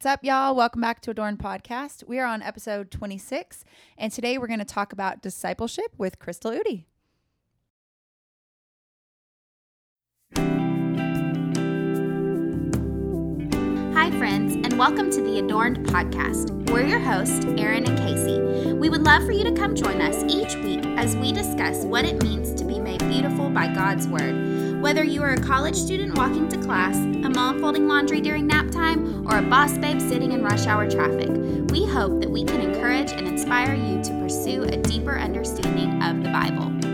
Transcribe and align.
What's 0.00 0.06
up, 0.14 0.22
y'all? 0.22 0.54
Welcome 0.54 0.80
back 0.80 1.00
to 1.00 1.10
Adorned 1.10 1.40
Podcast. 1.40 2.06
We 2.06 2.20
are 2.20 2.24
on 2.24 2.40
episode 2.40 2.92
26, 2.92 3.64
and 3.98 4.12
today 4.12 4.38
we're 4.38 4.46
going 4.46 4.60
to 4.60 4.64
talk 4.64 4.92
about 4.92 5.22
discipleship 5.22 5.92
with 5.98 6.20
Crystal 6.20 6.52
Udi. 6.52 6.84
Hi, 13.92 14.16
friends, 14.16 14.54
and 14.54 14.78
welcome 14.78 15.10
to 15.10 15.20
the 15.20 15.40
Adorned 15.40 15.78
Podcast. 15.88 16.70
We're 16.70 16.86
your 16.86 17.00
hosts, 17.00 17.44
Erin 17.56 17.84
and 17.84 17.98
Casey. 17.98 18.74
We 18.74 18.88
would 18.88 19.02
love 19.02 19.24
for 19.24 19.32
you 19.32 19.42
to 19.42 19.52
come 19.52 19.74
join 19.74 20.00
us 20.00 20.22
each 20.32 20.54
week 20.62 20.86
as 20.96 21.16
we 21.16 21.32
discuss 21.32 21.84
what 21.84 22.04
it 22.04 22.22
means 22.22 22.54
to 22.54 22.64
be 22.64 22.78
made 22.78 23.00
beautiful 23.08 23.50
by 23.50 23.66
God's 23.74 24.06
Word. 24.06 24.47
Whether 24.80 25.02
you 25.02 25.24
are 25.24 25.32
a 25.32 25.40
college 25.40 25.74
student 25.74 26.16
walking 26.16 26.48
to 26.50 26.56
class, 26.58 26.94
a 26.94 27.28
mom 27.28 27.60
folding 27.60 27.88
laundry 27.88 28.20
during 28.20 28.46
nap 28.46 28.70
time, 28.70 29.26
or 29.28 29.38
a 29.38 29.42
boss 29.42 29.76
babe 29.76 30.00
sitting 30.00 30.30
in 30.30 30.44
rush 30.44 30.66
hour 30.66 30.88
traffic, 30.88 31.30
we 31.72 31.84
hope 31.84 32.20
that 32.20 32.30
we 32.30 32.44
can 32.44 32.60
encourage 32.60 33.10
and 33.10 33.26
inspire 33.26 33.74
you 33.74 34.00
to 34.04 34.10
pursue 34.20 34.62
a 34.62 34.76
deeper 34.76 35.18
understanding 35.18 36.00
of 36.00 36.22
the 36.22 36.30
Bible. 36.30 36.87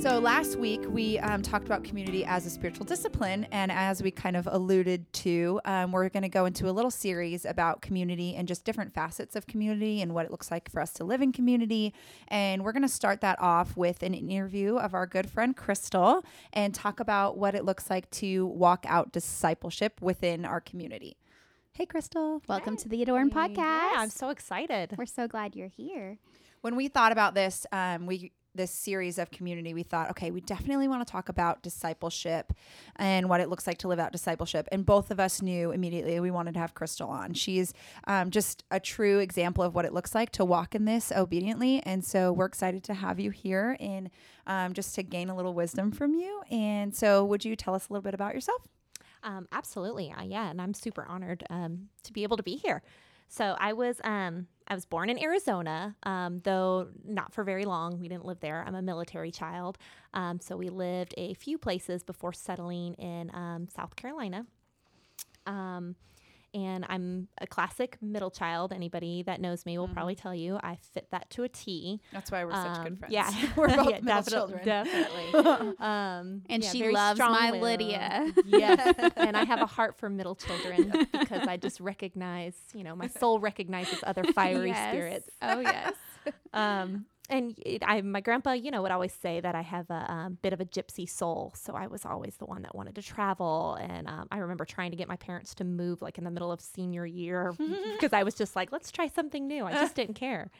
So, 0.00 0.18
last 0.18 0.56
week 0.56 0.80
we 0.88 1.18
um, 1.18 1.42
talked 1.42 1.66
about 1.66 1.84
community 1.84 2.24
as 2.24 2.46
a 2.46 2.50
spiritual 2.50 2.86
discipline. 2.86 3.46
And 3.52 3.70
as 3.70 4.02
we 4.02 4.10
kind 4.10 4.34
of 4.34 4.48
alluded 4.50 5.12
to, 5.12 5.60
um, 5.66 5.92
we're 5.92 6.08
going 6.08 6.22
to 6.22 6.30
go 6.30 6.46
into 6.46 6.70
a 6.70 6.72
little 6.72 6.90
series 6.90 7.44
about 7.44 7.82
community 7.82 8.34
and 8.34 8.48
just 8.48 8.64
different 8.64 8.94
facets 8.94 9.36
of 9.36 9.46
community 9.46 10.00
and 10.00 10.14
what 10.14 10.24
it 10.24 10.30
looks 10.30 10.50
like 10.50 10.70
for 10.70 10.80
us 10.80 10.94
to 10.94 11.04
live 11.04 11.20
in 11.20 11.32
community. 11.32 11.92
And 12.28 12.64
we're 12.64 12.72
going 12.72 12.80
to 12.80 12.88
start 12.88 13.20
that 13.20 13.38
off 13.42 13.76
with 13.76 14.02
an 14.02 14.14
interview 14.14 14.78
of 14.78 14.94
our 14.94 15.06
good 15.06 15.28
friend 15.28 15.54
Crystal 15.54 16.24
and 16.54 16.74
talk 16.74 16.98
about 16.98 17.36
what 17.36 17.54
it 17.54 17.66
looks 17.66 17.90
like 17.90 18.08
to 18.12 18.46
walk 18.46 18.86
out 18.88 19.12
discipleship 19.12 20.00
within 20.00 20.46
our 20.46 20.62
community. 20.62 21.18
Hey, 21.72 21.84
Crystal. 21.84 22.40
Welcome 22.48 22.78
to 22.78 22.88
the 22.88 23.02
Adorned 23.02 23.34
Podcast. 23.34 23.58
Yeah, 23.58 23.92
I'm 23.96 24.08
so 24.08 24.30
excited. 24.30 24.94
We're 24.96 25.04
so 25.04 25.28
glad 25.28 25.54
you're 25.54 25.68
here. 25.68 26.16
When 26.62 26.74
we 26.74 26.88
thought 26.88 27.12
about 27.12 27.34
this, 27.34 27.66
um, 27.70 28.06
we 28.06 28.32
this 28.54 28.70
series 28.70 29.18
of 29.18 29.30
community, 29.30 29.74
we 29.74 29.82
thought, 29.82 30.10
okay, 30.10 30.30
we 30.30 30.40
definitely 30.40 30.88
want 30.88 31.06
to 31.06 31.10
talk 31.10 31.28
about 31.28 31.62
discipleship 31.62 32.52
and 32.96 33.28
what 33.28 33.40
it 33.40 33.48
looks 33.48 33.66
like 33.66 33.78
to 33.78 33.88
live 33.88 33.98
out 33.98 34.12
discipleship. 34.12 34.68
And 34.72 34.84
both 34.84 35.10
of 35.10 35.20
us 35.20 35.40
knew 35.40 35.70
immediately 35.70 36.18
we 36.20 36.30
wanted 36.30 36.54
to 36.54 36.60
have 36.60 36.74
Crystal 36.74 37.08
on. 37.08 37.34
She's 37.34 37.72
um, 38.06 38.30
just 38.30 38.64
a 38.70 38.80
true 38.80 39.18
example 39.18 39.62
of 39.62 39.74
what 39.74 39.84
it 39.84 39.92
looks 39.92 40.14
like 40.14 40.30
to 40.32 40.44
walk 40.44 40.74
in 40.74 40.84
this 40.84 41.12
obediently. 41.14 41.82
And 41.84 42.04
so 42.04 42.32
we're 42.32 42.46
excited 42.46 42.82
to 42.84 42.94
have 42.94 43.20
you 43.20 43.30
here 43.30 43.76
and 43.78 44.10
um, 44.46 44.72
just 44.72 44.94
to 44.96 45.02
gain 45.02 45.28
a 45.28 45.36
little 45.36 45.54
wisdom 45.54 45.92
from 45.92 46.14
you. 46.14 46.42
And 46.50 46.94
so, 46.94 47.24
would 47.24 47.44
you 47.44 47.54
tell 47.54 47.74
us 47.74 47.88
a 47.88 47.92
little 47.92 48.02
bit 48.02 48.14
about 48.14 48.34
yourself? 48.34 48.66
Um, 49.22 49.48
absolutely, 49.52 50.12
uh, 50.12 50.22
yeah, 50.22 50.50
and 50.50 50.60
I'm 50.60 50.74
super 50.74 51.04
honored 51.06 51.44
um, 51.50 51.88
to 52.04 52.12
be 52.12 52.22
able 52.22 52.36
to 52.38 52.42
be 52.42 52.56
here. 52.56 52.82
So 53.28 53.56
I 53.60 53.72
was 53.74 54.00
um, 54.02 54.48
I 54.70 54.74
was 54.74 54.86
born 54.86 55.10
in 55.10 55.20
Arizona, 55.20 55.96
um, 56.04 56.40
though 56.44 56.88
not 57.04 57.34
for 57.34 57.42
very 57.42 57.64
long. 57.64 57.98
We 57.98 58.06
didn't 58.08 58.24
live 58.24 58.38
there. 58.38 58.64
I'm 58.64 58.76
a 58.76 58.82
military 58.82 59.32
child, 59.32 59.76
um, 60.14 60.40
so 60.40 60.56
we 60.56 60.68
lived 60.68 61.12
a 61.18 61.34
few 61.34 61.58
places 61.58 62.04
before 62.04 62.32
settling 62.32 62.94
in 62.94 63.30
um, 63.34 63.66
South 63.68 63.96
Carolina. 63.96 64.46
Um, 66.54 66.60
and 66.62 66.86
I'm 66.88 67.28
a 67.40 67.46
classic 67.46 67.96
middle 68.00 68.30
child. 68.30 68.72
Anybody 68.72 69.22
that 69.24 69.40
knows 69.40 69.64
me 69.66 69.78
will 69.78 69.88
Mhm. 69.88 69.92
probably 69.94 70.14
tell 70.14 70.34
you 70.34 70.58
I 70.62 70.76
fit 70.94 71.08
that 71.10 71.30
to 71.30 71.42
a 71.44 71.48
T. 71.48 72.00
That's 72.12 72.30
why 72.30 72.44
we're 72.44 72.54
such 72.54 72.78
Um, 72.78 72.82
good 72.84 72.98
friends. 72.98 73.12
Yeah, 73.12 73.30
we're 73.56 73.66
both 73.76 73.90
yeah, 73.90 74.00
middle 74.00 74.22
definitely, 74.22 74.32
children. 74.32 74.64
Definitely. 74.64 75.74
um, 75.78 76.42
And 76.48 76.62
yeah, 76.62 76.70
she 76.70 76.90
loves 76.90 77.18
my 77.18 77.24
strong-willed. 77.48 77.62
Lydia. 77.62 78.32
yes, 78.46 79.12
and 79.16 79.36
I 79.36 79.44
have 79.44 79.60
a 79.60 79.66
heart 79.66 79.96
for 79.98 80.08
middle 80.10 80.34
children 80.34 80.92
because 81.12 81.46
I 81.46 81.56
just 81.56 81.80
recognize, 81.80 82.54
you 82.74 82.84
know, 82.84 82.94
my 82.96 83.06
soul 83.08 83.38
recognizes 83.40 83.98
other 84.02 84.24
fiery 84.24 84.68
Yes. 84.70 84.88
spirits. 84.90 85.30
Oh, 85.42 85.60
yes. 85.60 85.94
Um, 86.52 87.06
and 87.30 87.54
it, 87.64 87.82
I, 87.86 88.00
my 88.02 88.20
grandpa, 88.20 88.52
you 88.52 88.70
know, 88.70 88.82
would 88.82 88.90
always 88.90 89.12
say 89.12 89.40
that 89.40 89.54
I 89.54 89.62
have 89.62 89.88
a 89.90 90.10
um, 90.12 90.38
bit 90.42 90.52
of 90.52 90.60
a 90.60 90.64
gypsy 90.64 91.08
soul. 91.08 91.52
So 91.56 91.74
I 91.74 91.86
was 91.86 92.04
always 92.04 92.36
the 92.36 92.44
one 92.46 92.62
that 92.62 92.74
wanted 92.74 92.94
to 92.96 93.02
travel. 93.02 93.78
And 93.80 94.08
um, 94.08 94.28
I 94.30 94.38
remember 94.38 94.64
trying 94.64 94.90
to 94.90 94.96
get 94.96 95.08
my 95.08 95.16
parents 95.16 95.54
to 95.56 95.64
move 95.64 96.02
like 96.02 96.18
in 96.18 96.24
the 96.24 96.30
middle 96.30 96.52
of 96.52 96.60
senior 96.60 97.06
year 97.06 97.54
because 97.96 98.12
I 98.12 98.22
was 98.24 98.34
just 98.34 98.56
like, 98.56 98.72
let's 98.72 98.90
try 98.90 99.08
something 99.08 99.46
new. 99.46 99.64
I 99.64 99.72
just 99.72 99.94
didn't 99.94 100.14
care. 100.14 100.50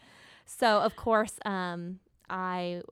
So, 0.47 0.79
of 0.81 0.97
course, 0.97 1.35
um, 1.45 2.01
I, 2.29 2.83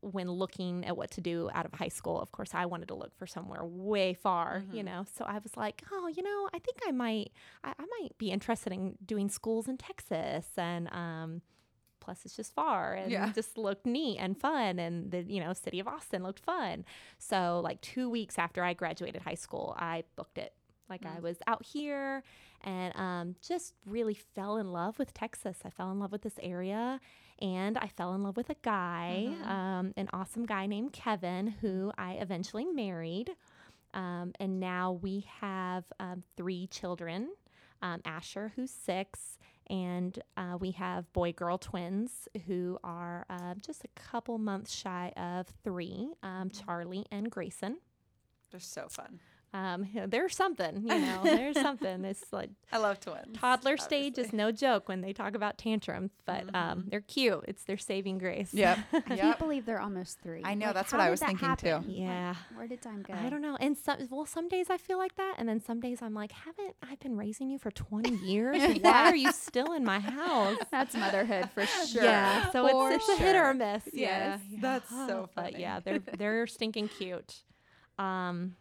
when 0.00 0.30
looking 0.30 0.84
at 0.84 0.96
what 0.96 1.10
to 1.12 1.20
do 1.20 1.50
out 1.52 1.66
of 1.66 1.74
high 1.74 1.88
school, 1.88 2.20
of 2.20 2.30
course, 2.32 2.50
I 2.54 2.66
wanted 2.66 2.88
to 2.88 2.94
look 2.94 3.16
for 3.18 3.26
somewhere 3.26 3.64
way 3.64 4.14
far, 4.14 4.64
you 4.72 4.82
Mhm. 4.82 4.86
know. 4.86 5.04
So 5.16 5.24
I 5.24 5.38
was 5.38 5.56
like, 5.56 5.82
oh, 5.92 6.06
you 6.08 6.22
know, 6.22 6.48
I 6.54 6.58
think 6.60 6.78
I 6.86 6.92
might, 6.92 7.32
I, 7.64 7.74
I 7.78 7.84
might 8.00 8.16
be 8.18 8.30
interested 8.30 8.72
in 8.72 8.96
doing 9.04 9.28
schools 9.28 9.68
in 9.68 9.76
Texas, 9.76 10.46
and 10.56 10.88
um, 10.92 11.42
plus 12.08 12.24
it's 12.24 12.36
just 12.36 12.54
far 12.54 12.94
and 12.94 13.10
Yeah. 13.12 13.32
just 13.34 13.58
looked 13.58 13.84
neat 13.86 14.16
and 14.18 14.36
fun, 14.40 14.78
and 14.78 15.10
the 15.10 15.22
you 15.22 15.40
know 15.44 15.52
city 15.52 15.78
of 15.80 15.86
Austin 15.86 16.22
looked 16.22 16.40
fun. 16.40 16.84
So 17.18 17.60
like 17.62 17.80
two 17.82 18.08
weeks 18.08 18.38
after 18.38 18.64
I 18.64 18.72
graduated 18.72 19.22
high 19.22 19.34
school, 19.46 19.74
I 19.78 20.04
booked 20.16 20.38
it. 20.38 20.52
Like 20.88 21.04
I 21.04 21.18
Mm. 21.18 21.22
was 21.22 21.36
out 21.46 21.64
here 21.66 22.22
and 22.62 22.96
um, 22.96 23.36
just 23.42 23.74
really 23.84 24.14
fell 24.14 24.56
in 24.56 24.72
love 24.72 24.98
with 24.98 25.12
Texas. 25.12 25.58
I 25.64 25.70
fell 25.70 25.90
in 25.92 25.98
love 26.00 26.12
with 26.12 26.22
this 26.22 26.38
area 26.42 26.98
and 27.40 27.76
I 27.76 27.88
fell 27.88 28.14
in 28.14 28.22
love 28.22 28.36
with 28.38 28.48
a 28.48 28.56
guy, 28.62 29.28
Mhm. 29.28 29.46
um, 29.50 29.92
an 29.98 30.08
awesome 30.14 30.46
guy 30.46 30.64
named 30.66 30.92
Kevin, 30.94 31.46
who 31.60 31.92
I 31.98 32.12
eventually 32.14 32.64
married. 32.64 33.36
Um, 33.92 34.32
and 34.40 34.58
now 34.60 34.92
we 34.92 35.26
have 35.40 35.84
um, 36.00 36.22
three 36.38 36.66
children 36.68 37.30
um, 37.82 38.00
Asher, 38.04 38.52
who's 38.56 38.70
six, 38.72 39.38
and 39.70 40.18
uh, 40.36 40.56
we 40.58 40.72
have 40.72 41.12
boy 41.12 41.32
girl 41.32 41.58
twins 41.58 42.28
who 42.46 42.78
are 42.82 43.26
uh, 43.28 43.54
just 43.60 43.84
a 43.84 44.00
couple 44.00 44.38
months 44.38 44.72
shy 44.72 45.12
of 45.16 45.46
three 45.62 46.12
um, 46.22 46.50
Charlie 46.50 47.06
and 47.10 47.30
Grayson. 47.30 47.78
They're 48.50 48.60
so 48.60 48.88
fun. 48.88 49.20
Um, 49.54 49.88
there's 50.08 50.36
something, 50.36 50.82
you 50.82 50.98
know, 50.98 51.20
there's 51.24 51.58
something. 51.58 52.04
It's 52.04 52.30
like 52.32 52.50
I 52.70 52.76
love 52.78 53.00
twins. 53.00 53.38
toddler 53.38 53.78
stage 53.78 54.18
is 54.18 54.32
no 54.32 54.52
joke 54.52 54.88
when 54.90 55.00
they 55.00 55.12
talk 55.14 55.34
about 55.34 55.56
tantrums, 55.56 56.10
but 56.26 56.54
um, 56.54 56.82
Mhm. 56.82 56.90
they're 56.90 57.00
cute. 57.00 57.44
It's 57.48 57.64
their 57.64 57.78
saving 57.78 58.18
grace. 58.18 58.52
Yep. 58.52 58.78
I 58.92 58.96
yep. 59.14 59.18
can't 59.18 59.38
believe 59.38 59.64
they're 59.64 59.80
almost 59.80 60.20
three. 60.20 60.42
I 60.44 60.54
know, 60.54 60.66
Like, 60.66 60.74
that's 60.74 60.92
what 60.92 61.00
I 61.00 61.08
was 61.08 61.20
that 61.20 61.28
thinking 61.28 61.56
too. 61.56 61.66
happen? 61.68 61.88
Like, 61.88 61.96
Yeah. 61.98 62.34
where 62.54 62.66
did 62.68 62.82
time 62.82 63.02
go? 63.02 63.14
I 63.14 63.30
don't 63.30 63.40
know. 63.40 63.56
And 63.58 63.76
some, 63.76 64.06
well, 64.10 64.26
some 64.26 64.48
days 64.48 64.68
I 64.68 64.76
feel 64.76 64.98
like 64.98 65.16
that, 65.16 65.36
and 65.38 65.48
then 65.48 65.60
some 65.60 65.80
days 65.80 66.02
I'm 66.02 66.12
like, 66.14 66.32
haven't 66.32 66.74
I 66.82 66.96
been 66.96 67.16
raising 67.16 67.48
you 67.48 67.58
for 67.58 67.70
20 67.70 68.10
years? 68.16 68.60
Why 68.82 69.04
are 69.10 69.16
you 69.16 69.32
still 69.32 69.72
in 69.72 69.82
my 69.84 69.98
house? 70.00 70.58
That's 70.70 70.94
motherhood 70.94 71.48
for 71.54 71.64
sure. 71.64 72.04
Yeah, 72.04 72.50
so 72.50 72.68
For 72.68 72.92
it's, 72.92 73.08
it's 73.08 73.18
a 73.20 73.22
hit 73.22 73.34
or 73.34 73.50
a 73.50 73.54
miss. 73.54 73.82
Yeah, 73.94 74.08
Yes, 74.08 74.40
yeah. 74.50 74.58
that's 74.60 74.90
so 74.90 75.30
But 75.34 75.44
funny. 75.52 75.60
yeah, 75.62 75.80
they're 75.80 75.98
they're 76.00 76.46
stinking 76.46 76.88
cute. 76.88 77.42
Um, 77.98 78.56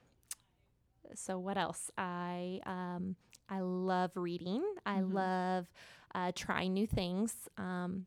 so 1.15 1.37
what 1.39 1.57
else? 1.57 1.89
I 1.97 2.59
um 2.65 3.15
I 3.49 3.59
love 3.61 4.11
reading. 4.15 4.63
I 4.85 4.99
Mhm. 5.01 5.13
love 5.13 5.67
uh, 6.15 6.31
trying 6.35 6.73
new 6.73 6.87
things. 6.87 7.33
Um, 7.57 8.05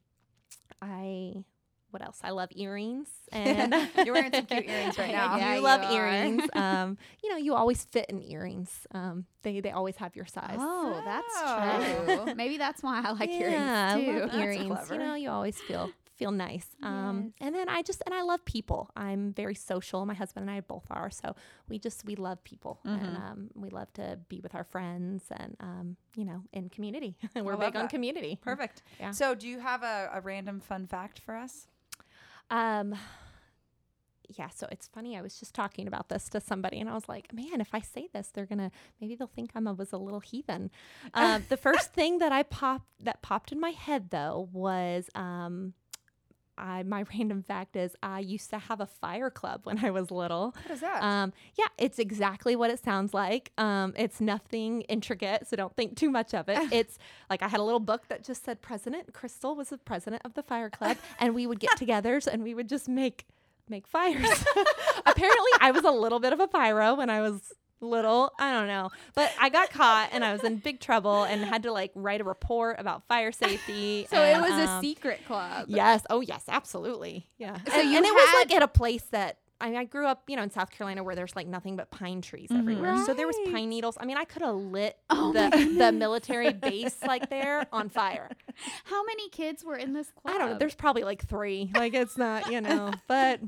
I 0.82 1.44
what 1.90 2.02
else? 2.04 2.20
I 2.22 2.30
love 2.30 2.50
earrings 2.54 3.08
and 3.32 3.74
You're 4.04 4.14
wearing 4.14 4.32
some 4.32 4.46
cute 4.46 4.68
earrings 4.68 4.96
right 4.98 5.10
now. 5.12 5.36
Yeah, 5.36 5.54
you 5.56 5.60
love 5.60 5.82
earrings. 5.90 6.44
um, 6.54 6.98
you 7.22 7.30
know, 7.30 7.36
you 7.36 7.54
always 7.54 7.84
fit 7.84 8.06
in 8.08 8.22
earrings. 8.22 8.86
Um, 8.92 9.26
they 9.42 9.60
they 9.60 9.70
always 9.72 9.96
have 9.96 10.14
your 10.14 10.26
size. 10.26 10.58
Oh, 10.58 11.00
that's 11.04 11.42
Oh. 11.42 12.26
true. 12.26 12.34
Maybe 12.36 12.58
that's 12.58 12.82
why 12.82 13.02
I 13.04 13.10
like 13.12 13.30
yeah, 13.30 13.40
earrings 13.40 13.70
I 13.92 13.94
too. 14.06 14.26
love 14.28 14.40
earrings. 14.42 14.66
clever. 14.68 14.94
You 14.94 15.00
know, 15.00 15.14
you 15.14 15.30
always 15.30 15.60
feel 15.60 15.90
feel 16.20 16.30
nice. 16.32 16.66
Um, 16.82 17.32
and 17.40 17.54
then 17.54 17.68
I 17.68 17.80
just 17.82 18.00
and 18.06 18.14
I 18.14 18.22
love 18.22 18.44
people. 18.44 18.90
I'm 18.94 19.32
very 19.32 19.54
social. 19.54 20.04
My 20.06 20.14
husband 20.22 20.42
and 20.48 20.56
I 20.56 20.60
both 20.60 20.86
are. 20.90 21.10
So 21.10 21.34
we 21.70 21.78
just 21.78 22.04
we 22.04 22.14
love 22.14 22.38
people, 22.44 22.74
and 22.84 23.16
Mhm. 23.16 23.30
um, 23.30 23.38
we 23.54 23.68
love 23.70 23.90
to 23.94 24.06
be 24.28 24.38
with 24.44 24.54
our 24.54 24.64
friends 24.64 25.24
and 25.40 25.56
um, 25.60 25.96
you 26.14 26.24
know, 26.24 26.42
in 26.52 26.68
community. 26.68 27.16
We're 27.34 27.52
love 27.56 27.60
big 27.72 27.76
on 27.76 27.88
community. 27.88 28.38
Perfect. 28.50 28.82
Yeah. 29.00 29.12
So, 29.12 29.34
do 29.34 29.46
you 29.48 29.58
have 29.60 29.82
a, 29.82 29.96
a 30.12 30.20
random 30.20 30.60
fun 30.60 30.86
fact 30.86 31.16
for 31.20 31.34
us? 31.36 31.66
Um, 32.50 32.94
yeah, 34.38 34.48
so 34.48 34.68
it's 34.70 34.86
funny. 34.86 35.16
I 35.18 35.22
was 35.22 35.40
just 35.40 35.54
talking 35.54 35.88
about 35.88 36.08
this 36.08 36.28
to 36.30 36.40
somebody, 36.40 36.78
and 36.80 36.88
I 36.88 36.94
was 36.94 37.08
like, 37.08 37.32
"Man, 37.32 37.60
if 37.60 37.74
I 37.74 37.80
say 37.80 38.08
this, 38.12 38.28
they're 38.32 38.46
gonna 38.46 38.70
maybe 39.00 39.16
they'll 39.16 39.26
think 39.38 39.50
I'm 39.56 39.66
a, 39.66 39.72
was 39.74 39.92
a 39.92 39.98
little 39.98 40.20
heathen." 40.20 40.70
Um, 41.14 41.44
the 41.48 41.56
first 41.56 41.92
thing 41.94 42.18
that 42.18 42.30
I 42.30 42.42
popped 42.44 42.86
that 43.08 43.22
popped 43.22 43.50
in 43.52 43.58
my 43.58 43.70
head 43.70 44.10
though 44.10 44.48
was 44.52 45.10
um, 45.16 45.74
I 46.60 46.82
my 46.82 47.04
random 47.14 47.42
fact 47.42 47.74
is 47.76 47.96
I 48.02 48.20
used 48.20 48.50
to 48.50 48.58
have 48.58 48.80
a 48.80 48.86
fire 48.86 49.30
club 49.30 49.62
when 49.64 49.84
I 49.84 49.90
was 49.90 50.10
little. 50.10 50.54
What 50.62 50.70
is 50.70 50.80
that? 50.80 51.02
Um, 51.02 51.32
yeah, 51.56 51.66
it's 51.78 51.98
exactly 51.98 52.54
what 52.54 52.70
it 52.70 52.82
sounds 52.84 53.14
like. 53.14 53.52
Um, 53.58 53.94
it's 53.96 54.20
nothing 54.20 54.82
intricate, 54.82 55.48
so 55.48 55.56
don't 55.56 55.74
think 55.74 55.96
too 55.96 56.10
much 56.10 56.34
of 56.34 56.48
it. 56.48 56.58
It's 56.80 56.98
like 57.28 57.42
I 57.42 57.48
had 57.48 57.60
a 57.60 57.62
little 57.62 57.80
book 57.80 58.08
that 58.08 58.24
just 58.24 58.44
said 58.44 58.62
President 58.62 59.12
Crystal 59.12 59.54
was 59.56 59.70
the 59.70 59.78
president 59.78 60.22
of 60.24 60.34
the 60.34 60.42
fire 60.42 60.70
club, 60.70 60.96
and 61.18 61.34
we 61.34 61.46
would 61.46 61.58
get 61.58 61.70
togethers 61.78 62.26
and 62.26 62.42
we 62.42 62.54
would 62.54 62.68
just 62.68 62.88
make 62.88 63.26
make 63.68 63.86
fires. 63.86 64.44
Apparently, 65.06 65.50
I 65.60 65.70
was 65.72 65.84
a 65.84 65.90
little 65.90 66.20
bit 66.20 66.32
of 66.32 66.40
a 66.40 66.48
pyro 66.48 66.94
when 66.94 67.08
I 67.10 67.20
was 67.20 67.52
little. 67.80 68.32
I 68.38 68.52
don't 68.52 68.66
know. 68.66 68.90
But 69.14 69.32
I 69.40 69.48
got 69.48 69.70
caught 69.70 70.10
and 70.12 70.24
I 70.24 70.32
was 70.32 70.44
in 70.44 70.56
big 70.56 70.80
trouble 70.80 71.24
and 71.24 71.44
had 71.44 71.62
to 71.64 71.72
like 71.72 71.92
write 71.94 72.20
a 72.20 72.24
report 72.24 72.78
about 72.78 73.06
fire 73.08 73.32
safety. 73.32 74.06
So 74.10 74.20
it 74.22 74.34
and, 74.34 74.42
was 74.42 74.50
a 74.50 74.68
um, 74.68 74.82
secret 74.82 75.20
club. 75.26 75.66
Yes. 75.68 76.02
Oh, 76.10 76.20
yes. 76.20 76.44
Absolutely. 76.48 77.28
Yeah. 77.38 77.56
So 77.66 77.80
and, 77.80 77.90
you 77.90 77.96
and 77.96 78.06
it 78.06 78.12
was 78.12 78.34
like 78.34 78.52
at 78.52 78.62
a 78.62 78.68
place 78.68 79.02
that 79.10 79.38
I, 79.60 79.68
mean, 79.68 79.76
I 79.76 79.84
grew 79.84 80.06
up, 80.06 80.24
you 80.26 80.36
know, 80.36 80.42
in 80.42 80.50
South 80.50 80.70
Carolina 80.70 81.04
where 81.04 81.14
there's 81.14 81.36
like 81.36 81.46
nothing 81.46 81.76
but 81.76 81.90
pine 81.90 82.22
trees 82.22 82.48
everywhere. 82.50 82.96
So 83.04 83.12
there 83.12 83.26
was 83.26 83.36
pine 83.52 83.68
needles. 83.68 83.96
I 84.00 84.06
mean, 84.06 84.16
I 84.16 84.24
could 84.24 84.42
have 84.42 84.54
lit 84.54 84.96
Oh 85.10 85.32
the 85.32 85.74
the 85.78 85.92
military 85.92 86.52
base 86.52 86.96
like 87.06 87.28
there 87.28 87.66
on 87.72 87.88
fire. 87.90 88.30
How 88.84 89.04
many 89.04 89.28
kids 89.28 89.62
were 89.62 89.76
in 89.76 89.92
this 89.92 90.10
club? 90.10 90.34
I 90.34 90.38
don't 90.38 90.50
know. 90.52 90.58
There's 90.58 90.74
probably 90.74 91.04
like 91.04 91.26
three. 91.26 91.70
Like 91.74 91.94
it's 91.94 92.16
not, 92.16 92.50
you 92.50 92.60
know, 92.60 92.92
but 93.06 93.40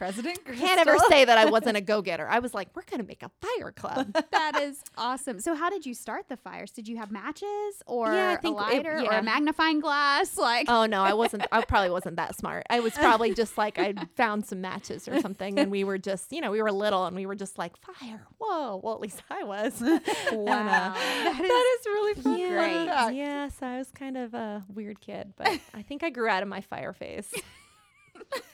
President 0.00 0.42
can't 0.46 0.80
ever 0.80 0.96
say 1.10 1.26
that 1.26 1.36
I 1.36 1.44
wasn't 1.50 1.76
a 1.76 1.80
go 1.92 2.00
getter. 2.00 2.26
I 2.26 2.38
was 2.38 2.54
like, 2.54 2.68
we're 2.74 2.84
gonna 2.90 3.02
make 3.02 3.22
a 3.22 3.30
fire 3.42 3.70
club. 3.70 4.16
that 4.32 4.58
is 4.62 4.82
awesome. 4.96 5.40
So 5.40 5.54
how 5.54 5.68
did 5.68 5.84
you 5.84 5.92
start 5.92 6.26
the 6.30 6.38
fires? 6.38 6.70
Did 6.70 6.88
you 6.88 6.96
have 6.96 7.10
matches 7.10 7.82
or 7.86 8.06
Yeah, 8.14 8.30
I 8.30 8.32
a 8.32 8.38
think 8.38 8.56
it- 8.56 8.60
lighter 8.62 8.96
or 8.96 9.02
yeah. 9.02 9.18
a 9.18 9.22
magnifying 9.22 9.80
glass? 9.80 10.38
Like 10.38 10.70
oh 10.70 10.86
no, 10.86 11.02
I 11.02 11.12
wasn't. 11.12 11.44
I 11.52 11.62
probably 11.62 11.90
wasn't 11.90 12.16
that 12.16 12.34
smart. 12.34 12.64
I 12.70 12.80
was 12.80 12.94
probably 12.94 13.34
just 13.34 13.58
like 13.58 13.78
I 13.78 13.92
found 14.16 14.46
some 14.46 14.62
matches 14.62 15.06
or 15.06 15.20
something, 15.20 15.58
and 15.58 15.70
we 15.70 15.84
were 15.84 15.98
just, 15.98 16.32
you 16.32 16.40
know, 16.40 16.50
we 16.50 16.62
were 16.62 16.72
little, 16.72 17.04
and 17.04 17.14
we 17.14 17.26
were 17.26 17.34
just 17.34 17.58
like 17.58 17.74
fire. 17.76 18.26
Whoa. 18.38 18.80
Well, 18.82 18.94
at 18.94 19.00
least 19.00 19.22
I 19.30 19.42
was. 19.44 19.82
Wow. 20.32 20.94
that 20.94 21.30
is, 21.32 21.48
that 21.48 21.76
is 21.80 21.86
really 21.86 22.14
fun. 22.22 22.38
yeah, 22.38 23.10
yeah. 23.10 23.48
So 23.48 23.66
I 23.66 23.76
was 23.78 23.90
kind 23.90 24.16
of 24.16 24.32
a 24.32 24.64
weird 24.72 25.00
kid, 25.00 25.34
but 25.36 25.60
I 25.74 25.82
think 25.82 26.02
I 26.02 26.10
grew 26.10 26.28
out 26.28 26.42
of 26.42 26.48
my 26.48 26.60
fire 26.62 26.92
phase. 26.94 27.30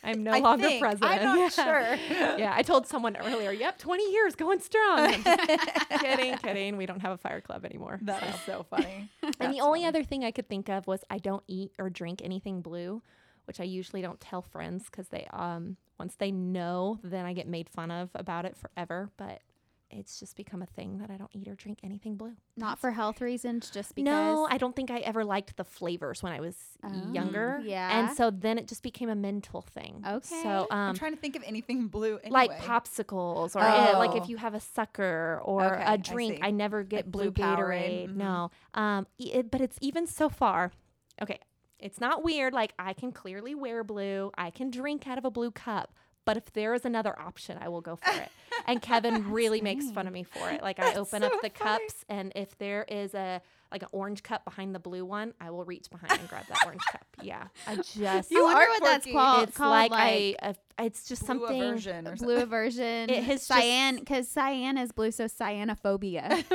I'm 0.02 0.22
no 0.22 0.30
I 0.32 0.38
longer 0.38 0.68
think. 0.68 0.80
president. 0.80 1.12
I'm 1.12 1.24
not 1.24 1.38
yeah. 1.58 1.64
sure. 1.64 2.38
Yeah, 2.38 2.52
I 2.54 2.62
told 2.62 2.86
someone 2.86 3.16
earlier. 3.16 3.50
Yep, 3.52 3.78
20 3.78 4.12
years 4.12 4.34
going 4.36 4.60
strong. 4.60 5.12
Kidding, 6.00 6.38
kidding. 6.38 6.76
We 6.76 6.86
don't 6.86 7.00
have 7.00 7.12
a 7.12 7.18
fire 7.18 7.40
club 7.40 7.64
anymore. 7.64 7.98
That 8.02 8.20
so. 8.20 8.26
is 8.28 8.40
so 8.42 8.66
funny. 8.70 9.10
And 9.40 9.52
the 9.52 9.60
only 9.60 9.84
other 9.84 10.02
thing 10.02 10.24
I 10.24 10.30
could 10.30 10.48
think 10.48 10.68
of 10.68 10.86
was 10.86 11.04
I 11.10 11.18
don't 11.18 11.42
eat 11.46 11.72
or 11.78 11.90
drink 11.90 12.22
anything 12.24 12.62
blue, 12.62 13.02
which 13.44 13.60
I 13.60 13.64
usually 13.64 14.00
don't 14.02 14.20
tell 14.20 14.42
friends 14.42 14.84
because 14.86 15.08
they 15.08 15.26
um 15.32 15.76
once 15.98 16.14
they 16.16 16.30
know, 16.30 16.98
then 17.02 17.24
I 17.26 17.32
get 17.32 17.48
made 17.48 17.68
fun 17.68 17.90
of 17.90 18.10
about 18.14 18.44
it 18.44 18.56
forever. 18.56 19.10
But 19.16 19.40
it's 19.90 20.18
just 20.18 20.36
become 20.36 20.62
a 20.62 20.66
thing 20.66 20.98
that 20.98 21.10
I 21.10 21.16
don't 21.16 21.30
eat 21.32 21.46
or 21.48 21.54
drink 21.54 21.78
anything 21.84 22.16
blue. 22.16 22.32
not 22.56 22.78
for 22.78 22.90
health 22.90 23.20
reasons, 23.20 23.70
just 23.70 23.94
because. 23.94 24.04
No, 24.06 24.46
I 24.50 24.58
don't 24.58 24.74
think 24.74 24.90
I 24.90 24.98
ever 24.98 25.24
liked 25.24 25.56
the 25.56 25.64
flavors 25.64 26.22
when 26.22 26.32
I 26.32 26.40
was 26.40 26.56
Oh, 26.82 27.12
younger. 27.12 27.60
yeah. 27.64 27.98
and 28.00 28.16
so 28.16 28.30
then 28.30 28.58
it 28.58 28.66
just 28.68 28.82
became 28.82 29.08
a 29.08 29.14
mental 29.14 29.60
thing. 29.62 30.02
Okay. 30.06 30.42
so 30.42 30.66
I'm 30.70 30.90
um. 30.90 30.94
trying 30.96 31.12
to 31.14 31.18
think 31.18 31.36
of 31.36 31.42
anything 31.46 31.86
blue. 31.88 32.18
Anyway. 32.24 32.30
Like 32.30 32.58
popsicles, 32.60 33.54
or 33.54 33.60
uh, 33.60 33.98
like 33.98 34.10
Oh. 34.10 34.16
if 34.16 34.28
you 34.28 34.36
have 34.38 34.54
a 34.54 34.60
sucker 34.60 35.40
or 35.44 35.64
Okay, 35.64 35.82
I 35.84 35.94
a 35.94 35.98
drink, 35.98 36.36
see. 36.36 36.42
I, 36.42 36.50
never 36.50 36.82
get 36.82 37.06
Like 37.06 37.12
blue 37.12 37.30
blue 37.30 37.44
Powerade, 37.44 38.08
Gatorade. 38.08 38.08
mhm. 38.10 38.16
No, 38.16 38.50
um, 38.74 39.06
it, 39.18 39.50
but 39.50 39.60
it's 39.60 39.78
even 39.80 40.06
so 40.06 40.28
far. 40.28 40.72
Okay, 41.22 41.38
it's 41.78 42.00
not 42.00 42.24
weird. 42.24 42.52
Like 42.52 42.72
I 42.78 42.92
can 42.92 43.12
clearly 43.12 43.54
wear 43.54 43.84
blue. 43.84 44.30
I 44.36 44.50
can 44.50 44.70
drink 44.70 45.06
out 45.06 45.18
of 45.18 45.24
a 45.24 45.30
blue 45.30 45.50
cup. 45.50 45.92
But 46.26 46.36
if 46.36 46.52
there 46.52 46.74
is 46.74 46.84
another 46.84 47.18
option, 47.18 47.56
I 47.58 47.68
will 47.70 47.80
go 47.80 47.96
for 47.96 48.10
it. 48.10 48.30
And 48.66 48.82
Kevin 48.82 49.30
really 49.32 49.60
makes 49.62 49.90
fun 49.90 50.06
of 50.06 50.12
me 50.12 50.24
for 50.24 50.50
it. 50.50 50.60
Like 50.62 50.78
I 50.78 50.86
That's 50.86 50.98
open 50.98 51.22
so 51.22 51.28
up 51.28 51.32
the 51.40 51.50
funny. 51.50 51.78
cups, 51.80 52.04
and 52.08 52.32
if 52.34 52.58
there 52.58 52.84
is 52.88 53.14
a 53.14 53.40
like 53.76 53.82
an 53.82 53.88
orange 53.92 54.22
cup 54.22 54.42
behind 54.44 54.74
the 54.74 54.78
blue 54.78 55.04
one, 55.04 55.34
I 55.38 55.50
will 55.50 55.64
reach 55.64 55.90
behind 55.90 56.18
and 56.18 56.28
grab 56.30 56.46
that 56.48 56.64
orange 56.64 56.82
cup. 56.92 57.04
Yeah, 57.22 57.44
I 57.66 57.76
just. 57.76 57.98
I 57.98 58.22
wonder 58.32 58.56
are 58.56 58.68
what 58.68 58.82
that's 58.82 59.06
called. 59.06 59.48
it's 59.48 59.56
called 59.56 59.70
like, 59.70 59.90
like 59.90 60.36
I. 60.40 60.48
Uh, 60.48 60.52
it's 60.78 61.06
just 61.08 61.22
blue 61.22 61.38
something. 61.40 61.62
aversion 61.62 62.08
or 62.08 62.16
blue 62.16 62.36
aversion. 62.42 63.10
It 63.10 63.22
has 63.24 63.42
cyan 63.42 63.96
because 63.96 64.28
cyan 64.28 64.78
is 64.78 64.92
blue, 64.92 65.10
so 65.10 65.24
cyanophobia. 65.24 66.44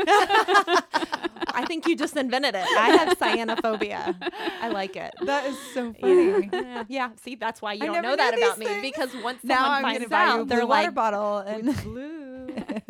I 1.53 1.65
think 1.67 1.87
you 1.87 1.95
just 1.95 2.15
invented 2.15 2.55
it. 2.55 2.65
I 2.77 2.89
have 2.97 3.17
cyanophobia. 3.19 4.15
I 4.61 4.69
like 4.69 4.95
it. 4.95 5.13
That 5.25 5.45
is 5.45 5.57
so 5.73 5.93
funny. 5.93 6.49
Yeah, 6.51 6.83
yeah. 6.87 7.09
See, 7.21 7.35
that's 7.35 7.61
why 7.61 7.73
you 7.73 7.83
I 7.83 7.85
don't 7.87 8.01
know 8.01 8.15
that 8.15 8.37
about 8.37 8.57
these 8.57 8.65
me 8.65 8.65
things. 8.65 8.81
because 8.81 9.23
once 9.23 9.43
now 9.43 9.55
someone 9.55 9.71
I'm 9.71 9.81
finds 9.83 9.99
gonna 9.99 10.09
buy 10.09 10.23
you 10.23 10.29
a 10.29 10.33
out, 10.33 10.37
blue 10.47 10.55
they're 10.55 10.65
water 10.67 10.83
like, 10.87 10.93
bottle 10.93 11.37
and 11.39 11.83
blue. 11.83 12.20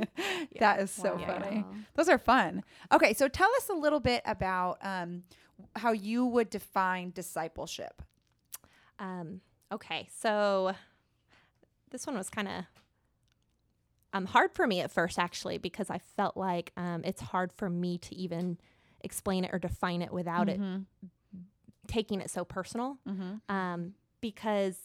that 0.60 0.80
is 0.80 0.92
so 0.92 1.16
Wow. 1.16 1.26
funny. 1.26 1.66
Those 1.96 2.10
are 2.10 2.18
fun. 2.18 2.64
Okay, 2.92 3.14
so 3.14 3.28
tell 3.28 3.50
us 3.58 3.70
a 3.70 3.74
little 3.74 4.00
bit 4.00 4.22
about 4.26 4.78
um, 4.82 5.24
how 5.76 5.92
you 5.92 6.26
would 6.26 6.50
define 6.50 7.12
discipleship. 7.12 8.02
Um, 9.00 9.42
okay, 9.72 10.08
so 10.16 10.74
this 11.90 12.06
one 12.08 12.18
was 12.18 12.30
kind 12.30 12.48
of 12.48 12.66
um, 14.14 14.26
hard 14.26 14.54
for 14.54 14.68
me 14.68 14.82
at 14.82 14.92
first, 14.92 15.18
actually, 15.18 15.58
because 15.58 15.90
I 15.90 16.00
felt 16.00 16.36
like 16.38 16.72
um, 16.78 17.02
it's 17.06 17.22
hard 17.22 17.52
for 17.54 17.70
me 17.70 17.98
to 18.00 18.16
even 18.16 18.58
explain 19.04 19.44
it 19.46 19.52
or 19.54 19.60
define 19.60 20.02
it 20.02 20.12
without 20.12 20.48
it 20.50 20.60
taking 21.88 22.22
it 22.22 22.30
so 22.30 22.46
personal. 22.46 22.98
Mm-hmm. 23.08 23.54
um, 23.54 23.94
because 24.22 24.78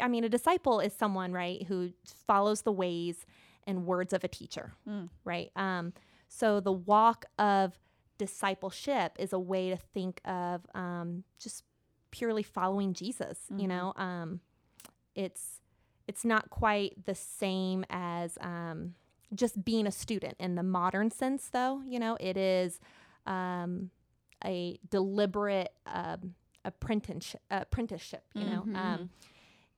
I 0.00 0.08
mean, 0.08 0.24
a 0.24 0.28
disciple 0.28 0.80
is 0.80 0.92
someone, 0.94 1.32
right, 1.32 1.62
who 1.64 1.90
follows 2.26 2.62
the 2.62 2.72
ways 2.72 3.26
and 3.66 3.86
words 3.86 4.12
of 4.12 4.24
a 4.24 4.28
teacher, 4.28 4.72
Mm. 4.88 5.08
right? 5.24 5.50
Um, 5.56 5.92
so 6.28 6.60
the 6.60 6.72
walk 6.72 7.24
of 7.38 7.78
discipleship 8.18 9.16
is 9.18 9.32
a 9.32 9.38
way 9.38 9.70
to 9.70 9.76
think 9.76 10.20
of 10.24 10.66
um, 10.74 11.24
just 11.38 11.64
purely 12.10 12.42
following 12.42 12.92
Jesus. 12.94 13.46
You 13.50 13.66
Mhm. 13.66 13.68
know, 13.68 13.92
um, 13.96 14.40
it's 15.14 15.60
it's 16.06 16.24
not 16.24 16.50
quite 16.50 17.04
the 17.06 17.14
same 17.14 17.84
as 17.88 18.36
um, 18.40 18.94
just 19.32 19.64
being 19.64 19.86
a 19.86 19.92
student 19.92 20.34
in 20.40 20.56
the 20.56 20.62
modern 20.62 21.10
sense, 21.10 21.48
though. 21.50 21.82
You 21.86 22.00
know, 22.00 22.16
it 22.18 22.36
is 22.36 22.80
um, 23.26 23.90
a 24.44 24.78
deliberate 24.88 25.72
um, 25.86 26.34
apprenticeship. 26.64 27.40
Apprenticeship. 27.50 28.24
You 28.34 28.44
know, 28.44 28.62
Mhm. 28.66 28.76
um, 28.76 29.10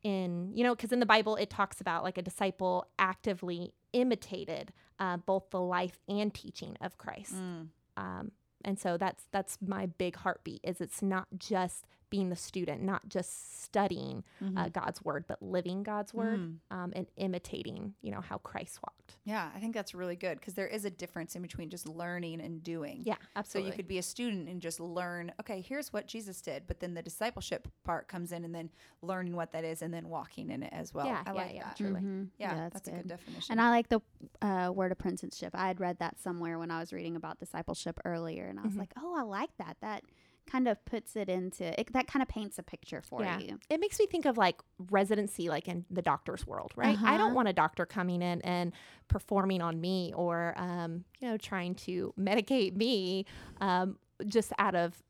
in 0.03 0.53
you 0.55 0.65
know, 0.65 0.75
because 0.75 0.93
in 0.93 1.01
the 1.01 1.07
Bible 1.07 1.37
it 1.37 1.51
talks 1.51 1.81
about 1.81 2.03
like 2.03 2.19
a 2.19 2.23
disciple 2.23 2.87
actively 2.99 3.73
imitated 3.93 4.73
uh, 4.99 5.17
both 5.19 5.51
the 5.51 5.61
life 5.61 5.99
and 6.09 6.33
teaching 6.33 6.77
of 6.81 6.99
Christ. 6.99 7.35
Mm. 7.35 7.69
Um, 7.97 8.33
and 8.65 8.79
so 8.79 8.97
that's 8.97 9.25
that's 9.33 9.59
my 9.65 9.87
big 9.87 10.17
heartbeat. 10.17 10.61
Is 10.63 10.81
it's 10.81 11.03
not 11.03 11.27
just 11.37 11.87
being 12.13 12.29
the 12.29 12.37
student, 12.37 12.83
not 12.83 13.09
just 13.09 13.63
studying 13.65 14.23
uh, 14.55 14.69
God's 14.69 15.03
word, 15.03 15.25
but 15.27 15.41
living 15.43 15.83
God's 15.83 16.13
word 16.13 16.41
Mm. 16.41 16.59
um, 16.71 16.93
and 16.95 17.07
imitating, 17.17 17.95
you 18.03 18.11
know, 18.11 18.21
how 18.21 18.37
Christ 18.37 18.79
walked. 18.87 19.17
Yeah, 19.25 19.49
I 19.57 19.61
think 19.61 19.73
that's 19.73 19.95
really 19.95 20.15
good 20.17 20.39
because 20.39 20.53
there 20.53 20.67
is 20.67 20.85
a 20.85 20.91
difference 20.91 21.35
in 21.37 21.41
between 21.43 21.71
just 21.71 21.89
learning 21.89 22.43
and 22.43 22.63
doing. 22.63 23.01
Yeah, 23.07 23.15
absolutely. 23.35 23.71
So 23.71 23.73
you 23.73 23.77
could 23.79 23.89
be 23.89 23.97
a 23.97 24.03
student 24.03 24.47
and 24.51 24.61
just 24.61 24.79
learn, 24.79 25.33
okay, 25.41 25.63
here's 25.63 25.91
what 25.91 26.07
Jesus 26.07 26.43
did, 26.43 26.65
but 26.67 26.81
then 26.81 26.93
the 26.93 27.01
discipleship 27.03 27.67
part 27.83 28.09
comes 28.09 28.31
in 28.31 28.45
and 28.45 28.55
then 28.55 28.69
learning 29.01 29.35
what 29.35 29.53
that 29.53 29.65
is 29.65 29.81
and 29.81 29.93
then 29.95 30.09
walking 30.11 30.51
in 30.51 30.63
it 30.63 30.73
as 30.73 30.93
well. 30.93 31.07
Yeah, 31.07 31.23
I 31.25 31.31
yeah, 31.31 31.35
like 31.43 31.55
yeah, 31.55 31.65
that. 31.65 31.77
truly. 31.79 32.01
Mhm. 32.03 32.29
Yeah, 32.39 32.55
that's, 32.55 32.75
that's, 32.75 32.89
a 32.89 32.91
good 32.93 33.09
definition. 33.09 33.53
And 33.53 33.61
I 33.61 33.71
like 33.71 33.89
the 33.89 34.01
uh, 34.43 34.71
word 34.75 34.93
apprenticeship. 34.93 35.53
I 35.55 35.67
had 35.69 35.81
read 35.81 35.99
that 36.01 36.21
somewhere 36.21 36.59
when 36.59 36.71
I 36.71 36.79
was 36.81 36.93
reading 36.93 37.17
about 37.17 37.39
discipleship 37.39 37.99
earlier, 38.05 38.47
and 38.49 38.59
I 38.61 38.65
was 38.65 38.75
Mhm. 38.75 38.81
like, 38.81 38.93
"Oh, 38.99 39.15
I 39.17 39.23
like 39.23 39.57
that. 39.57 39.79
That 39.81 40.03
kind 40.47 40.69
of 40.69 40.85
puts 40.85 41.17
it 41.17 41.29
into 41.29 41.65
it, 41.81 41.93
that 41.93 42.07
kind 42.07 42.23
of 42.23 42.29
paints 42.29 42.59
a 42.59 42.63
picture 42.63 43.01
for 43.03 43.23
Yeah. 43.23 43.39
you." 43.39 43.59
it 43.71 43.81
makes 43.81 43.99
me 43.99 44.07
think 44.07 44.27
of 44.27 44.37
like 44.37 44.61
residency 44.91 45.49
like 45.49 45.69
in 45.69 45.85
the 45.91 46.03
doctor's 46.03 46.47
world 46.47 46.73
right 46.77 46.99
i 47.05 47.17
don't 47.17 47.29
Uh-huh. 47.29 47.35
want 47.37 47.49
a 47.49 47.53
doctor 47.53 47.87
coming 47.87 48.21
in 48.23 48.41
and 48.43 48.73
performing 49.09 49.63
on 49.63 49.81
me 49.81 50.13
or 50.17 50.53
um, 50.57 51.05
you 51.21 51.29
know 51.29 51.37
trying 51.37 51.75
to 51.75 52.13
medicate 52.19 52.77
me 52.77 53.25
um, 53.61 53.99
just 54.27 54.53
out 54.59 54.75
of 54.75 55.03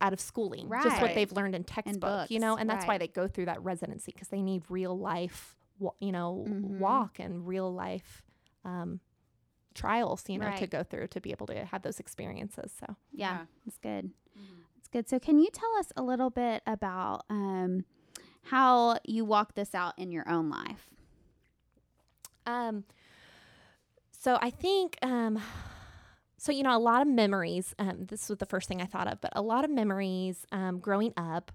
out 0.00 0.12
of 0.12 0.20
schooling 0.20 0.68
right. 0.68 0.82
just 0.82 1.00
what 1.02 1.14
they've 1.14 1.32
learned 1.32 1.54
in 1.54 1.64
textbook 1.64 2.30
you 2.30 2.38
know 2.38 2.56
and 2.56 2.68
that's 2.70 2.86
why 2.86 2.98
they 2.98 3.08
go 3.08 3.26
through 3.28 3.44
that 3.46 3.62
residency 3.62 4.12
because 4.12 4.28
they 4.28 4.42
need 4.42 4.62
real 4.68 4.98
life 4.98 5.56
you 6.00 6.12
know 6.12 6.44
Mhm. 6.48 6.78
walk 6.78 7.18
and 7.20 7.46
real 7.46 7.72
life 7.72 8.22
um, 8.64 9.00
trials 9.74 10.24
you 10.28 10.38
know 10.38 10.50
to 10.56 10.66
go 10.66 10.82
through 10.82 11.06
to 11.08 11.20
be 11.20 11.30
able 11.30 11.46
to 11.46 11.64
have 11.66 11.82
those 11.82 12.00
experiences 12.00 12.72
so 12.78 12.96
Yeah, 13.12 13.44
it's 13.66 13.78
good. 13.78 14.10
It's 14.88 14.92
good. 14.92 15.08
So, 15.08 15.18
can 15.18 15.38
you 15.38 15.48
tell 15.52 15.76
us 15.78 15.92
a 15.96 16.02
little 16.02 16.30
bit 16.30 16.62
about 16.66 17.24
um, 17.28 17.84
how 18.44 18.96
you 19.04 19.24
walk 19.24 19.54
this 19.54 19.74
out 19.74 19.98
in 19.98 20.10
your 20.10 20.26
own 20.28 20.48
life? 20.48 20.88
Um, 22.46 22.84
so 24.10 24.38
I 24.40 24.50
think, 24.50 24.96
um, 25.02 25.40
so 26.38 26.52
you 26.52 26.62
know, 26.62 26.74
a 26.74 26.78
lot 26.78 27.02
of 27.02 27.08
memories. 27.08 27.74
Um, 27.78 28.06
this 28.06 28.30
was 28.30 28.38
the 28.38 28.46
first 28.46 28.66
thing 28.66 28.80
I 28.80 28.86
thought 28.86 29.06
of, 29.06 29.20
but 29.20 29.32
a 29.36 29.42
lot 29.42 29.64
of 29.64 29.70
memories 29.70 30.46
um, 30.52 30.78
growing 30.78 31.12
up 31.16 31.52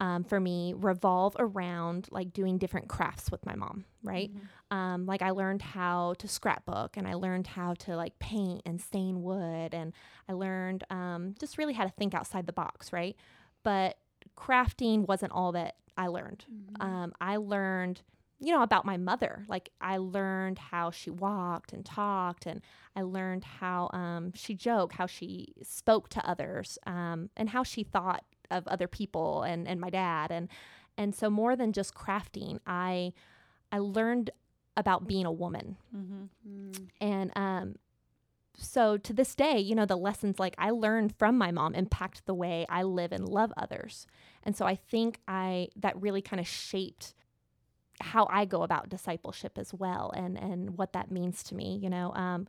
um, 0.00 0.24
for 0.24 0.40
me 0.40 0.74
revolve 0.76 1.36
around 1.38 2.08
like 2.10 2.32
doing 2.32 2.58
different 2.58 2.88
crafts 2.88 3.30
with 3.30 3.44
my 3.46 3.54
mom. 3.54 3.84
Right? 4.02 4.30
Um, 4.70 5.06
like 5.06 5.20
I 5.22 5.30
learned 5.30 5.62
how 5.62 6.14
to 6.18 6.26
scrapbook, 6.28 6.96
and 6.96 7.06
I 7.06 7.14
learned 7.14 7.46
how 7.46 7.74
to 7.74 7.96
like 7.96 8.18
paint 8.18 8.62
and 8.64 8.80
stain 8.80 9.22
wood, 9.22 9.74
and 9.74 9.92
I 10.28 10.32
learned 10.32 10.84
um, 10.90 11.34
just 11.38 11.58
really 11.58 11.74
how 11.74 11.84
to 11.84 11.90
think 11.90 12.14
outside 12.14 12.46
the 12.46 12.52
box. 12.52 12.92
Right? 12.92 13.16
But 13.62 13.98
crafting 14.36 15.06
wasn't 15.06 15.32
all 15.32 15.52
that 15.52 15.76
I 15.96 16.06
learned 16.06 16.44
um, 16.80 17.12
I 17.20 17.36
learned 17.36 18.02
you 18.42 18.52
know, 18.54 18.62
about 18.62 18.86
my 18.86 18.96
mother. 18.96 19.44
Like 19.48 19.68
I 19.82 19.98
learned 19.98 20.58
how 20.58 20.90
she 20.90 21.10
walked 21.10 21.74
and 21.74 21.84
talked, 21.84 22.46
and 22.46 22.62
I 22.96 23.02
learned 23.02 23.44
how 23.44 23.90
um, 23.92 24.32
she 24.34 24.54
joked, 24.54 24.94
how 24.94 25.06
she 25.06 25.52
spoke 25.62 26.08
to 26.10 26.26
others, 26.26 26.78
um, 26.86 27.28
and 27.36 27.50
how 27.50 27.62
she 27.62 27.82
thought 27.82 28.24
of 28.50 28.66
other 28.68 28.88
people 28.88 29.42
and 29.42 29.66
and 29.68 29.80
my 29.80 29.90
dad. 29.90 30.30
And 30.30 30.48
and 30.96 31.14
so 31.14 31.30
more 31.30 31.56
than 31.56 31.72
just 31.72 31.94
crafting, 31.94 32.60
I 32.66 33.12
I 33.72 33.78
learned 33.78 34.30
about 34.76 35.06
being 35.06 35.26
a 35.26 35.32
woman. 35.32 35.76
Mm-hmm. 35.94 36.84
And 37.00 37.32
um, 37.36 37.76
so 38.56 38.96
to 38.98 39.12
this 39.12 39.34
day, 39.34 39.58
you 39.58 39.74
know, 39.74 39.86
the 39.86 39.96
lessons 39.96 40.38
like 40.38 40.54
I 40.58 40.70
learned 40.70 41.14
from 41.16 41.36
my 41.38 41.50
mom 41.50 41.74
impact 41.74 42.26
the 42.26 42.34
way 42.34 42.66
I 42.68 42.82
live 42.82 43.12
and 43.12 43.28
love 43.28 43.52
others. 43.56 44.06
And 44.42 44.56
so 44.56 44.66
I 44.66 44.74
think 44.74 45.20
I 45.26 45.68
that 45.76 46.00
really 46.00 46.22
kind 46.22 46.40
of 46.40 46.46
shaped 46.46 47.14
how 48.00 48.26
I 48.30 48.46
go 48.46 48.62
about 48.62 48.88
discipleship 48.88 49.58
as 49.58 49.74
well 49.74 50.10
and 50.16 50.38
and 50.38 50.78
what 50.78 50.92
that 50.94 51.10
means 51.10 51.42
to 51.44 51.54
me, 51.54 51.78
you 51.82 51.90
know. 51.90 52.12
Um 52.14 52.46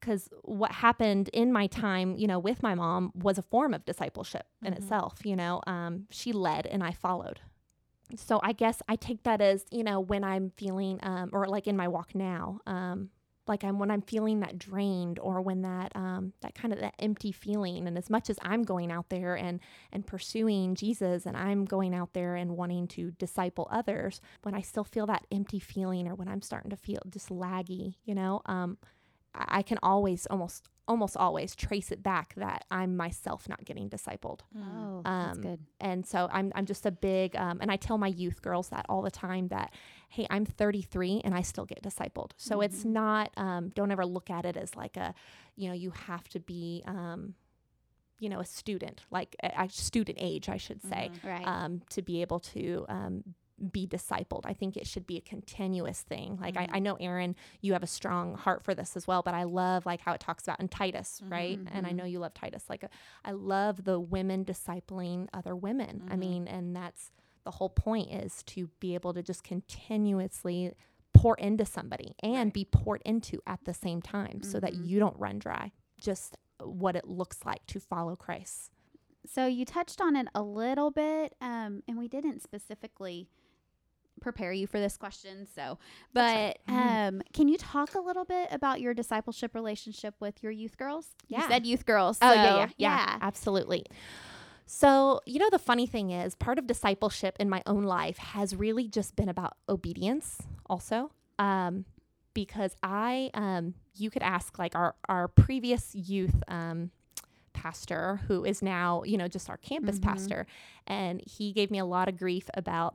because 0.00 0.28
what 0.42 0.72
happened 0.72 1.28
in 1.32 1.52
my 1.52 1.66
time, 1.66 2.16
you 2.16 2.26
know, 2.26 2.38
with 2.38 2.62
my 2.62 2.74
mom 2.74 3.12
was 3.14 3.38
a 3.38 3.42
form 3.42 3.74
of 3.74 3.84
discipleship 3.84 4.46
in 4.64 4.72
Mhm. 4.72 4.78
itself. 4.78 5.24
You 5.24 5.36
know, 5.36 5.60
um, 5.66 6.06
she 6.10 6.32
led 6.32 6.66
and 6.66 6.82
I 6.82 6.92
followed. 6.92 7.40
So 8.16 8.40
I 8.42 8.52
guess 8.52 8.82
I 8.88 8.96
take 8.96 9.22
that 9.22 9.40
as 9.40 9.66
you 9.70 9.84
know 9.84 10.00
when 10.00 10.24
I'm 10.24 10.50
feeling, 10.56 10.98
um, 11.02 11.30
or 11.32 11.46
like 11.46 11.66
in 11.68 11.76
my 11.76 11.86
walk 11.86 12.14
now, 12.14 12.58
um, 12.66 13.10
like 13.46 13.62
I'm 13.64 13.78
when 13.78 13.90
I'm 13.90 14.02
feeling 14.02 14.40
that 14.40 14.58
drained 14.58 15.18
or 15.20 15.40
when 15.40 15.62
that 15.62 15.94
um, 15.96 16.32
that 16.40 16.54
kind 16.54 16.72
of 16.72 16.80
that 16.80 16.94
empty 16.98 17.30
feeling. 17.32 17.86
And 17.86 17.96
as 17.96 18.10
much 18.10 18.28
as 18.28 18.36
I'm 18.42 18.62
going 18.64 18.90
out 18.90 19.10
there 19.10 19.36
and 19.36 19.60
and 19.92 20.06
pursuing 20.06 20.74
Jesus, 20.74 21.24
and 21.24 21.36
I'm 21.36 21.64
going 21.64 21.94
out 21.94 22.12
there 22.12 22.34
and 22.34 22.56
wanting 22.56 22.88
to 22.88 23.12
disciple 23.12 23.68
others, 23.70 24.20
when 24.42 24.54
I 24.56 24.60
still 24.60 24.84
feel 24.84 25.06
that 25.06 25.26
empty 25.30 25.60
feeling, 25.60 26.08
or 26.08 26.14
when 26.16 26.26
I'm 26.28 26.42
starting 26.42 26.70
to 26.70 26.76
feel 26.76 27.00
just 27.10 27.28
laggy, 27.28 27.94
you 28.04 28.14
know, 28.14 28.42
um, 28.46 28.76
I 29.34 29.58
I 29.58 29.62
can 29.62 29.78
always 29.82 30.26
almost 30.26 30.68
almost 30.88 31.16
always 31.16 31.54
trace 31.54 31.92
it 31.92 32.02
back 32.02 32.34
that 32.36 32.64
I'm 32.70 32.96
myself 32.96 33.48
not 33.48 33.64
getting 33.64 33.88
discipled. 33.88 34.40
Oh, 34.56 35.02
that's 35.04 35.36
Um, 35.36 35.42
good. 35.42 35.60
And 35.80 36.04
so 36.04 36.28
I'm 36.32 36.50
I'm 36.56 36.66
just 36.66 36.84
a 36.84 36.90
big 36.90 37.36
um, 37.36 37.58
and 37.60 37.70
I 37.70 37.76
tell 37.76 37.96
my 37.96 38.08
youth 38.08 38.42
girls 38.42 38.70
that 38.70 38.86
all 38.88 39.02
the 39.02 39.10
time 39.10 39.48
that 39.48 39.72
hey 40.08 40.26
I'm 40.30 40.44
33 40.44 41.20
and 41.24 41.32
I 41.34 41.42
still 41.42 41.64
get 41.64 41.82
discipled. 41.82 42.32
So 42.36 42.60
it's 42.60 42.82
Mhm. 42.84 42.92
not 42.92 43.30
um, 43.36 43.68
don't 43.70 43.90
ever 43.92 44.04
look 44.04 44.30
at 44.30 44.44
it 44.44 44.56
as 44.56 44.74
like 44.74 44.96
a 44.96 45.14
you 45.56 45.68
know 45.68 45.74
you 45.74 45.90
have 45.92 46.28
to 46.30 46.40
be 46.40 46.82
um, 46.86 47.34
you 48.18 48.28
know 48.28 48.40
a 48.40 48.44
student 48.44 49.02
like 49.10 49.36
a, 49.42 49.50
a 49.64 49.68
student 49.68 50.18
age 50.20 50.48
I 50.48 50.56
should 50.56 50.82
say 50.82 51.10
Right. 51.24 51.46
um, 51.46 51.82
to 51.90 52.02
be 52.02 52.20
able 52.20 52.40
to 52.40 52.84
um, 52.88 53.24
be 53.72 53.86
discipled. 53.86 54.42
I 54.44 54.52
think 54.54 54.76
it 54.76 54.86
should 54.86 55.06
be 55.06 55.16
a 55.16 55.20
continuous 55.20 56.02
thing. 56.02 56.38
Like 56.40 56.54
Mhm. 56.54 56.60
I, 56.72 56.76
I 56.76 56.78
know, 56.78 56.94
Erin, 56.96 57.36
you 57.60 57.72
have 57.74 57.82
a 57.82 57.86
strong 57.86 58.34
heart 58.36 58.62
for 58.62 58.74
this 58.74 58.96
as 58.96 59.06
well, 59.06 59.22
but 59.22 59.34
I 59.34 59.42
love 59.44 59.84
like 59.86 60.00
how 60.00 60.12
it 60.12 60.20
talks 60.20 60.44
about 60.44 60.60
in 60.60 60.68
Titus, 60.68 61.20
right? 61.28 61.58
And 61.72 61.86
I 61.86 61.90
Mhm. 61.90 61.96
know 61.96 62.04
you 62.04 62.18
love 62.20 62.34
Titus. 62.34 62.68
Like 62.70 62.84
uh, 62.84 62.88
I 63.24 63.32
love 63.32 63.84
the 63.84 64.00
women 64.00 64.44
discipling 64.44 65.28
other 65.34 65.54
women. 65.54 66.04
I 66.08 66.14
Mhm. 66.14 66.18
mean, 66.18 66.48
and 66.48 66.74
that's 66.74 67.12
the 67.44 67.50
whole 67.52 67.70
point 67.70 68.10
is 68.10 68.42
to 68.44 68.68
be 68.80 68.94
able 68.94 69.12
to 69.14 69.22
just 69.22 69.42
continuously 69.44 70.72
pour 71.12 71.34
into 71.36 71.64
somebody 71.64 72.14
and 72.22 72.46
Right. 72.48 72.54
be 72.54 72.64
poured 72.64 73.02
into 73.04 73.40
at 73.46 73.64
the 73.64 73.74
same 73.74 74.00
time 74.00 74.42
so 74.42 74.60
that 74.60 74.74
Mhm. 74.74 74.86
you 74.86 74.98
don't 74.98 75.18
run 75.18 75.38
dry. 75.38 75.72
Just 75.98 76.36
what 76.62 76.94
it 76.96 77.06
looks 77.08 77.44
like 77.44 77.66
to 77.66 77.80
follow 77.80 78.14
Christ. 78.16 78.70
So 79.26 79.46
you 79.46 79.64
touched 79.64 80.00
on 80.00 80.16
it 80.16 80.28
a 80.34 80.42
little 80.42 80.90
bit, 80.90 81.34
um, 81.40 81.82
and 81.88 81.98
we 81.98 82.08
didn't 82.08 82.40
specifically 82.42 83.28
prepare 84.20 84.52
you 84.52 84.66
for 84.66 84.78
this 84.78 84.96
question. 84.96 85.46
So, 85.54 85.78
but 86.12 86.58
right. 86.68 87.06
um, 87.06 87.22
can 87.32 87.48
you 87.48 87.56
talk 87.56 87.94
a 87.94 88.00
little 88.00 88.24
bit 88.24 88.48
about 88.50 88.80
your 88.80 88.94
discipleship 88.94 89.54
relationship 89.54 90.14
with 90.20 90.42
your 90.42 90.52
youth 90.52 90.76
girls? 90.76 91.08
Yeah. 91.28 91.38
You 91.38 91.48
said 91.48 91.66
youth 91.66 91.86
girls. 91.86 92.18
Oh, 92.20 92.30
so, 92.30 92.34
yeah, 92.34 92.56
yeah, 92.56 92.68
yeah, 92.76 93.18
absolutely. 93.22 93.86
So, 94.66 95.20
you 95.26 95.40
know, 95.40 95.50
the 95.50 95.58
funny 95.58 95.86
thing 95.86 96.10
is, 96.10 96.34
part 96.36 96.58
of 96.58 96.66
discipleship 96.66 97.36
in 97.40 97.48
my 97.48 97.62
own 97.66 97.82
life 97.82 98.18
has 98.18 98.54
really 98.54 98.86
just 98.86 99.16
been 99.16 99.28
about 99.28 99.56
obedience, 99.68 100.38
also. 100.66 101.10
Um, 101.38 101.86
because 102.34 102.76
I, 102.82 103.30
um, 103.34 103.74
you 103.96 104.10
could 104.10 104.22
ask 104.22 104.58
like 104.60 104.76
our, 104.76 104.94
our 105.08 105.26
previous 105.26 105.92
youth 105.94 106.40
um, 106.46 106.92
pastor, 107.52 108.20
who 108.28 108.44
is 108.44 108.62
now, 108.62 109.02
you 109.04 109.18
know, 109.18 109.26
just 109.26 109.50
our 109.50 109.56
campus 109.56 109.98
Mhm. 109.98 110.02
pastor, 110.02 110.46
and 110.86 111.20
he 111.26 111.52
gave 111.52 111.72
me 111.72 111.78
a 111.78 111.84
lot 111.84 112.08
of 112.08 112.16
grief 112.16 112.48
about 112.54 112.94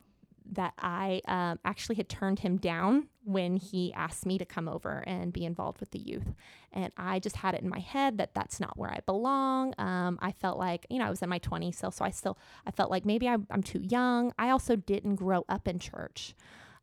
that 0.51 0.73
I 0.77 1.21
um, 1.27 1.59
actually 1.65 1.95
had 1.95 2.09
turned 2.09 2.39
him 2.39 2.57
down 2.57 3.07
when 3.23 3.57
he 3.57 3.91
asked 3.93 4.25
me 4.25 4.37
to 4.37 4.45
come 4.45 4.67
over 4.67 5.03
and 5.07 5.33
be 5.33 5.45
involved 5.45 5.79
with 5.79 5.91
the 5.91 5.99
youth 5.99 6.33
and 6.75 6.91
I 6.97 7.19
just 7.19 7.37
had 7.37 7.55
it 7.55 7.61
in 7.61 7.69
my 7.69 7.79
head 7.79 8.17
that 8.17 8.33
that's 8.33 8.59
not 8.59 8.77
where 8.77 8.91
I 8.91 8.99
belong. 9.05 9.73
Um, 9.77 10.19
I 10.21 10.33
felt 10.33 10.59
like 10.59 10.85
you 10.89 10.99
know 10.99 11.05
I 11.05 11.09
was 11.09 11.21
in 11.21 11.29
my 11.29 11.39
20s, 11.39 11.75
so 11.75 11.89
so 11.89 12.05
I 12.05 12.11
still 12.11 12.37
I 12.67 12.71
felt 12.71 12.91
like 12.91 13.05
maybe 13.05 13.27
I'm, 13.27 13.47
I'm 13.49 13.63
too 13.63 13.81
young. 13.81 14.33
I 14.37 14.49
also 14.49 14.75
didn't 14.75 15.15
grow 15.15 15.45
up 15.47 15.67
in 15.67 15.79
church, 15.79 16.35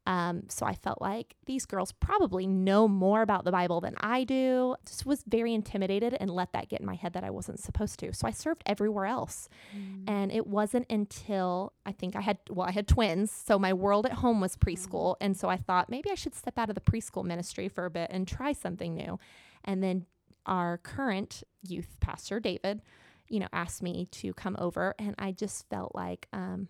um, 0.06 0.44
so 0.48 0.66
I 0.66 0.74
felt 0.74 1.00
like 1.00 1.36
these 1.46 1.64
girls 1.64 1.92
probably 1.92 2.46
know 2.46 2.88
more 2.88 3.22
about 3.22 3.44
the 3.44 3.52
Bible 3.52 3.80
than 3.80 3.94
I 4.00 4.24
do. 4.24 4.74
Just 4.84 5.06
was 5.06 5.22
very 5.26 5.54
intimidated 5.54 6.16
and 6.18 6.30
let 6.30 6.52
that 6.52 6.68
get 6.68 6.80
in 6.80 6.86
my 6.86 6.96
head 6.96 7.12
that 7.12 7.22
I 7.22 7.30
wasn't 7.30 7.60
supposed 7.60 8.00
to. 8.00 8.12
So 8.12 8.26
I 8.26 8.32
served 8.32 8.62
everywhere 8.66 9.06
else, 9.06 9.48
and 10.08 10.32
it 10.32 10.46
wasn't 10.46 10.86
until 10.90 11.72
I 11.86 11.92
think 11.92 12.16
I 12.16 12.20
had 12.20 12.38
well 12.50 12.66
I 12.66 12.72
had 12.72 12.88
twins, 12.88 13.30
so 13.30 13.58
my 13.58 13.72
world 13.72 14.06
at 14.06 14.12
home 14.14 14.40
was 14.40 14.56
preschool, 14.56 15.16
and 15.20 15.36
so 15.36 15.48
I 15.48 15.56
thought 15.56 15.88
maybe 15.88 16.10
I 16.10 16.16
should 16.16 16.34
step 16.34 16.58
out 16.58 16.68
of 16.68 16.74
the 16.74 16.80
preschool 16.80 17.24
ministry 17.24 17.68
for 17.68 17.84
a 17.84 17.90
bit 17.90 18.10
and 18.12 18.26
try 18.26 18.52
something 18.52 18.94
new. 18.94 19.18
And 19.64 19.82
then 19.82 20.06
our 20.46 20.78
current 20.78 21.44
youth 21.62 21.96
pastor, 22.00 22.40
David, 22.40 22.82
you 23.28 23.38
know, 23.38 23.48
asked 23.52 23.82
me 23.82 24.08
to 24.10 24.34
come 24.34 24.56
over, 24.58 24.94
and 24.98 25.14
I 25.18 25.30
just 25.30 25.68
felt 25.70 25.94
like, 25.94 26.26
um, 26.32 26.68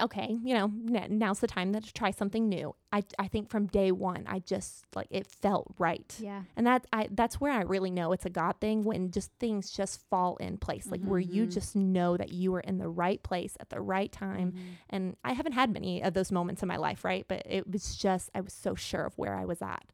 okay, 0.00 0.36
you 0.42 0.54
know, 0.54 0.70
now's 1.08 1.40
the 1.40 1.46
time 1.46 1.72
to 1.72 1.80
try 1.92 2.10
something 2.10 2.48
new. 2.48 2.74
I, 2.92 3.02
I 3.18 3.28
think 3.28 3.50
from 3.50 3.66
day 3.66 3.92
one, 3.92 4.24
I 4.26 4.38
just 4.38 4.84
like 4.94 5.08
it 5.10 5.26
felt 5.26 5.74
right, 5.78 6.14
Yeah. 6.20 6.42
and 6.56 6.66
that 6.66 6.86
I 6.92 7.08
that's 7.10 7.40
where 7.40 7.52
I 7.52 7.62
really 7.62 7.90
know 7.90 8.12
it's 8.12 8.24
a 8.26 8.30
God 8.30 8.56
thing 8.60 8.84
when 8.84 9.10
just 9.10 9.30
things 9.38 9.70
just 9.70 10.00
fall 10.08 10.36
in 10.36 10.56
place, 10.58 10.86
like 10.90 11.02
where 11.02 11.20
you 11.20 11.44
Mhm. 11.46 11.52
just 11.52 11.76
know 11.76 12.16
that 12.16 12.32
you 12.32 12.54
are 12.54 12.60
in 12.60 12.78
the 12.78 12.88
right 12.88 13.22
place 13.22 13.56
at 13.60 13.70
the 13.70 13.80
right 13.80 14.10
time. 14.10 14.52
Mm-hmm. 14.52 14.68
And 14.90 15.16
I 15.24 15.32
haven't 15.34 15.52
had 15.52 15.70
many 15.72 16.02
of 16.02 16.14
those 16.14 16.32
moments 16.32 16.62
in 16.62 16.68
my 16.68 16.76
life, 16.76 17.04
right? 17.04 17.26
But 17.28 17.42
it 17.44 17.70
was 17.70 17.94
just, 17.96 18.30
I 18.34 18.40
was 18.40 18.52
so 18.52 18.74
sure 18.74 19.04
of 19.04 19.18
where 19.18 19.34
I 19.34 19.44
was 19.44 19.60
at. 19.60 19.84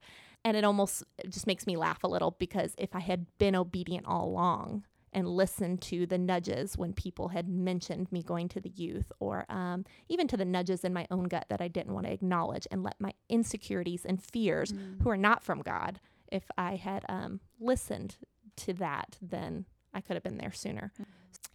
And 0.44 0.56
it 0.56 0.64
almost 0.64 1.02
it 1.18 1.30
just 1.30 1.46
makes 1.46 1.66
me 1.66 1.76
laugh 1.76 2.04
a 2.04 2.08
little 2.08 2.32
because 2.32 2.74
if 2.78 2.94
I 2.94 3.00
had 3.00 3.26
been 3.38 3.56
obedient 3.56 4.06
all 4.06 4.28
along 4.28 4.84
and 5.14 5.28
listened 5.28 5.80
to 5.82 6.06
the 6.06 6.18
nudges 6.18 6.76
when 6.76 6.92
people 6.92 7.28
had 7.28 7.48
mentioned 7.48 8.10
me 8.12 8.22
going 8.22 8.48
to 8.48 8.60
the 8.60 8.70
youth 8.70 9.10
or 9.20 9.46
um, 9.48 9.84
even 10.08 10.26
to 10.28 10.36
the 10.36 10.44
nudges 10.44 10.84
in 10.84 10.92
my 10.92 11.06
own 11.10 11.24
gut 11.24 11.46
that 11.48 11.60
I 11.60 11.68
didn't 11.68 11.94
want 11.94 12.06
to 12.06 12.12
acknowledge 12.12 12.66
and 12.70 12.82
let 12.82 13.00
my 13.00 13.12
insecurities 13.28 14.04
and 14.04 14.22
fears, 14.22 14.72
Mm-hmm. 14.72 15.02
who 15.02 15.10
are 15.10 15.16
not 15.16 15.42
from 15.42 15.62
God, 15.62 16.00
if 16.32 16.44
I 16.58 16.76
had 16.76 17.04
um, 17.08 17.40
listened 17.60 18.16
to 18.56 18.72
that, 18.74 19.18
then 19.22 19.66
I 19.92 20.00
could 20.00 20.14
have 20.16 20.22
been 20.24 20.38
there 20.38 20.52
sooner. 20.52 20.92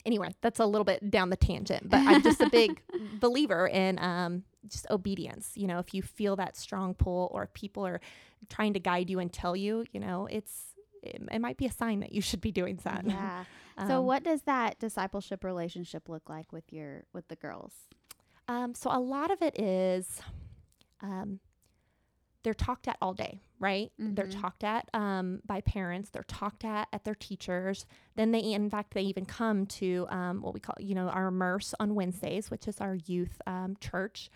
Anyway, 0.05 0.33
that's 0.41 0.59
a 0.59 0.65
little 0.65 0.85
bit 0.85 1.11
down 1.11 1.29
the 1.29 1.35
tangent, 1.35 1.89
but 1.89 1.97
I'm 2.05 2.21
just 2.23 2.39
a 2.39 2.49
big 2.51 2.81
believer 3.19 3.67
in 3.67 3.99
um, 3.99 4.43
just 4.67 4.85
obedience. 4.89 5.51
You 5.55 5.67
know, 5.67 5.79
if 5.79 5.93
you 5.93 6.01
feel 6.01 6.37
that 6.37 6.55
strong 6.55 6.93
pull 6.93 7.29
or 7.33 7.47
people 7.47 7.85
are 7.85 7.99
trying 8.49 8.73
to 8.73 8.79
guide 8.79 9.09
you 9.09 9.19
and 9.19 9.31
tell 9.31 9.55
you, 9.55 9.83
you 9.91 9.99
know, 9.99 10.27
it's 10.31 10.68
it, 11.03 11.21
it 11.31 11.39
might 11.39 11.57
be 11.57 11.65
a 11.65 11.71
sign 11.71 11.99
that 12.01 12.11
you 12.11 12.21
should 12.21 12.41
be 12.41 12.51
doing 12.51 12.79
that. 12.83 13.05
Yeah. 13.05 13.43
so 13.87 13.99
Um, 13.99 14.05
what 14.05 14.23
does 14.23 14.41
that 14.43 14.79
discipleship 14.79 15.43
relationship 15.43 16.09
look 16.09 16.29
like 16.29 16.51
with 16.51 16.71
your 16.73 17.03
with 17.13 17.27
the 17.27 17.35
girls? 17.35 17.73
Um, 18.47 18.73
so 18.73 18.89
a 18.91 18.99
lot 18.99 19.29
of 19.31 19.41
it 19.41 19.59
is 19.59 20.21
um, 21.01 21.39
they're 22.43 22.53
talked 22.53 22.87
at 22.87 22.97
all 23.01 23.13
day, 23.13 23.41
right? 23.59 23.91
They're 23.99 24.25
Mhm. 24.25 24.41
talked 24.41 24.63
at 24.63 24.89
um, 24.93 25.41
by 25.45 25.59
parents. 25.61 26.09
They're 26.09 26.23
talked 26.23 26.63
at 26.63 26.87
at 26.93 27.03
their 27.03 27.15
teachers. 27.15 27.85
Then 28.15 28.31
they, 28.31 28.39
in 28.39 28.69
fact, 28.69 28.93
they 28.93 29.01
even 29.03 29.25
come 29.25 29.65
to 29.67 30.07
um, 30.09 30.41
what 30.41 30.53
we 30.53 30.59
call, 30.61 30.75
you 30.79 30.95
know, 30.95 31.09
our 31.09 31.27
immerse 31.27 31.73
on 31.79 31.95
Wednesdays, 31.95 32.49
which 32.49 32.67
is 32.67 32.79
our 32.79 32.95
youth 32.95 33.41
um, 33.45 33.75
church. 33.81 34.29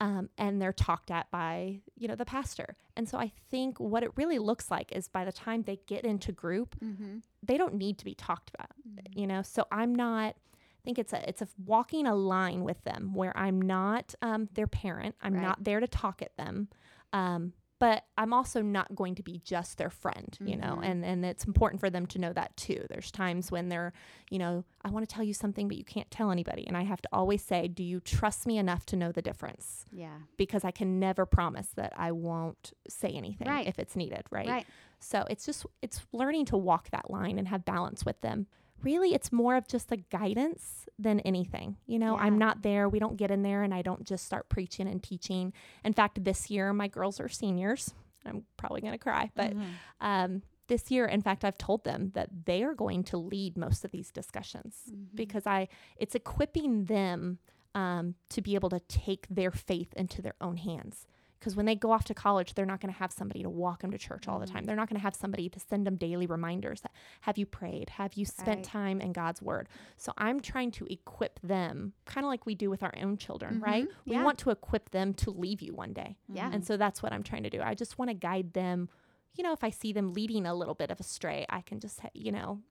Um, 0.00 0.28
and 0.38 0.62
they're 0.62 0.72
talked 0.72 1.10
at 1.10 1.28
by 1.30 1.80
you 1.96 2.06
know 2.08 2.14
the 2.14 2.24
pastor. 2.24 2.76
And 2.96 3.08
so 3.08 3.18
i 3.18 3.30
think 3.50 3.78
what 3.78 4.02
it 4.02 4.10
really 4.16 4.38
looks 4.38 4.70
like 4.70 4.92
is 4.92 5.08
by 5.08 5.24
the 5.24 5.32
time 5.32 5.62
they 5.62 5.78
get 5.86 6.04
into 6.04 6.32
group 6.32 6.76
Mm-hmm. 6.80 7.18
they 7.42 7.56
don't 7.56 7.74
need 7.74 7.98
to 7.98 8.04
be 8.04 8.14
talked 8.14 8.50
about 8.54 8.70
you 9.14 9.26
know? 9.26 9.42
So 9.42 9.66
i'm 9.72 9.94
not 9.94 10.34
i 10.34 10.82
think 10.84 10.98
it's 10.98 11.12
a 11.12 11.28
it's 11.28 11.42
a 11.42 11.48
walking 11.64 12.06
a 12.06 12.14
line 12.14 12.62
with 12.64 12.82
them 12.84 13.12
where 13.14 13.36
i'm 13.36 13.60
not 13.60 14.14
um, 14.22 14.48
their 14.54 14.66
parent. 14.68 15.14
I'm 15.22 15.34
Right. 15.34 15.42
not 15.42 15.62
there 15.64 15.80
to 15.80 15.88
talk 15.88 16.22
at 16.22 16.36
them. 16.36 16.68
Um, 17.12 17.52
but 17.80 18.04
I'm 18.16 18.32
also 18.32 18.60
not 18.60 18.94
going 18.96 19.14
to 19.16 19.22
be 19.22 19.40
just 19.44 19.78
their 19.78 19.90
friend, 19.90 20.36
you 20.40 20.56
know, 20.56 20.78
Mhm. 20.80 20.84
and, 20.90 21.04
and 21.04 21.24
it's 21.24 21.44
important 21.44 21.78
for 21.80 21.88
them 21.90 22.06
to 22.06 22.18
know 22.18 22.32
that 22.32 22.56
too. 22.56 22.84
There's 22.90 23.10
times 23.12 23.52
when 23.52 23.68
they're, 23.68 23.92
you 24.30 24.38
know, 24.38 24.64
I 24.84 24.90
want 24.90 25.08
to 25.08 25.14
tell 25.14 25.22
you 25.24 25.32
something, 25.34 25.68
but 25.68 25.76
you 25.76 25.84
can't 25.84 26.10
tell 26.10 26.30
anybody. 26.32 26.66
And 26.66 26.76
I 26.76 26.82
have 26.82 27.00
to 27.02 27.08
always 27.12 27.42
say, 27.42 27.68
do 27.68 27.84
you 27.84 28.00
trust 28.00 28.46
me 28.46 28.58
enough 28.58 28.84
to 28.86 28.96
know 28.96 29.12
the 29.12 29.22
difference? 29.22 29.84
Yeah. 29.92 30.18
Because 30.36 30.64
I 30.64 30.70
can 30.72 30.98
never 30.98 31.24
promise 31.26 31.68
that 31.76 31.92
I 31.96 32.10
won't 32.12 32.72
say 32.88 33.10
anything 33.10 33.46
Right. 33.48 33.66
if 33.68 33.78
it's 33.78 33.94
needed, 33.94 34.22
right? 34.30 34.48
Right. 34.48 34.66
So 34.98 35.24
it's 35.30 35.46
just, 35.46 35.64
it's 35.80 36.04
learning 36.12 36.46
to 36.46 36.56
walk 36.56 36.90
that 36.90 37.10
line 37.10 37.38
and 37.38 37.46
have 37.48 37.64
balance 37.64 38.04
with 38.04 38.20
them. 38.22 38.48
Really, 38.82 39.14
it's 39.14 39.32
more 39.32 39.56
of 39.56 39.66
just 39.66 39.90
a 39.92 39.96
guidance 39.96 40.86
than 40.98 41.20
anything. 41.20 41.76
You 41.86 41.98
know, 41.98 42.16
I'm 42.16 42.38
not 42.38 42.62
there. 42.62 42.88
We 42.88 42.98
don't 42.98 43.16
get 43.16 43.30
in 43.30 43.42
there 43.42 43.62
and 43.62 43.74
I 43.74 43.82
don't 43.82 44.04
just 44.04 44.24
start 44.24 44.48
preaching 44.48 44.86
and 44.88 45.02
teaching. 45.02 45.52
In 45.84 45.92
fact, 45.92 46.22
this 46.24 46.50
year, 46.50 46.72
my 46.72 46.88
girls 46.88 47.18
are 47.20 47.28
seniors. 47.28 47.94
I'm 48.24 48.44
probably 48.56 48.80
going 48.80 48.92
to 48.92 48.98
cry, 48.98 49.30
but 49.34 49.52
Mhm. 49.54 49.70
um, 50.00 50.42
this 50.66 50.90
year, 50.90 51.06
in 51.06 51.22
fact, 51.22 51.44
I've 51.44 51.56
told 51.58 51.84
them 51.84 52.10
that 52.14 52.28
they 52.44 52.62
are 52.62 52.74
going 52.74 53.02
to 53.04 53.16
lead 53.16 53.56
most 53.56 53.84
of 53.84 53.90
these 53.90 54.10
discussions 54.10 54.84
Mm-hmm. 54.90 55.16
because 55.16 55.46
I 55.46 55.68
it's 55.96 56.14
equipping 56.14 56.84
them 56.84 57.38
um, 57.74 58.14
to 58.30 58.42
be 58.42 58.54
able 58.54 58.70
to 58.70 58.80
take 58.80 59.26
their 59.28 59.50
faith 59.50 59.92
into 59.94 60.20
their 60.20 60.34
own 60.40 60.56
hands. 60.56 61.06
Because 61.38 61.54
when 61.54 61.66
they 61.66 61.74
go 61.76 61.92
off 61.92 62.04
to 62.06 62.14
college, 62.14 62.54
they're 62.54 62.66
not 62.66 62.80
going 62.80 62.92
to 62.92 62.98
have 62.98 63.12
somebody 63.12 63.42
to 63.42 63.48
walk 63.50 63.82
them 63.82 63.90
to 63.92 63.98
church 63.98 64.26
all 64.26 64.38
the 64.40 64.46
time. 64.46 64.64
They're 64.64 64.74
not 64.74 64.88
going 64.88 64.98
to 64.98 65.02
have 65.02 65.14
somebody 65.14 65.48
to 65.50 65.60
send 65.60 65.86
them 65.86 65.94
daily 65.96 66.26
reminders 66.26 66.80
that 66.80 66.90
have 67.20 67.38
you 67.38 67.46
prayed? 67.46 67.90
Have 67.90 68.14
you 68.14 68.24
spent 68.24 68.48
Right. 68.58 68.64
time 68.64 69.00
in 69.00 69.12
God's 69.12 69.40
word? 69.40 69.68
So 69.96 70.12
I'm 70.18 70.40
trying 70.40 70.72
to 70.72 70.86
equip 70.92 71.38
them, 71.40 71.92
kind 72.06 72.24
of 72.24 72.28
like 72.28 72.44
we 72.44 72.54
do 72.56 72.70
with 72.70 72.82
our 72.82 72.92
own 73.00 73.16
children, 73.18 73.60
right? 73.60 73.84
Mhm. 73.86 73.92
We 74.06 74.12
Yeah. 74.14 74.24
want 74.24 74.38
to 74.40 74.50
equip 74.50 74.90
them 74.90 75.14
to 75.14 75.30
leave 75.30 75.62
you 75.62 75.74
one 75.74 75.92
day. 75.92 76.16
Yeah. 76.28 76.50
And 76.52 76.66
so 76.66 76.76
that's 76.76 77.02
what 77.02 77.12
I'm 77.12 77.22
trying 77.22 77.44
to 77.44 77.50
do. 77.50 77.60
I 77.62 77.74
just 77.74 77.98
want 77.98 78.08
to 78.10 78.14
guide 78.14 78.54
them. 78.54 78.88
You 79.34 79.44
know, 79.44 79.52
if 79.52 79.62
I 79.62 79.70
see 79.70 79.92
them 79.92 80.12
leading 80.14 80.44
a 80.44 80.54
little 80.54 80.74
bit 80.74 80.90
of 80.90 80.98
astray, 80.98 81.46
I 81.48 81.60
can 81.60 81.78
just, 81.78 82.00
you 82.14 82.32
know, 82.32 82.62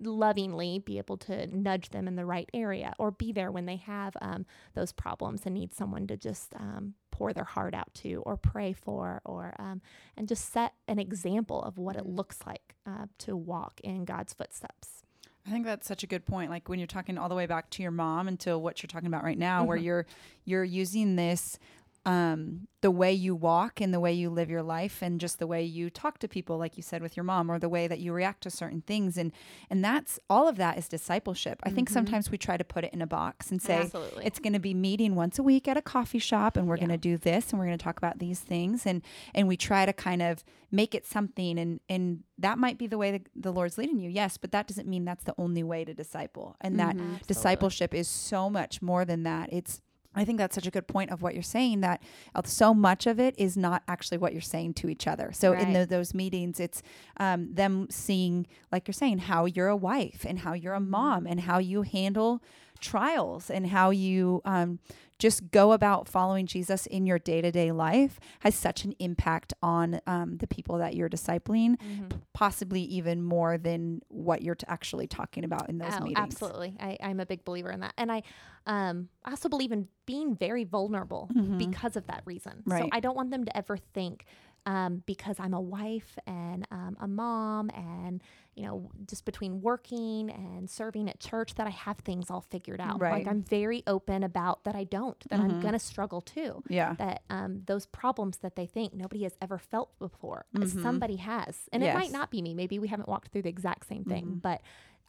lovingly 0.00 0.78
be 0.78 0.98
able 0.98 1.16
to 1.16 1.46
nudge 1.56 1.90
them 1.90 2.06
in 2.06 2.16
the 2.16 2.24
right 2.24 2.48
area 2.52 2.92
or 2.98 3.10
be 3.10 3.32
there 3.32 3.50
when 3.50 3.66
they 3.66 3.76
have 3.76 4.14
um, 4.20 4.44
those 4.74 4.92
problems 4.92 5.42
and 5.44 5.54
need 5.54 5.72
someone 5.74 6.06
to 6.06 6.16
just 6.16 6.54
um, 6.56 6.94
pour 7.10 7.32
their 7.32 7.44
heart 7.44 7.74
out 7.74 7.92
to 7.94 8.22
or 8.26 8.36
pray 8.36 8.72
for 8.72 9.22
or 9.24 9.54
um, 9.58 9.80
and 10.16 10.28
just 10.28 10.52
set 10.52 10.74
an 10.86 10.98
example 10.98 11.62
of 11.62 11.78
what 11.78 11.96
it 11.96 12.06
looks 12.06 12.40
like 12.46 12.74
uh, 12.86 13.06
to 13.18 13.34
walk 13.36 13.80
in 13.82 14.04
God's 14.04 14.34
footsteps. 14.34 15.02
I 15.46 15.50
think 15.50 15.64
that's 15.64 15.86
such 15.86 16.02
a 16.02 16.06
good 16.08 16.26
point. 16.26 16.50
Like 16.50 16.68
when 16.68 16.78
you're 16.80 16.86
talking 16.88 17.16
all 17.16 17.28
the 17.28 17.34
way 17.36 17.46
back 17.46 17.70
to 17.70 17.82
your 17.82 17.92
mom 17.92 18.26
until 18.28 18.60
what 18.60 18.82
you're 18.82 18.88
talking 18.88 19.06
about 19.06 19.22
right 19.24 19.38
now, 19.38 19.64
where 19.64 19.78
Mhm. 19.78 19.84
you're 19.84 20.06
you're 20.44 20.64
using 20.64 21.16
this 21.16 21.58
um, 22.06 22.68
the 22.82 22.90
way 22.90 23.12
you 23.12 23.34
walk 23.34 23.80
and 23.80 23.92
the 23.92 23.98
way 23.98 24.12
you 24.12 24.30
live 24.30 24.48
your 24.48 24.62
life 24.62 25.02
and 25.02 25.20
just 25.20 25.40
the 25.40 25.46
way 25.46 25.64
you 25.64 25.90
talk 25.90 26.18
to 26.20 26.28
people, 26.28 26.56
like 26.56 26.76
you 26.76 26.82
said 26.82 27.02
with 27.02 27.16
your 27.16 27.24
mom, 27.24 27.50
or 27.50 27.58
the 27.58 27.68
way 27.68 27.88
that 27.88 27.98
you 27.98 28.12
react 28.12 28.42
to 28.44 28.50
certain 28.50 28.80
things, 28.80 29.18
and 29.18 29.32
and 29.68 29.84
that's 29.84 30.20
all 30.30 30.46
of 30.46 30.56
that 30.56 30.78
is 30.78 30.88
discipleship. 30.88 31.58
I 31.64 31.70
think 31.70 31.88
Mhm. 31.90 31.92
sometimes 31.94 32.30
we 32.30 32.38
try 32.38 32.56
to 32.56 32.64
put 32.64 32.84
it 32.84 32.92
in 32.94 33.02
a 33.02 33.06
box 33.08 33.50
and 33.50 33.60
say 33.60 33.80
Absolutely. 33.80 34.24
it's 34.24 34.38
going 34.38 34.52
to 34.52 34.60
be 34.60 34.72
meeting 34.72 35.16
once 35.16 35.38
a 35.38 35.42
week 35.42 35.66
at 35.66 35.76
a 35.76 35.82
coffee 35.82 36.20
shop, 36.20 36.56
and 36.56 36.68
we're 36.68 36.76
Yeah. 36.76 36.86
going 36.86 37.00
to 37.00 37.08
do 37.10 37.16
this, 37.18 37.50
and 37.50 37.58
we're 37.58 37.66
going 37.66 37.76
to 37.78 37.82
talk 37.84 37.98
about 37.98 38.18
these 38.20 38.38
things, 38.40 38.86
and 38.86 39.02
and 39.34 39.48
we 39.48 39.56
try 39.56 39.84
to 39.84 39.92
kind 39.92 40.22
of 40.22 40.44
make 40.70 40.94
it 40.94 41.04
something, 41.04 41.58
and 41.58 41.80
and 41.88 42.22
that 42.38 42.56
might 42.58 42.78
be 42.78 42.86
the 42.86 42.98
way 42.98 43.10
that 43.10 43.26
the 43.34 43.52
Lord's 43.52 43.78
leading 43.78 43.98
you, 43.98 44.10
yes, 44.10 44.36
but 44.36 44.52
that 44.52 44.68
doesn't 44.68 44.86
mean 44.86 45.04
that's 45.04 45.24
the 45.24 45.34
only 45.38 45.64
way 45.64 45.84
to 45.84 45.92
disciple, 45.92 46.54
and 46.60 46.78
that 46.78 46.94
Mhm. 46.94 47.00
Absolutely. 47.00 47.26
discipleship 47.26 47.94
is 47.94 48.06
so 48.06 48.48
much 48.48 48.80
more 48.80 49.04
than 49.04 49.24
that. 49.24 49.52
It's 49.52 49.80
I 50.16 50.24
think 50.24 50.38
that's 50.38 50.54
such 50.54 50.66
a 50.66 50.70
good 50.70 50.86
point 50.88 51.10
of 51.10 51.22
what 51.22 51.34
you're 51.34 51.42
saying 51.42 51.82
that 51.82 52.02
uh, 52.34 52.42
so 52.44 52.72
much 52.72 53.06
of 53.06 53.20
it 53.20 53.34
is 53.38 53.56
not 53.56 53.82
actually 53.86 54.18
what 54.18 54.32
you're 54.32 54.40
saying 54.40 54.74
to 54.74 54.88
each 54.88 55.06
other. 55.06 55.30
So 55.32 55.52
in 55.52 55.72
the, 55.74 55.86
those 55.86 56.14
meetings, 56.14 56.58
it's 56.58 56.82
um, 57.18 57.52
them 57.52 57.86
seeing, 57.90 58.46
like 58.72 58.88
you're 58.88 58.94
saying, 58.94 59.18
how 59.18 59.44
you're 59.44 59.68
a 59.68 59.76
wife 59.76 60.24
and 60.26 60.40
how 60.40 60.54
you're 60.54 60.74
a 60.74 60.80
mom 60.80 61.26
and 61.26 61.40
how 61.40 61.58
you 61.58 61.82
handle 61.82 62.42
trials 62.80 63.50
and 63.50 63.66
how 63.66 63.90
you 63.90 64.40
um, 64.44 64.78
just 65.18 65.50
go 65.50 65.72
about 65.72 66.08
following 66.08 66.46
Jesus 66.46 66.86
in 66.86 67.06
your 67.06 67.18
day 67.18 67.40
to 67.40 67.50
day 67.50 67.72
life 67.72 68.20
has 68.40 68.54
such 68.54 68.84
an 68.84 68.92
impact 68.98 69.54
on 69.62 70.00
um, 70.06 70.36
the 70.38 70.46
people 70.46 70.76
that 70.78 70.94
you're 70.94 71.08
discipling, 71.08 71.76
Mhm. 71.80 72.10
p- 72.10 72.16
possibly 72.34 72.82
even 72.82 73.22
more 73.22 73.56
than 73.56 74.00
what 74.08 74.42
you're 74.42 74.54
t- 74.54 74.66
actually 74.68 75.06
talking 75.06 75.42
about 75.44 75.68
in 75.70 75.78
those 75.78 75.94
Oh, 75.98 76.00
meetings. 76.04 76.18
Absolutely. 76.18 76.76
I, 76.78 76.98
I'm 77.02 77.18
a 77.20 77.26
big 77.26 77.44
believer 77.44 77.70
in 77.70 77.80
that. 77.80 77.94
And 77.96 78.12
I 78.12 78.22
um, 78.66 79.08
also 79.24 79.48
believe 79.48 79.72
in 79.72 79.88
being 80.06 80.34
very 80.36 80.64
vulnerable 80.64 81.30
Mhm. 81.32 81.56
because 81.56 81.96
of 81.96 82.06
that 82.08 82.22
reason. 82.26 82.62
Right. 82.66 82.82
So 82.82 82.88
I 82.92 83.00
don't 83.00 83.16
want 83.16 83.30
them 83.30 83.44
to 83.44 83.56
ever 83.56 83.76
think 83.76 84.26
um, 84.66 85.02
because 85.06 85.36
I'm 85.38 85.54
a 85.54 85.60
wife 85.60 86.18
and 86.26 86.66
um, 86.72 86.96
a 87.00 87.06
mom 87.06 87.70
and, 87.70 88.20
you 88.56 88.64
know, 88.64 88.90
just 89.08 89.24
between 89.24 89.60
working 89.62 90.28
and 90.30 90.68
serving 90.68 91.08
at 91.08 91.20
church 91.20 91.54
that 91.54 91.66
I 91.66 91.70
have 91.70 91.98
things 91.98 92.30
all 92.30 92.40
figured 92.40 92.80
out. 92.80 93.00
Right. 93.00 93.12
Like 93.12 93.26
I'm 93.28 93.42
very 93.42 93.84
open 93.86 94.24
about 94.24 94.64
that 94.64 94.74
I 94.74 94.84
don't, 94.84 95.18
that 95.30 95.38
I'm 95.40 95.52
Mhm. 95.52 95.60
going 95.60 95.72
to 95.74 95.78
struggle 95.78 96.20
too. 96.20 96.62
Yeah. 96.68 96.94
That 96.98 97.22
um, 97.30 97.62
those 97.66 97.86
problems 97.86 98.38
that 98.38 98.56
they 98.56 98.66
think 98.66 98.92
nobody 98.92 99.22
has 99.22 99.36
ever 99.40 99.56
felt 99.58 99.96
before, 100.00 100.46
uh, 100.56 100.60
Mhm. 100.60 100.82
somebody 100.82 101.16
has. 101.16 101.68
And 101.72 101.82
it 101.84 101.94
might 101.94 102.10
not 102.10 102.30
be 102.30 102.42
me. 102.42 102.52
Maybe 102.52 102.78
we 102.80 102.88
haven't 102.88 103.08
walked 103.08 103.28
through 103.28 103.42
the 103.42 103.48
exact 103.50 103.86
same 103.86 104.04
thing, 104.04 104.26
Mhm. 104.26 104.42
but 104.42 104.62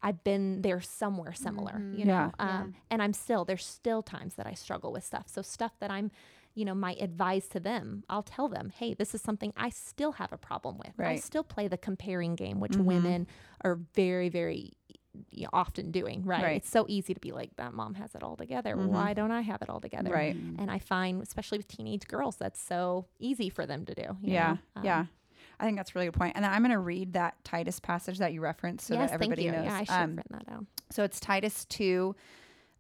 I've 0.03 0.23
been 0.23 0.61
there 0.61 0.79
somewhere 0.79 1.33
similar, 1.33 1.79
Mhm. 1.79 1.97
you 1.97 2.05
know. 2.05 2.31
Yeah. 2.37 2.59
Um, 2.61 2.75
And 2.91 3.01
I'm 3.01 3.13
still 3.13 3.43
there's 3.45 3.65
still 3.65 4.03
times 4.03 4.35
that 4.35 4.45
I 4.45 4.53
struggle 4.53 4.91
with 4.91 5.03
stuff. 5.03 5.27
So 5.27 5.41
stuff 5.41 5.71
that 5.79 5.89
I'm, 5.89 6.11
you 6.57 6.65
know, 6.65 6.73
my 6.73 6.93
advice 6.99 7.47
to 7.49 7.59
them. 7.59 8.03
I'll 8.09 8.23
tell 8.23 8.47
them, 8.49 8.71
hey, 8.75 8.95
this 8.95 9.13
is 9.13 9.21
something 9.21 9.53
I 9.55 9.69
still 9.69 10.13
have 10.13 10.33
a 10.33 10.37
problem 10.37 10.79
with. 10.79 10.99
I 10.99 11.17
still 11.17 11.43
play 11.43 11.67
the 11.67 11.77
comparing 11.77 12.35
game, 12.35 12.59
which 12.59 12.71
Mhm. 12.71 12.85
women 12.85 13.27
are 13.61 13.75
very, 13.93 14.27
very 14.29 14.73
you 15.31 15.43
know, 15.43 15.49
often 15.53 15.89
doing. 15.91 16.23
Right? 16.23 16.43
Right. 16.43 16.55
It's 16.57 16.69
so 16.69 16.85
easy 16.87 17.13
to 17.13 17.19
be 17.19 17.31
like 17.31 17.55
that. 17.55 17.73
Mom 17.73 17.95
has 17.95 18.13
it 18.13 18.21
all 18.23 18.35
together. 18.35 18.75
Mhm. 18.75 18.87
Why 18.87 19.13
don't 19.15 19.31
I 19.31 19.41
have 19.41 19.61
it 19.63 19.69
all 19.69 19.79
together? 19.81 20.11
Right. 20.11 20.35
And 20.35 20.69
I 20.69 20.77
find, 20.79 21.21
especially 21.23 21.57
with 21.57 21.67
teenage 21.67 22.07
girls, 22.07 22.35
that's 22.37 22.59
so 22.61 23.05
easy 23.19 23.49
for 23.49 23.65
them 23.65 23.83
to 23.85 23.95
do. 23.95 24.01
you 24.21 24.33
Yeah, 24.33 24.57
know? 24.75 24.81
yeah. 24.83 24.99
Um, 24.99 25.09
I 25.59 25.65
think 25.65 25.77
that's 25.77 25.89
a 25.89 25.93
really 25.95 26.05
good 26.07 26.13
point. 26.13 26.35
And 26.35 26.43
then 26.45 26.51
I'm 26.51 26.61
going 26.61 26.71
to 26.71 26.77
read 26.79 27.13
that 27.13 27.43
Titus 27.43 27.79
passage 27.79 28.19
that 28.19 28.31
you 28.33 28.41
referenced 28.41 28.85
so 28.87 28.93
yes, 28.93 29.09
that 29.09 29.15
everybody 29.15 29.49
knows. 29.49 29.65
Yeah, 29.65 29.75
I 29.77 29.83
should 29.85 29.93
Um, 29.93 30.15
that 30.17 30.45
down. 30.45 30.67
so 30.91 31.03
it's 31.03 31.19
Titus 31.19 31.65
2. 31.65 32.15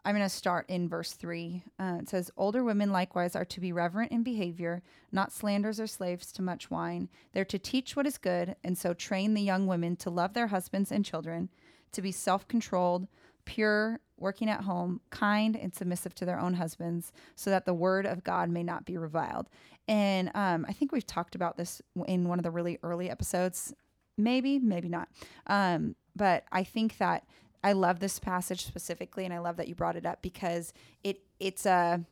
I'm 0.07 0.15
going 0.15 0.23
to 0.23 0.29
start 0.29 0.69
in 0.69 0.87
verse 0.87 1.11
3. 1.11 1.63
Uh, 1.77 1.97
it 1.99 2.07
says, 2.07 2.31
Older 2.37 2.63
women 2.63 2.93
likewise 2.93 3.35
are 3.35 3.43
to 3.43 3.59
be 3.59 3.73
reverent 3.73 4.13
in 4.13 4.23
behavior, 4.23 4.81
not 5.11 5.33
slanders 5.33 5.81
or 5.81 5.87
slaves 5.87 6.31
to 6.31 6.41
much 6.41 6.71
wine. 6.71 7.09
They're 7.33 7.43
to 7.43 7.59
teach 7.59 7.93
what 7.97 8.07
is 8.07 8.17
good, 8.17 8.55
and 8.63 8.77
so 8.77 8.93
train 8.93 9.33
the 9.33 9.41
young 9.41 9.67
women 9.67 9.97
to 9.97 10.09
love 10.09 10.33
their 10.33 10.47
husbands 10.47 10.93
and 10.93 11.03
children, 11.03 11.49
to 11.91 12.01
be 12.01 12.13
self 12.13 12.47
controlled, 12.47 13.09
pure, 13.43 13.99
working 14.17 14.49
at 14.49 14.61
home, 14.61 15.01
kind, 15.09 15.57
and 15.57 15.75
submissive 15.75 16.15
to 16.15 16.25
their 16.25 16.39
own 16.39 16.53
husbands, 16.53 17.11
so 17.35 17.49
that 17.49 17.65
the 17.65 17.73
word 17.73 18.05
of 18.05 18.23
God 18.23 18.49
may 18.49 18.63
not 18.63 18.85
be 18.85 18.97
reviled. 18.97 19.49
And 19.89 20.31
um, 20.35 20.65
I 20.69 20.71
think 20.71 20.93
we've 20.93 21.05
talked 21.05 21.35
about 21.35 21.57
this 21.57 21.81
in 22.05 22.29
one 22.29 22.39
of 22.39 22.43
the 22.43 22.51
really 22.51 22.79
early 22.81 23.09
episodes. 23.09 23.73
Maybe, 24.17 24.57
maybe 24.57 24.87
not. 24.87 25.09
Um, 25.47 25.97
but 26.15 26.45
I 26.49 26.63
think 26.63 26.97
that 26.97 27.25
I 27.63 27.73
love 27.73 27.99
this 27.99 28.19
passage 28.19 28.65
specifically, 28.65 29.25
and 29.25 29.33
I 29.33 29.39
love 29.39 29.57
that 29.57 29.67
you 29.67 29.75
brought 29.75 29.95
it 29.95 30.05
up 30.05 30.21
because 30.21 30.73
it 31.03 31.21
it's 31.39 31.65
a. 31.65 32.03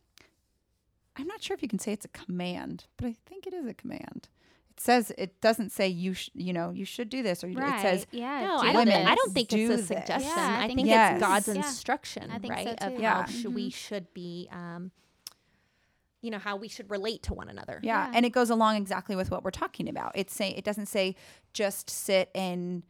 I'm 1.18 1.28
not 1.28 1.42
sure 1.42 1.56
if 1.56 1.62
you 1.62 1.70
can 1.70 1.80
say 1.80 1.94
it's 1.94 2.04
a 2.06 2.10
command, 2.10 2.86
but 2.98 3.06
I 3.08 3.16
think 3.26 3.48
it 3.48 3.54
is 3.54 3.66
a 3.66 3.74
command. 3.74 4.28
It 4.72 4.82
says 4.82 5.14
it 5.18 5.40
doesn't 5.40 5.72
say 5.72 5.88
you 5.88 6.14
sh- 6.14 6.30
you 6.34 6.52
know 6.52 6.72
you 6.72 6.84
should 6.84 7.08
do 7.08 7.24
this 7.24 7.42
or 7.44 7.48
you- 7.48 7.58
Right. 7.58 7.80
it 7.80 7.82
says 7.82 8.08
yeah. 8.12 8.42
No, 8.46 8.58
I 8.58 8.66
don't. 8.66 8.76
women 8.76 8.94
Think, 8.94 9.08
I 9.10 9.16
don't 9.16 9.34
think 9.34 9.48
do 9.50 9.72
it's 9.72 9.84
a 9.84 9.86
suggestion. 9.86 10.32
Yeah, 10.36 10.58
I 10.60 10.64
I 10.64 10.68
think 10.68 10.78
think 10.80 10.88
Yes. 10.90 11.12
it's 11.14 11.22
God's 11.22 11.48
Yeah. 11.48 11.54
instruction, 11.56 12.32
I 12.32 12.40
think 12.40 12.54
so 12.54 12.66
right? 12.66 12.84
Of. 12.84 13.00
Yeah. 13.00 13.22
how 13.22 13.26
sh- 13.28 13.46
we 13.46 13.70
should 13.70 14.14
be, 14.14 14.50
um, 14.52 14.92
you 16.22 16.32
know, 16.32 16.40
how 16.40 16.58
we 16.58 16.68
should 16.68 16.90
relate 16.90 17.24
to 17.24 17.34
one 17.34 17.48
another. 17.48 17.80
Yeah. 17.84 18.08
Yeah. 18.08 18.12
and 18.18 18.26
it 18.26 18.32
goes 18.32 18.50
along 18.50 18.76
exactly 18.76 19.16
with 19.16 19.32
what 19.32 19.44
we're 19.46 19.52
talking 19.52 19.88
about. 19.88 20.12
It's 20.16 20.34
say 20.36 20.50
it 20.50 20.66
doesn't 20.66 20.88
say 20.88 21.16
just 21.54 21.90
sit 21.90 22.30
and 22.36 22.84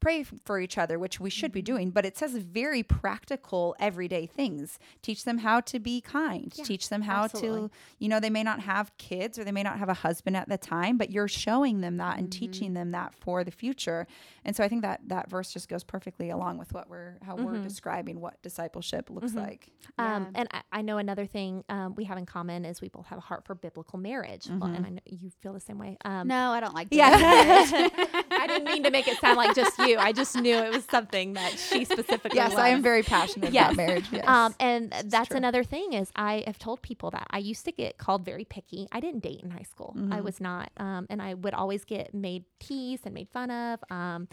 pray 0.00 0.22
for 0.44 0.60
each 0.60 0.76
other, 0.78 0.98
which 0.98 1.18
we 1.20 1.30
should 1.30 1.52
be 1.52 1.62
doing, 1.62 1.90
but 1.90 2.04
it 2.04 2.16
says 2.16 2.34
very 2.36 2.82
practical 2.82 3.74
everyday 3.80 4.26
things. 4.26 4.78
Teach 5.02 5.24
them 5.24 5.38
how 5.38 5.60
to 5.60 5.78
be 5.78 6.00
kind. 6.00 6.52
Yeah, 6.54 6.64
Teach 6.64 6.88
them 6.88 7.02
how 7.02 7.24
absolutely. 7.24 7.68
to, 7.68 7.74
you 7.98 8.08
know, 8.08 8.20
they 8.20 8.30
may 8.30 8.42
not 8.42 8.60
have 8.60 8.96
kids 8.98 9.38
or 9.38 9.44
they 9.44 9.52
may 9.52 9.62
not 9.62 9.78
have 9.78 9.88
a 9.88 9.94
husband 9.94 10.36
at 10.36 10.48
the 10.48 10.58
time, 10.58 10.98
but 10.98 11.10
you're 11.10 11.28
showing 11.28 11.80
them 11.80 11.96
that 11.96 12.18
and 12.18 12.30
teaching 12.30 12.74
them 12.74 12.90
that 12.90 13.14
for 13.14 13.42
the 13.42 13.50
future. 13.50 14.06
And 14.44 14.54
so 14.54 14.62
I 14.62 14.68
think 14.68 14.82
that 14.82 15.00
that 15.08 15.30
verse 15.30 15.52
just 15.52 15.68
goes 15.68 15.82
perfectly 15.82 16.30
along 16.30 16.58
with 16.58 16.72
what 16.72 16.88
we're 16.90 17.16
how 17.22 17.36
we're 17.36 17.54
Mhm. 17.54 17.62
describing 17.62 18.20
what 18.20 18.40
discipleship 18.42 19.08
looks 19.10 19.32
Mhm. 19.32 19.36
like. 19.46 19.70
Um, 19.98 20.06
Yeah. 20.24 20.30
and 20.40 20.48
I, 20.52 20.62
I 20.72 20.82
know 20.82 20.98
another 20.98 21.26
thing 21.26 21.64
um, 21.68 21.94
we 21.94 22.04
have 22.04 22.18
in 22.18 22.26
common 22.26 22.64
is 22.64 22.80
we 22.80 22.88
both 22.88 23.06
have 23.06 23.18
a 23.18 23.22
heart 23.22 23.44
for 23.46 23.54
biblical 23.54 23.98
marriage, 23.98 24.46
well, 24.48 24.64
and 24.70 24.84
I 24.84 24.90
know 24.90 25.00
you 25.06 25.30
feel 25.40 25.52
the 25.52 25.60
same 25.60 25.78
way. 25.78 25.96
Um, 26.04 26.28
no, 26.28 26.50
I 26.52 26.60
don't 26.60 26.74
like. 26.74 26.88
Yeah. 26.96 27.08
I 28.30 28.46
didn't 28.46 28.64
mean 28.64 28.82
to 28.84 28.90
make 28.90 29.08
it 29.08 29.18
sound 29.18 29.36
like 29.36 29.54
just 29.54 29.78
you 29.78 29.85
knew. 29.86 29.98
I 29.98 30.12
just 30.12 30.36
knew 30.36 30.54
it 30.56 30.72
was 30.72 30.84
something 30.84 31.34
that 31.34 31.58
she 31.58 31.84
specifically. 31.84 32.36
Yes, 32.36 32.54
I 32.54 32.68
am 32.70 32.82
very 32.82 33.02
passionate 33.02 33.52
Yes. 33.52 33.66
about 33.72 33.76
marriage. 33.76 34.04
Yes. 34.12 34.26
Um, 34.26 34.54
and 34.60 34.92
that's 35.06 35.28
true. 35.28 35.36
another 35.36 35.64
thing 35.64 35.92
is 35.92 36.10
I 36.16 36.44
have 36.46 36.58
told 36.58 36.82
people 36.82 37.10
that 37.12 37.26
I 37.30 37.38
used 37.38 37.64
to 37.66 37.72
get 37.72 37.98
called 37.98 38.24
very 38.24 38.44
picky. 38.44 38.88
I 38.92 39.00
didn't 39.00 39.20
date 39.20 39.40
in 39.42 39.50
high 39.50 39.62
school. 39.62 39.94
I 39.96 40.18
Mhm. 40.20 40.22
was 40.24 40.40
not, 40.40 40.70
um, 40.78 41.06
and 41.10 41.20
I 41.22 41.34
would 41.34 41.54
always 41.54 41.84
get 41.84 42.14
made 42.14 42.44
teased 42.60 43.04
and 43.06 43.14
made 43.14 43.28
fun 43.28 43.50
of. 43.50 43.80
Um, 43.90 44.28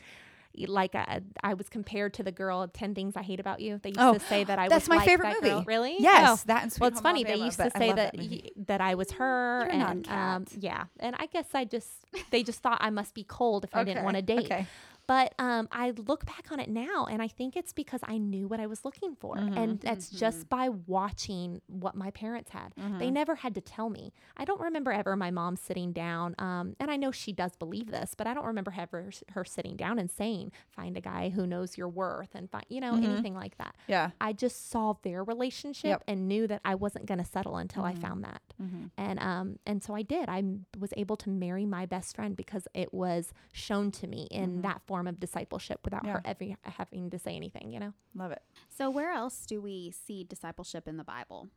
like 0.67 0.93
I, 0.93 1.21
I 1.43 1.55
was 1.55 1.67
compared 1.67 2.13
to 2.13 2.21
the 2.23 2.31
girl 2.31 2.67
Ten 2.67 2.93
Things 2.93 3.17
I 3.17 3.23
Hate 3.23 3.39
About 3.39 3.59
You. 3.59 3.79
They 3.81 3.89
used 3.89 3.99
Oh, 3.99 4.13
to 4.13 4.19
say 4.19 4.43
that 4.43 4.59
I 4.59 4.67
that's 4.69 4.83
was 4.83 4.89
my 4.89 4.97
like 4.97 5.05
favorite 5.07 5.25
that 5.31 5.41
movie. 5.41 5.49
girl. 5.49 5.63
Really? 5.65 5.95
yes, 5.97 6.29
Oh. 6.29 6.43
that 6.45 6.61
and 6.61 6.71
Sweet 6.71 6.81
Well, 6.81 6.87
it's 6.89 6.97
Home 6.99 7.03
funny. 7.03 7.23
They 7.23 7.37
used 7.37 7.57
to 7.59 7.71
say 7.75 7.87
love 7.87 7.95
that 7.95 8.15
y- 8.15 8.41
that 8.67 8.79
I 8.79 8.93
was 8.93 9.11
her, 9.13 9.61
You're 9.63 9.71
and 9.71 10.07
um, 10.07 10.45
yeah, 10.59 10.83
and 10.99 11.15
I 11.17 11.25
guess 11.25 11.47
I 11.55 11.65
just 11.65 11.89
they 12.29 12.43
just 12.43 12.61
thought 12.61 12.77
I 12.81 12.91
must 12.91 13.15
be 13.15 13.23
cold 13.23 13.63
if 13.63 13.75
I 13.75 13.83
didn't 13.83 14.03
want 14.03 14.15
to 14.17 14.21
date. 14.21 14.45
Okay. 14.45 14.67
But 15.05 15.33
um, 15.37 15.67
I 15.71 15.91
look 15.91 16.25
back 16.25 16.51
on 16.51 16.59
it 16.61 16.69
now, 16.69 17.05
and 17.05 17.21
I 17.21 17.27
think 17.27 17.57
it's 17.57 17.73
because 17.73 17.99
I 18.03 18.17
knew 18.17 18.47
what 18.47 18.59
I 18.61 18.67
was 18.67 18.85
looking 18.85 19.15
for, 19.15 19.35
Mhm. 19.35 19.57
and 19.57 19.79
that's 19.81 20.09
just 20.09 20.47
by 20.47 20.69
watching 20.69 21.61
what 21.67 21.93
my 21.95 22.09
parents 22.11 22.51
had. 22.51 22.73
They 22.77 23.09
Mhm. 23.09 23.13
never 23.13 23.35
had 23.35 23.53
to 23.55 23.61
tell 23.61 23.89
me. 23.89 24.13
I 24.37 24.45
don't 24.45 24.61
remember 24.61 24.91
ever 24.93 25.15
my 25.17 25.29
mom 25.29 25.57
sitting 25.57 25.91
down, 25.91 26.35
um, 26.39 26.75
and 26.79 26.89
I 26.89 26.95
know 26.95 27.11
she 27.11 27.33
does 27.33 27.55
believe 27.57 27.91
this, 27.91 28.15
but 28.15 28.27
I 28.27 28.33
don't 28.33 28.45
remember 28.45 28.73
ever 28.77 29.09
her 29.31 29.43
sitting 29.43 29.75
down 29.75 29.99
and 29.99 30.09
saying, 30.09 30.51
"Find 30.69 30.95
a 30.95 31.01
guy 31.01 31.29
who 31.29 31.45
knows 31.45 31.77
your 31.77 31.89
worth," 31.89 32.33
and 32.33 32.49
find, 32.49 32.65
you 32.69 32.79
know, 32.79 32.93
Mhm. 32.93 33.03
anything 33.03 33.33
like 33.35 33.57
that. 33.57 33.75
Yeah. 33.87 34.11
I 34.21 34.31
just 34.31 34.69
saw 34.69 34.93
their 35.01 35.23
relationship 35.23 35.89
Yep. 35.89 36.03
and 36.07 36.27
knew 36.29 36.47
that 36.47 36.61
I 36.63 36.75
wasn't 36.75 37.07
going 37.07 37.17
to 37.19 37.25
settle 37.25 37.57
until 37.57 37.83
I 37.83 37.93
Mhm. 37.93 38.01
found 38.01 38.23
that 38.23 38.41
Mhm. 38.61 38.91
and 38.97 39.19
um 39.19 39.59
and 39.65 39.83
so 39.83 39.95
I 39.95 40.01
did. 40.03 40.29
I 40.29 40.43
was 40.77 40.93
able 40.95 41.17
to 41.17 41.29
marry 41.29 41.65
my 41.65 41.85
best 41.85 42.15
friend 42.15 42.35
because 42.37 42.67
it 42.73 42.93
was 42.93 43.33
shown 43.51 43.91
to 43.91 44.07
me 44.07 44.27
in 44.31 44.61
that 44.61 44.81
form 44.83 44.92
of 45.07 45.19
discipleship 45.19 45.79
without 45.83 46.05
Yeah. 46.05 46.13
her 46.13 46.21
ever 46.25 46.45
having 46.63 47.09
to 47.11 47.19
say 47.19 47.35
anything. 47.35 47.71
You 47.71 47.79
know, 47.79 47.93
Love 48.15 48.31
it. 48.31 48.41
So 48.69 48.89
where 48.89 49.11
else 49.11 49.45
do 49.45 49.61
we 49.61 49.91
see 49.91 50.23
discipleship 50.23 50.87
in 50.87 50.97
the 50.97 51.03
Bible? 51.03 51.49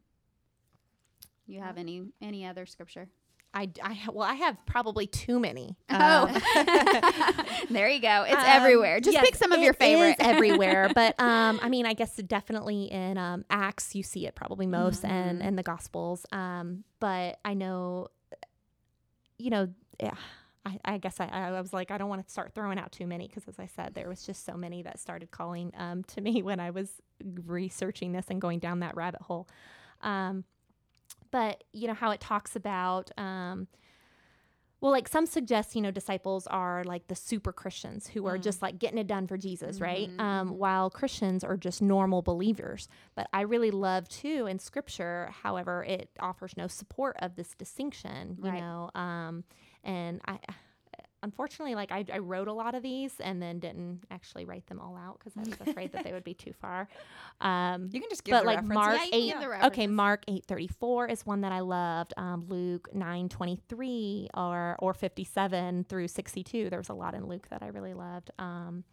You 1.46 1.60
have 1.60 1.78
any 1.78 2.04
any 2.20 2.44
other 2.46 2.66
scripture? 2.66 3.08
I 3.54 3.70
I 3.82 3.98
well 4.12 4.28
I 4.28 4.34
have 4.34 4.56
probably 4.66 5.06
too 5.06 5.38
many. 5.38 5.76
Oh, 5.88 6.26
Um, 6.26 6.34
there 7.70 7.88
you 7.88 8.00
go. 8.00 8.24
It's 8.24 8.34
um, 8.34 8.44
everywhere. 8.46 9.00
Just 9.00 9.14
yes, 9.14 9.24
pick 9.24 9.36
some 9.36 9.52
of 9.52 9.60
your 9.60 9.72
favorites. 9.72 10.20
is 10.20 10.26
everywhere, 10.26 10.90
but 10.94 11.18
um, 11.20 11.60
I 11.62 11.68
mean, 11.68 11.86
I 11.86 11.94
guess 11.94 12.16
definitely 12.16 12.84
in 12.90 13.16
um, 13.16 13.44
Acts 13.48 13.94
you 13.94 14.02
see 14.02 14.26
it 14.26 14.34
probably 14.34 14.66
most, 14.66 15.04
and 15.04 15.40
Mhm. 15.40 15.46
and 15.46 15.58
the 15.58 15.62
Gospels. 15.62 16.26
Um, 16.32 16.84
but 17.00 17.38
I 17.44 17.54
know, 17.54 18.08
you 19.38 19.50
know, 19.50 19.68
yeah. 20.00 20.16
I, 20.66 20.78
I 20.84 20.98
guess 20.98 21.20
I, 21.20 21.26
I 21.26 21.60
was 21.60 21.72
like, 21.72 21.90
I 21.92 21.98
don't 21.98 22.08
want 22.08 22.26
to 22.26 22.30
start 22.30 22.52
throwing 22.54 22.78
out 22.78 22.90
too 22.92 23.06
many 23.06 23.28
because, 23.28 23.46
as 23.48 23.58
I 23.58 23.66
said, 23.66 23.94
there 23.94 24.08
was 24.08 24.26
just 24.26 24.44
so 24.44 24.54
many 24.56 24.82
that 24.82 24.98
started 24.98 25.30
calling 25.30 25.72
um, 25.78 26.02
to 26.04 26.20
me 26.26 26.42
when 26.42 26.58
I 26.60 26.70
was 26.70 26.90
researching 27.44 28.12
this 28.12 28.26
and 28.28 28.40
going 28.40 28.58
down 28.58 28.80
that 28.80 28.96
rabbit 28.96 29.22
hole. 29.22 29.46
Um, 30.02 30.44
but 31.30 31.64
you 31.72 31.86
know 31.88 31.94
how 31.94 32.10
it 32.10 32.20
talks 32.20 32.56
about 32.56 33.10
um, 33.16 33.68
well 34.80 34.92
like 34.92 35.08
some 35.08 35.26
suggest 35.26 35.74
you 35.74 35.80
know 35.82 35.90
disciples 35.90 36.46
are 36.48 36.84
like 36.84 37.08
the 37.08 37.14
super 37.14 37.52
christians 37.52 38.08
who 38.08 38.26
are 38.26 38.38
Mm. 38.38 38.42
just 38.42 38.62
like 38.62 38.78
getting 38.78 38.98
it 38.98 39.06
done 39.06 39.26
for 39.26 39.36
jesus 39.38 39.80
right 39.80 40.10
Mhm. 40.10 40.20
um, 40.20 40.48
while 40.58 40.90
christians 40.90 41.42
are 41.42 41.56
just 41.56 41.80
normal 41.82 42.22
believers 42.22 42.86
but 43.14 43.26
i 43.32 43.40
really 43.40 43.70
love 43.70 44.08
too 44.08 44.46
in 44.46 44.58
scripture 44.58 45.30
however 45.42 45.82
it 45.84 46.10
offers 46.20 46.56
no 46.56 46.66
support 46.68 47.16
of 47.20 47.34
this 47.36 47.54
distinction 47.54 48.36
you 48.42 48.50
Right. 48.50 48.60
know 48.60 48.90
um, 48.94 49.44
and 49.86 50.20
i 50.26 50.38
unfortunately 51.22 51.74
like 51.74 51.90
I, 51.90 52.04
I 52.12 52.18
wrote 52.18 52.46
a 52.46 52.52
lot 52.52 52.74
of 52.74 52.82
these 52.82 53.14
and 53.20 53.42
then 53.42 53.58
didn't 53.58 54.02
actually 54.10 54.44
write 54.44 54.66
them 54.66 54.78
all 54.78 54.96
out 54.96 55.18
because 55.18 55.32
i 55.36 55.40
was 55.48 55.68
afraid 55.68 55.90
that 55.92 56.04
they 56.04 56.12
would 56.12 56.22
be 56.24 56.34
too 56.34 56.52
far 56.52 56.88
um, 57.40 57.88
You 57.90 58.00
can 58.00 58.08
just 58.10 58.22
give 58.22 58.32
but 58.32 58.44
like 58.46 58.58
references. 58.58 58.74
Mark 58.74 59.00
Yeah, 59.12 59.16
eight, 59.16 59.34
the 59.40 59.66
okay. 59.66 59.86
Mark 59.86 60.22
eight 60.28 60.44
thirty 60.46 60.68
four 60.68 61.06
is 61.06 61.26
one 61.26 61.40
that 61.42 61.52
I 61.52 61.60
loved. 61.60 62.14
Um, 62.16 62.46
Luke 62.48 62.88
nine 62.94 63.28
twenty 63.28 63.60
three 63.68 64.28
or 64.34 64.76
or 64.78 64.94
fifty 64.94 65.24
seven 65.24 65.84
through 65.84 66.08
sixty 66.08 66.42
two. 66.42 66.70
There 66.70 66.78
was 66.78 66.88
a 66.88 66.94
lot 66.94 67.14
in 67.14 67.26
Luke 67.26 67.46
that 67.50 67.62
I 67.62 67.66
really 67.68 67.92
loved. 67.92 68.30
Um, 68.38 68.84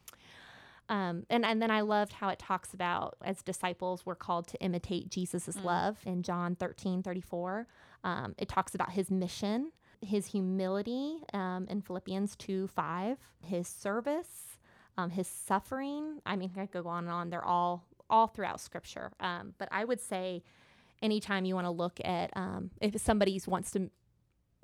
um, 0.89 1.25
and 1.29 1.45
and 1.45 1.61
then 1.61 1.71
I 1.71 1.81
loved 1.81 2.11
how 2.13 2.27
it 2.29 2.39
talks 2.39 2.73
about 2.73 3.15
as 3.23 3.41
disciples 3.41 4.05
we're 4.05 4.15
called 4.15 4.47
to 4.47 4.57
imitate 4.59 5.09
Jesus's 5.09 5.55
Mm. 5.55 5.63
love 5.63 5.97
in 6.05 6.21
John 6.23 6.55
thirteen 6.55 7.01
thirty 7.01 7.21
four. 7.21 7.67
Um, 8.03 8.35
it 8.37 8.49
talks 8.49 8.75
about 8.75 8.91
his 8.91 9.09
mission, 9.09 9.71
his 10.03 10.27
humility 10.27 11.17
um, 11.33 11.67
in 11.69 11.81
Philippians 11.81 12.35
two 12.35 12.67
five, 12.67 13.17
his 13.41 13.67
service, 13.67 14.57
um, 14.97 15.09
his 15.09 15.27
suffering. 15.27 16.21
I 16.25 16.35
mean, 16.35 16.51
I 16.55 16.65
could 16.65 16.83
go 16.83 16.89
on 16.89 17.05
and 17.05 17.13
on. 17.13 17.29
They're 17.29 17.45
all 17.45 17.85
all 18.09 18.27
throughout 18.27 18.59
Scripture. 18.59 19.11
Um, 19.19 19.53
but 19.57 19.67
I 19.71 19.85
would 19.85 19.99
say, 19.99 20.43
anytime 21.01 21.45
you 21.45 21.55
want 21.55 21.65
to 21.65 21.71
look 21.71 21.99
at 22.03 22.29
um, 22.35 22.71
if 22.81 22.99
somebody 23.01 23.41
wants 23.47 23.71
to, 23.71 23.89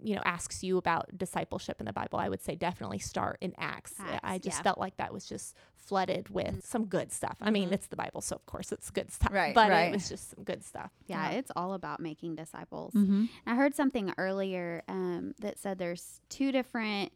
you 0.04 0.16
know, 0.16 0.22
asks 0.26 0.64
you 0.64 0.78
about 0.78 1.18
discipleship 1.18 1.80
in 1.80 1.86
the 1.86 1.94
Bible, 1.94 2.20
I 2.20 2.30
would 2.30 2.42
say 2.42 2.56
definitely 2.56 3.00
start 3.00 3.38
in 3.42 3.54
Acts. 3.58 3.94
Acts, 4.00 4.20
I 4.24 4.38
just 4.38 4.60
yeah. 4.60 4.64
felt 4.64 4.78
like 4.80 4.98
that 4.98 5.12
was 5.14 5.26
just 5.26 5.56
flooded 5.76 6.30
with 6.30 6.64
some 6.66 6.86
good 6.86 7.12
stuff. 7.12 7.38
I 7.42 7.50
mean, 7.52 7.70
Mhm. 7.70 7.74
it's 7.74 7.88
the 7.88 7.96
Bible, 7.96 8.22
so 8.22 8.36
of 8.36 8.46
course 8.46 8.72
it's 8.72 8.90
good 8.92 9.12
stuff. 9.12 9.34
Right, 9.34 9.56
but 9.56 9.70
right. 9.72 9.86
it 9.90 9.92
was 9.92 10.08
just 10.08 10.30
some 10.32 10.44
good 10.44 10.64
stuff. 10.64 10.92
yeah, 11.08 11.30
it's 11.32 11.52
all 11.56 11.74
about 11.74 12.00
making 12.00 12.36
disciples. 12.36 12.94
Mm-hmm. 12.94 13.26
I 13.48 13.56
heard 13.56 13.74
something 13.76 14.14
earlier 14.18 14.84
um, 14.88 15.34
that 15.40 15.58
said 15.58 15.80
there's 15.80 16.22
two 16.30 16.52
different. 16.52 17.12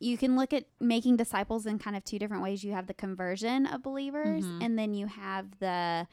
You 0.00 0.18
can 0.18 0.34
look 0.36 0.52
at 0.52 0.64
making 0.80 1.16
disciples 1.16 1.64
in 1.64 1.78
kind 1.78 1.96
of 1.96 2.04
two 2.04 2.18
different 2.18 2.42
ways. 2.42 2.64
You 2.64 2.72
have 2.72 2.88
the 2.88 2.94
conversion 2.94 3.66
of 3.66 3.82
believers, 3.82 4.44
Mhm. 4.44 4.62
and 4.64 4.78
then 4.78 4.94
you 4.94 5.06
have 5.06 5.58
the 5.60 6.08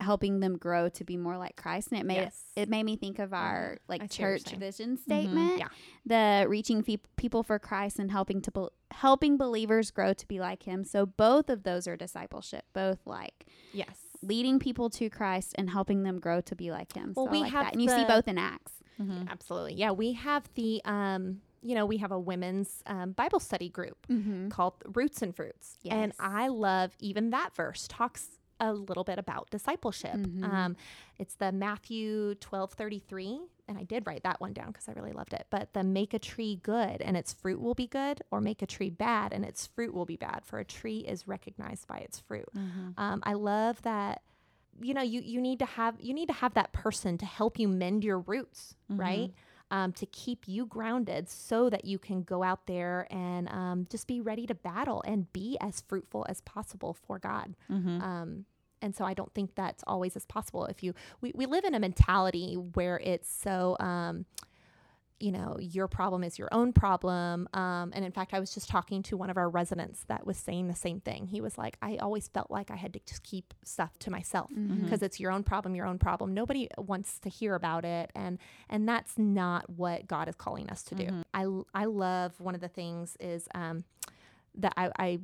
helping 0.00 0.40
them 0.40 0.56
grow 0.56 0.88
to 0.88 1.04
be 1.04 1.16
more 1.16 1.36
like 1.36 1.56
Christ. 1.56 1.88
And 1.92 2.00
it 2.00 2.06
made 2.06 2.16
Yes. 2.16 2.42
it 2.56 2.68
made 2.68 2.84
me 2.84 2.96
think 2.96 3.18
of 3.18 3.32
our 3.32 3.78
like 3.88 4.02
see 4.02 4.08
church 4.08 4.50
vision 4.56 4.96
statement. 4.96 5.58
Yeah. 5.58 5.68
The 6.06 6.46
reaching 6.48 6.82
fe- 6.82 6.98
people 7.16 7.42
for 7.42 7.58
Christ 7.58 7.98
and 7.98 8.10
helping 8.10 8.40
to 8.42 8.50
bel 8.50 8.70
helping 8.90 9.36
believers 9.36 9.90
grow 9.90 10.12
to 10.12 10.26
be 10.26 10.40
like 10.40 10.62
Him. 10.64 10.84
So 10.84 11.06
both 11.06 11.48
of 11.50 11.62
those 11.62 11.86
are 11.86 11.96
discipleship. 11.96 12.64
Both 12.72 13.06
like 13.06 13.46
Yes. 13.72 13.96
leading 14.22 14.58
people 14.58 14.90
to 14.90 15.08
Christ 15.10 15.54
and 15.56 15.70
helping 15.70 16.02
them 16.02 16.18
grow 16.18 16.40
to 16.42 16.56
be 16.56 16.70
like 16.70 16.94
Him. 16.94 17.12
Well, 17.16 17.26
so 17.26 17.32
we 17.32 17.40
like 17.40 17.52
have 17.52 17.66
that. 17.66 17.72
and 17.74 17.82
you 17.82 17.88
see 17.88 18.02
the- 18.02 18.06
both 18.08 18.26
in 18.28 18.38
Acts. 18.38 18.72
Mm-hmm. 19.00 19.28
Absolutely. 19.28 19.74
Yeah. 19.74 19.92
We 19.92 20.12
have 20.14 20.48
the, 20.56 20.82
um, 20.84 21.40
you 21.62 21.74
know, 21.74 21.86
we 21.86 21.98
have 21.98 22.10
a 22.12 22.18
women's 22.18 22.82
um, 22.86 23.12
Bible 23.12 23.40
study 23.40 23.68
group 23.68 24.06
Mm-hmm. 24.08 24.48
called 24.48 24.74
Roots 24.94 25.22
and 25.22 25.34
Fruits. 25.34 25.76
And 25.88 26.12
I 26.18 26.48
love 26.48 26.92
even 27.00 27.30
that 27.30 27.54
verse 27.54 27.86
talks 27.88 28.28
a 28.60 28.72
little 28.72 29.04
bit 29.04 29.18
about 29.18 29.50
discipleship. 29.50 30.14
Mhm. 30.14 30.44
Um, 30.44 30.76
it's 31.18 31.34
the 31.34 31.50
Matthew 31.52 32.34
12 32.36 32.72
33. 32.72 33.40
And 33.68 33.78
I 33.78 33.84
did 33.84 34.04
write 34.06 34.24
that 34.24 34.40
one 34.40 34.52
down 34.52 34.68
because 34.68 34.88
I 34.88 34.92
really 34.92 35.12
loved 35.12 35.32
it. 35.32 35.46
But 35.48 35.72
the 35.74 35.84
make 35.84 36.12
a 36.12 36.18
tree 36.18 36.56
good 36.62 37.00
and 37.00 37.16
its 37.16 37.32
fruit 37.32 37.60
will 37.60 37.74
be 37.74 37.86
good, 37.86 38.20
or 38.32 38.40
make 38.40 38.62
a 38.62 38.66
tree 38.66 38.90
bad 38.90 39.32
and 39.32 39.44
its 39.44 39.66
fruit 39.68 39.94
will 39.94 40.06
be 40.06 40.16
bad, 40.16 40.44
for 40.44 40.58
a 40.58 40.64
tree 40.64 40.98
is 40.98 41.28
recognized 41.28 41.86
by 41.86 41.98
its 41.98 42.18
fruit. 42.18 42.48
Mm-hmm. 42.56 42.90
Um, 42.96 43.22
I 43.24 43.34
love 43.34 43.80
that. 43.82 44.22
You 44.82 44.94
know, 44.94 45.02
you 45.02 45.20
you 45.20 45.40
need 45.40 45.58
to 45.60 45.66
have 45.66 46.00
you 46.00 46.12
need 46.14 46.26
to 46.26 46.32
have 46.32 46.54
that 46.54 46.72
person 46.72 47.16
to 47.18 47.26
help 47.26 47.58
you 47.58 47.68
mend 47.68 48.02
your 48.02 48.18
roots, 48.18 48.74
right? 48.88 49.32
Um, 49.72 49.92
to 49.92 50.06
keep 50.06 50.48
you 50.48 50.66
grounded, 50.66 51.28
so 51.28 51.70
that 51.70 51.84
you 51.84 51.98
can 52.00 52.22
go 52.24 52.42
out 52.42 52.66
there 52.66 53.06
and 53.08 53.48
um, 53.50 53.86
just 53.88 54.08
be 54.08 54.20
ready 54.20 54.44
to 54.46 54.54
battle 54.54 55.00
and 55.06 55.32
be 55.32 55.56
as 55.60 55.80
fruitful 55.82 56.26
as 56.28 56.40
possible 56.40 56.92
for 56.92 57.20
God. 57.20 57.54
Mm-hmm. 57.70 58.02
Um, 58.02 58.46
and 58.82 58.94
so 58.94 59.04
I 59.04 59.14
don't 59.14 59.32
think 59.34 59.54
that's 59.54 59.82
always 59.86 60.16
as 60.16 60.26
possible. 60.26 60.64
If 60.66 60.82
you 60.82 60.94
we, 61.20 61.32
we 61.34 61.46
live 61.46 61.64
in 61.64 61.74
a 61.74 61.80
mentality 61.80 62.54
where 62.54 62.98
it's 62.98 63.30
so 63.32 63.76
um, 63.80 64.24
you 65.22 65.30
know 65.32 65.58
your 65.60 65.86
problem 65.86 66.24
is 66.24 66.38
your 66.38 66.48
own 66.50 66.72
problem 66.72 67.46
um, 67.52 67.92
and 67.94 68.06
in 68.06 68.10
fact 68.10 68.32
i 68.32 68.40
was 68.40 68.54
just 68.54 68.70
talking 68.70 69.02
to 69.02 69.18
one 69.18 69.28
of 69.28 69.36
our 69.36 69.50
residents 69.50 70.02
that 70.08 70.24
was 70.26 70.38
saying 70.38 70.66
the 70.66 70.74
same 70.74 70.98
thing 70.98 71.26
he 71.26 71.42
was 71.42 71.58
like 71.58 71.76
i 71.82 71.96
always 71.98 72.26
felt 72.28 72.50
like 72.50 72.70
i 72.70 72.74
had 72.76 72.94
to 72.94 73.00
just 73.06 73.22
keep 73.22 73.52
stuff 73.62 73.98
to 73.98 74.10
myself 74.10 74.48
Mm-hmm. 74.50 74.82
because 74.84 75.02
it's 75.02 75.20
your 75.20 75.30
own 75.30 75.42
problem 75.42 75.74
your 75.74 75.84
own 75.84 75.98
problem 75.98 76.32
nobody 76.32 76.68
wants 76.78 77.18
to 77.18 77.28
hear 77.28 77.54
about 77.54 77.84
it 77.84 78.10
and 78.14 78.38
and 78.70 78.88
that's 78.88 79.18
not 79.18 79.68
what 79.68 80.06
god 80.06 80.26
is 80.26 80.36
calling 80.36 80.70
us 80.70 80.82
to 80.84 80.94
do 80.94 81.04
Mhm. 81.04 81.22
i 81.34 81.82
i 81.82 81.84
love 81.84 82.40
one 82.40 82.54
of 82.54 82.62
the 82.62 82.68
things 82.68 83.18
is 83.20 83.46
um 83.54 83.84
that 84.54 84.72
i 84.78 84.90
i 84.98 85.18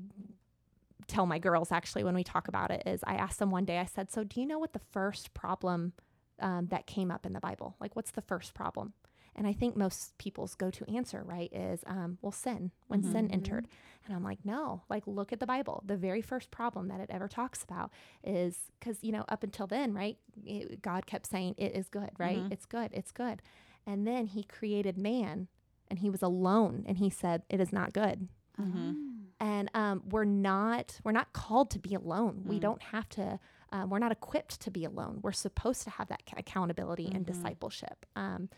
tell 1.06 1.26
my 1.26 1.38
girls 1.38 1.70
actually 1.70 2.02
when 2.04 2.14
we 2.14 2.24
talk 2.24 2.48
about 2.48 2.70
it 2.70 2.82
is 2.86 3.00
i 3.06 3.14
asked 3.14 3.38
them 3.38 3.50
one 3.50 3.64
day 3.64 3.78
i 3.78 3.84
said 3.84 4.10
so 4.10 4.24
do 4.24 4.40
you 4.40 4.46
know 4.46 4.58
what 4.58 4.72
the 4.72 4.80
first 4.92 5.34
problem 5.34 5.92
um, 6.40 6.66
that 6.68 6.86
came 6.86 7.10
up 7.10 7.24
in 7.24 7.32
the 7.32 7.40
bible? 7.40 7.76
Like 7.80 7.96
what's 7.96 8.10
the 8.10 8.20
first 8.22 8.52
problem? 8.54 8.92
And 9.34 9.46
i 9.46 9.52
think 9.52 9.76
most 9.76 10.16
people's 10.18 10.54
go-to 10.54 10.84
answer 10.90 11.22
right 11.24 11.52
is 11.52 11.82
um, 11.86 12.18
well 12.22 12.32
sin 12.32 12.70
when 12.88 13.02
sin 13.02 13.28
Mhm. 13.28 13.32
entered. 13.34 13.68
And 14.06 14.14
i'm 14.14 14.22
like 14.24 14.38
no 14.44 14.82
like 14.88 15.06
look 15.06 15.32
at 15.32 15.40
the 15.40 15.46
bible. 15.46 15.82
The 15.86 15.96
very 15.96 16.22
first 16.22 16.50
problem 16.50 16.88
that 16.88 17.00
it 17.00 17.10
ever 17.10 17.28
talks 17.28 17.62
about 17.62 17.90
is 18.24 18.58
because 18.78 19.02
you 19.02 19.12
know 19.12 19.24
up 19.28 19.42
until 19.42 19.66
then 19.66 19.92
right 19.94 20.18
it, 20.44 20.80
god 20.82 21.06
kept 21.06 21.26
saying 21.26 21.54
it 21.58 21.74
is 21.74 21.88
good 21.88 22.10
right? 22.18 22.42
Mhm. 22.44 22.52
it's 22.52 22.66
good 22.66 22.90
it's 22.92 23.12
good. 23.12 23.40
And 23.86 24.06
then 24.06 24.26
he 24.26 24.42
created 24.42 24.96
man 24.98 25.48
and 25.88 25.98
he 26.00 26.10
was 26.10 26.22
alone 26.22 26.84
and 26.86 26.98
he 26.98 27.08
said 27.10 27.42
it 27.48 27.60
is 27.60 27.72
not 27.72 27.92
good. 27.92 28.28
Mm-hmm. 28.60 28.92
And 29.40 29.70
um, 29.74 30.02
we're 30.08 30.24
not 30.24 30.98
we're 31.04 31.12
not 31.12 31.32
called 31.32 31.70
to 31.70 31.78
be 31.78 31.94
alone. 31.94 32.42
We 32.46 32.56
Mm. 32.56 32.60
don't 32.60 32.82
have 32.82 33.08
to. 33.10 33.38
Um, 33.72 33.90
we're 33.90 33.98
not 33.98 34.12
equipped 34.12 34.60
to 34.60 34.70
be 34.70 34.84
alone. 34.84 35.18
We're 35.22 35.32
supposed 35.32 35.82
to 35.82 35.90
have 35.90 36.08
that 36.08 36.22
accountability 36.36 37.06
and 37.12 37.24
Mhm. 37.24 37.32
discipleship. 37.32 38.06
Um, 38.16 38.48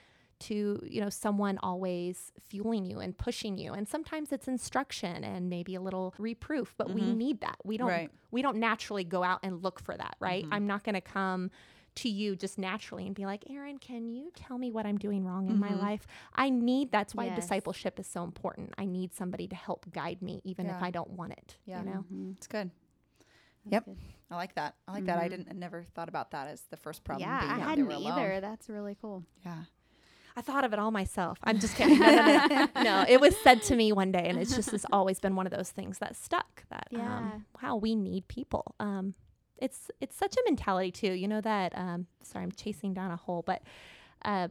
to 0.41 0.81
you 0.89 1.01
know 1.01 1.11
someone 1.11 1.59
always 1.65 2.31
fueling 2.41 2.85
you 2.85 3.01
and 3.01 3.19
pushing 3.19 3.59
you 3.59 3.73
and 3.73 3.89
sometimes 3.89 4.31
it's 4.31 4.47
instruction 4.47 5.25
and 5.25 5.51
maybe 5.51 5.75
a 5.75 5.81
little 5.81 6.15
reproof 6.17 6.75
but 6.79 6.91
we 6.91 7.01
Mhm. 7.01 7.17
need 7.17 7.41
that 7.41 7.57
we 7.65 7.77
don't 7.77 7.89
Right. 7.89 8.11
we 8.31 8.41
don't 8.41 8.57
naturally 8.59 9.03
go 9.03 9.25
out 9.25 9.41
and 9.43 9.65
look 9.65 9.81
for 9.81 9.97
that 9.97 10.15
right 10.21 10.45
Mhm. 10.45 10.51
i'm 10.53 10.67
not 10.69 10.85
going 10.85 10.95
to 10.95 11.01
come 11.01 11.51
to 12.03 12.09
you 12.09 12.35
just 12.37 12.59
naturally 12.59 13.07
and 13.07 13.15
be 13.15 13.25
like 13.27 13.45
erin 13.51 13.79
can 13.79 14.09
you 14.09 14.31
tell 14.35 14.59
me 14.59 14.71
what 14.71 14.85
i'm 14.87 14.99
doing 14.99 15.25
wrong 15.25 15.49
in 15.49 15.59
my 15.59 15.71
Mhm. 15.73 15.81
life 15.81 16.07
i 16.35 16.49
need 16.51 16.91
that's 16.93 17.15
why 17.15 17.25
Yes. 17.27 17.37
discipleship 17.37 17.99
is 17.99 18.07
so 18.07 18.23
important 18.25 18.73
i 18.79 18.85
need 18.85 19.15
somebody 19.15 19.47
to 19.49 19.57
help 19.57 19.91
guide 19.93 20.21
me 20.23 20.41
even 20.45 20.67
if 20.67 20.83
i 20.83 20.91
don't 20.91 21.11
want 21.11 21.33
it 21.33 21.57
Yeah. 21.65 21.79
you 21.81 21.85
know 21.91 22.05
Mhm. 22.13 22.37
It's 22.37 22.47
good. 22.47 22.71
That's 23.65 23.73
Yep. 23.73 23.85
good. 23.87 23.99
I 24.31 24.37
like 24.37 24.55
that. 24.55 24.77
I 24.87 24.93
like 24.93 25.05
that. 25.07 25.19
I 25.19 25.27
Mhm. 25.27 25.31
didn't 25.31 25.49
I 25.51 25.55
never 25.55 25.85
thought 25.95 26.09
about 26.09 26.31
that 26.31 26.47
as 26.49 26.63
the 26.71 26.77
first 26.77 27.03
problem. 27.05 27.29
Yeah, 27.29 27.41
being 27.41 27.53
I 27.53 27.59
hadn't 27.59 27.87
were 27.87 27.93
alone. 27.93 28.13
either. 28.13 28.41
That's 28.41 28.69
really 28.71 28.95
cool. 29.01 29.25
Yeah. 29.45 29.65
I 30.37 30.41
thought 30.41 30.65
of 30.65 30.73
it 30.73 30.79
all 30.79 30.93
myself. 30.93 31.39
I'm 31.43 31.59
just 31.59 31.75
kidding. 31.77 31.99
No, 32.01 32.15
no, 32.15 32.47
no. 32.47 32.83
No, 32.83 33.05
it 33.09 33.21
was 33.21 33.37
said 33.43 33.61
to 33.63 33.77
me 33.77 33.91
one 33.93 34.13
day, 34.13 34.27
and 34.29 34.39
it's 34.39 34.55
just 34.55 34.73
it's 34.73 34.87
always 34.93 35.19
been 35.19 35.35
one 35.35 35.47
of 35.47 35.53
those 35.53 35.71
things 35.73 35.99
that 35.99 36.15
stuck. 36.17 36.65
That 36.71 36.87
Yeah. 36.91 37.17
um, 37.19 37.47
wow, 37.61 37.75
we 37.77 37.95
need 37.97 38.29
people. 38.29 38.75
Um, 38.79 39.15
it's 39.61 39.91
it's 40.01 40.17
such 40.17 40.37
a 40.37 40.43
mentality 40.45 40.91
too. 40.91 41.13
You 41.13 41.29
know 41.29 41.41
that. 41.41 41.77
Um, 41.77 42.07
sorry, 42.23 42.45
I'm 42.45 42.53
chasing 42.53 42.95
down 42.95 43.11
a 43.11 43.17
hole, 43.17 43.43
but 43.47 43.63
uh, 44.25 44.49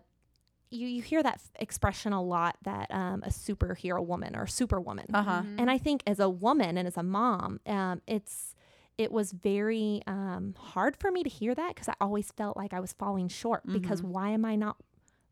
you 0.69 0.87
you 0.87 1.01
hear 1.01 1.23
that 1.23 1.35
f- 1.35 1.51
expression 1.59 2.13
a 2.13 2.21
lot 2.21 2.57
that 2.63 2.87
um, 2.91 3.23
a 3.23 3.29
superhero 3.29 4.05
woman 4.05 4.35
or 4.35 4.47
superwoman. 4.47 5.05
Uh 5.13 5.23
huh. 5.23 5.41
Mhm. 5.43 5.55
And 5.59 5.71
I 5.71 5.77
think 5.77 6.03
as 6.05 6.19
a 6.19 6.29
woman 6.29 6.77
and 6.77 6.87
as 6.87 6.97
a 6.97 7.03
mom, 7.03 7.59
um, 7.65 8.01
it's 8.07 8.53
it 8.97 9.11
was 9.11 9.31
very 9.31 10.01
um, 10.07 10.55
hard 10.57 10.97
for 10.97 11.11
me 11.11 11.23
to 11.23 11.29
hear 11.29 11.53
that 11.55 11.69
because 11.75 11.87
I 11.87 11.93
always 12.01 12.31
felt 12.31 12.57
like 12.57 12.73
I 12.73 12.79
was 12.79 12.93
falling 12.93 13.27
short. 13.27 13.61
Because 13.71 14.01
Mhm. 14.01 14.05
why 14.09 14.29
am 14.31 14.43
I 14.43 14.55
not 14.55 14.75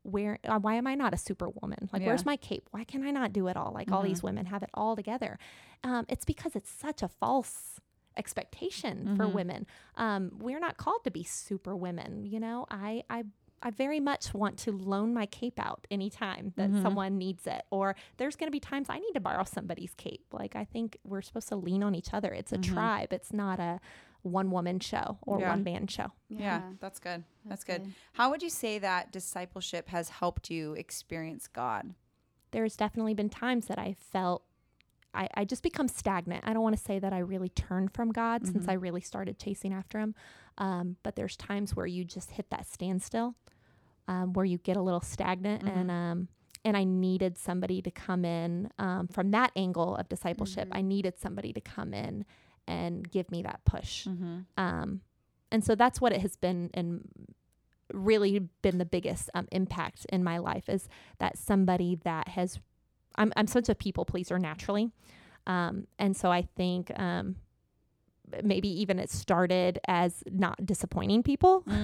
where? 0.03 0.37
Uh, 0.45 0.59
why 0.59 0.75
am 0.75 0.85
I 0.85 0.93
not 0.95 1.13
a 1.13 1.17
superwoman? 1.17 1.89
Like, 1.91 2.01
Yeah. 2.03 2.09
where's 2.09 2.25
my 2.25 2.37
cape? 2.37 2.67
Why 2.71 2.83
can 2.83 3.03
I 3.03 3.09
not 3.11 3.33
do 3.33 3.47
it 3.47 3.57
all? 3.57 3.71
Like 3.73 3.91
all 3.91 4.03
these 4.03 4.21
women 4.21 4.45
have 4.45 4.61
it 4.63 4.69
all 4.75 4.95
together. 4.95 5.39
Um, 5.83 6.05
it's 6.07 6.25
because 6.25 6.55
it's 6.55 6.69
such 6.69 7.01
a 7.01 7.07
false 7.07 7.79
expectation 8.17 9.15
for 9.15 9.25
Mhm. 9.25 9.33
women. 9.33 9.67
Um, 9.95 10.31
we're 10.39 10.59
not 10.59 10.77
called 10.77 11.03
to 11.03 11.11
be 11.11 11.23
super 11.23 11.75
women. 11.75 12.25
You 12.25 12.39
know, 12.39 12.65
I 12.69 13.03
I 13.09 13.25
I 13.61 13.71
very 13.71 13.99
much 13.99 14.31
want 14.33 14.59
to 14.59 14.71
loan 14.71 15.13
my 15.13 15.25
cape 15.25 15.57
out 15.59 15.87
anytime 15.89 16.53
that 16.55 16.69
Mhm. 16.69 16.83
someone 16.83 17.17
needs 17.17 17.47
it. 17.47 17.63
Or 17.71 17.95
there's 18.17 18.35
going 18.35 18.47
to 18.47 18.51
be 18.51 18.59
times 18.59 18.89
I 18.89 18.99
need 18.99 19.13
to 19.13 19.19
borrow 19.19 19.43
somebody's 19.43 19.95
cape. 19.95 20.25
Like, 20.31 20.55
I 20.55 20.65
think 20.65 20.97
we're 21.03 21.23
supposed 21.23 21.47
to 21.49 21.55
lean 21.55 21.81
on 21.81 21.95
each 21.95 22.13
other. 22.13 22.31
It's 22.31 22.51
a 22.51 22.57
Mhm. 22.59 22.63
tribe, 22.73 23.13
it's 23.13 23.33
not 23.33 23.59
a 23.59 23.79
one 24.21 24.51
woman 24.51 24.79
show 24.81 25.17
or 25.23 25.39
Yeah. 25.39 25.49
one 25.49 25.63
man 25.63 25.87
show. 25.87 26.11
Yeah. 26.29 26.73
That's 26.79 26.99
good. 26.99 27.23
That's, 27.45 27.63
good. 27.63 27.91
How 28.13 28.29
would 28.29 28.43
you 28.43 28.49
say 28.49 28.77
that 28.79 29.11
discipleship 29.11 29.87
has 29.89 30.09
helped 30.09 30.51
you 30.51 30.73
experience 30.73 31.47
God? 31.47 31.95
There's 32.51 32.75
definitely 32.75 33.13
been 33.15 33.29
times 33.29 33.65
that 33.67 33.79
I 33.79 33.93
felt. 33.93 34.43
I, 35.15 35.29
I 35.35 35.45
just 35.45 35.63
become 35.63 35.87
stagnant. 35.87 36.43
I 36.45 36.53
don't 36.53 36.63
want 36.63 36.75
to 36.77 36.83
say 36.83 36.99
that 36.99 37.13
I 37.13 37.19
really 37.19 37.49
turned 37.49 37.93
from 37.93 38.11
God 38.11 38.45
since 38.45 38.65
Mhm. 38.65 38.69
I 38.69 38.73
really 38.73 39.01
started 39.01 39.39
chasing 39.39 39.73
after 39.73 39.99
Him. 39.99 40.13
Um, 40.57 40.97
but 41.03 41.15
there's 41.15 41.35
times 41.37 41.75
where 41.75 41.85
you 41.87 42.03
just 42.05 42.31
hit 42.31 42.49
that 42.49 42.65
standstill, 42.67 43.35
um, 44.07 44.33
where 44.33 44.45
you 44.45 44.57
get 44.57 44.77
a 44.77 44.81
little 44.81 45.01
stagnant, 45.01 45.63
Mhm. 45.63 45.75
and 45.77 45.91
um, 45.91 46.27
and 46.63 46.75
I 46.75 46.83
needed 46.83 47.37
somebody 47.37 47.81
to 47.83 47.91
come 47.91 48.25
in 48.25 48.69
um, 48.79 49.07
from 49.07 49.29
that 49.31 49.51
angle 49.55 49.95
of 49.95 50.09
discipleship. 50.09 50.69
Mhm. 50.69 50.77
I 50.77 50.81
needed 50.81 51.17
somebody 51.19 51.53
to 51.53 51.61
come 51.61 51.93
in 51.93 52.25
and 52.67 53.09
give 53.11 53.29
me 53.29 53.43
that 53.43 53.63
push. 53.65 54.07
Mm-hmm. 54.07 54.39
Um, 54.57 55.01
and 55.51 55.63
so 55.63 55.75
that's 55.75 56.01
what 56.01 56.11
it 56.11 56.21
has 56.21 56.35
been 56.35 56.71
and 56.73 57.07
really 57.93 58.39
been 58.63 58.79
the 58.79 58.85
biggest 58.85 59.29
um, 59.35 59.47
impact 59.51 60.05
in 60.09 60.23
my 60.23 60.39
life 60.39 60.67
is 60.67 60.89
that 61.19 61.37
somebody 61.37 61.95
that 62.03 62.29
has 62.29 62.59
I'm, 63.17 63.31
I'm 63.35 63.47
such 63.47 63.69
a 63.69 63.75
people 63.75 64.05
pleaser 64.05 64.39
naturally. 64.39 64.91
Um, 65.47 65.87
and 65.99 66.15
so 66.15 66.31
I 66.31 66.41
think 66.55 66.91
um, 66.99 67.35
maybe 68.43 68.67
even 68.81 68.99
it 68.99 69.09
started 69.09 69.79
as 69.87 70.23
not 70.31 70.65
disappointing 70.65 71.23
people 71.23 71.63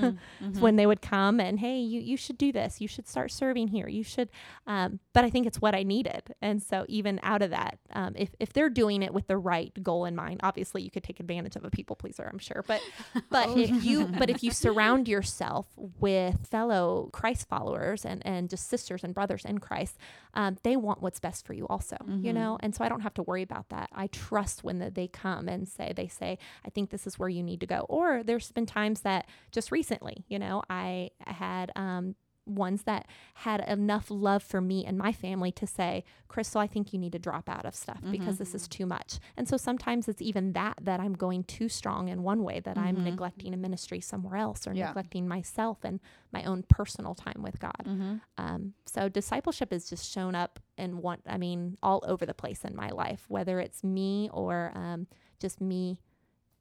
Mm-hmm. 0.42 0.60
when 0.60 0.76
they 0.76 0.86
would 0.86 1.02
come 1.02 1.40
and 1.40 1.60
hey 1.60 1.80
you, 1.80 2.00
you 2.02 2.18
should 2.18 2.38
do 2.38 2.52
this. 2.52 2.82
You 2.82 2.88
should 2.88 3.08
start 3.08 3.32
serving 3.32 3.68
here. 3.70 3.88
You 3.88 4.04
should 4.04 4.30
um, 4.68 5.00
but 5.14 5.24
i 5.24 5.30
think 5.30 5.46
it's 5.48 5.62
what 5.62 5.76
i 5.76 5.84
needed. 5.84 6.34
And 6.42 6.62
so 6.62 6.86
even 6.88 7.20
out 7.24 7.42
of 7.42 7.50
that 7.52 7.78
um, 7.94 8.14
if, 8.16 8.30
if 8.40 8.54
they're 8.54 8.70
doing 8.70 9.04
it 9.04 9.14
with 9.14 9.28
the 9.28 9.38
right 9.38 9.72
goal 9.84 10.06
in 10.06 10.16
mind 10.16 10.40
obviously 10.44 10.82
you 10.82 10.90
could 10.92 11.04
take 11.04 11.20
advantage 11.20 11.56
of 11.56 11.64
a 11.64 11.70
people 11.70 11.96
pleaser 11.96 12.28
i'm 12.32 12.40
sure 12.40 12.64
but 12.68 12.82
but 13.30 13.48
Oh, 13.50 13.58
if 13.58 13.84
you 13.84 14.08
but 14.20 14.30
if 14.30 14.44
you 14.44 14.52
surround 14.52 15.08
yourself 15.08 15.68
with 16.00 16.48
fellow 16.48 17.10
christ 17.14 17.48
followers 17.50 18.06
and 18.06 18.26
and 18.26 18.50
just 18.50 18.68
sisters 18.70 19.04
and 19.04 19.14
brothers 19.14 19.46
in 19.46 19.58
christ 19.60 19.98
um, 20.34 20.58
they 20.64 20.76
want 20.78 21.02
what's 21.02 21.20
best 21.20 21.46
for 21.46 21.54
you 21.54 21.68
also 21.68 21.98
you 22.08 22.32
Mhm. 22.32 22.36
know? 22.36 22.58
And 22.62 22.74
so 22.76 22.84
i 22.84 22.90
don't 22.90 23.02
have 23.02 23.14
to 23.16 23.24
worry 23.24 23.42
about 23.44 23.70
that. 23.70 23.90
I 23.94 24.08
trust 24.08 24.64
when 24.64 24.80
the, 24.80 24.90
they 24.90 25.08
come 25.08 25.48
and 25.48 25.68
say 25.68 25.94
they 25.96 26.08
say 26.08 26.38
i 26.66 26.70
think 26.70 26.90
this 26.90 27.06
is 27.08 27.18
where 27.20 27.30
you 27.30 27.44
need 27.44 27.60
to 27.60 27.66
go 27.68 27.86
or 27.90 28.24
there's 28.24 28.52
been 28.52 28.66
times 28.66 29.02
that 29.02 29.28
just 29.52 29.72
recently 29.72 30.24
you 30.28 30.38
know 30.40 30.62
i 30.70 31.10
had 31.28 31.72
um, 31.76 32.16
ones 32.48 32.84
that 32.84 33.06
had 33.36 33.62
enough 33.70 34.08
love 34.10 34.42
for 34.42 34.60
me 34.60 34.84
and 34.84 34.98
my 34.98 35.12
family 35.14 35.52
to 35.52 35.68
say 35.68 36.04
crystal 36.28 36.60
i 36.60 36.66
think 36.66 36.92
you 36.92 36.98
need 36.98 37.12
to 37.12 37.20
drop 37.20 37.48
out 37.48 37.66
of 37.66 37.76
stuff 37.76 38.00
because 38.10 38.40
this 38.40 38.56
is 38.56 38.68
too 38.68 38.86
much 38.86 39.20
and 39.38 39.48
so 39.48 39.56
sometimes 39.58 40.08
it's 40.08 40.24
even 40.24 40.54
that 40.54 40.74
that 40.82 41.00
i'm 41.00 41.14
going 41.14 41.44
too 41.44 41.70
strong 41.70 42.10
in 42.10 42.24
one 42.24 42.44
way 42.44 42.60
that 42.60 42.78
i'm 42.80 42.98
Mhm. 42.98 43.04
neglecting 43.04 43.54
a 43.54 43.58
ministry 43.58 44.02
somewhere 44.02 44.38
else 44.38 44.68
or 44.68 44.74
Yeah. 44.74 44.88
neglecting 44.88 45.28
myself 45.28 45.78
and 45.84 46.00
my 46.32 46.44
own 46.44 46.64
personal 46.64 47.14
time 47.14 47.42
with 47.44 47.60
god 47.60 47.86
Mm-hmm. 47.86 48.16
um, 48.38 48.74
so 48.88 49.08
discipleship 49.08 49.72
has 49.72 49.88
just 49.90 50.12
shown 50.12 50.34
up 50.36 50.60
in 50.78 50.98
one, 50.98 51.20
I 51.28 51.38
mean, 51.38 51.78
all 51.84 52.04
over 52.08 52.26
the 52.26 52.34
place 52.34 52.66
in 52.66 52.76
my 52.76 52.90
life, 52.90 53.26
whether 53.30 53.60
it's 53.60 53.84
me 53.84 54.30
or 54.34 54.72
um, 54.74 55.06
just 55.40 55.62
me 55.62 56.00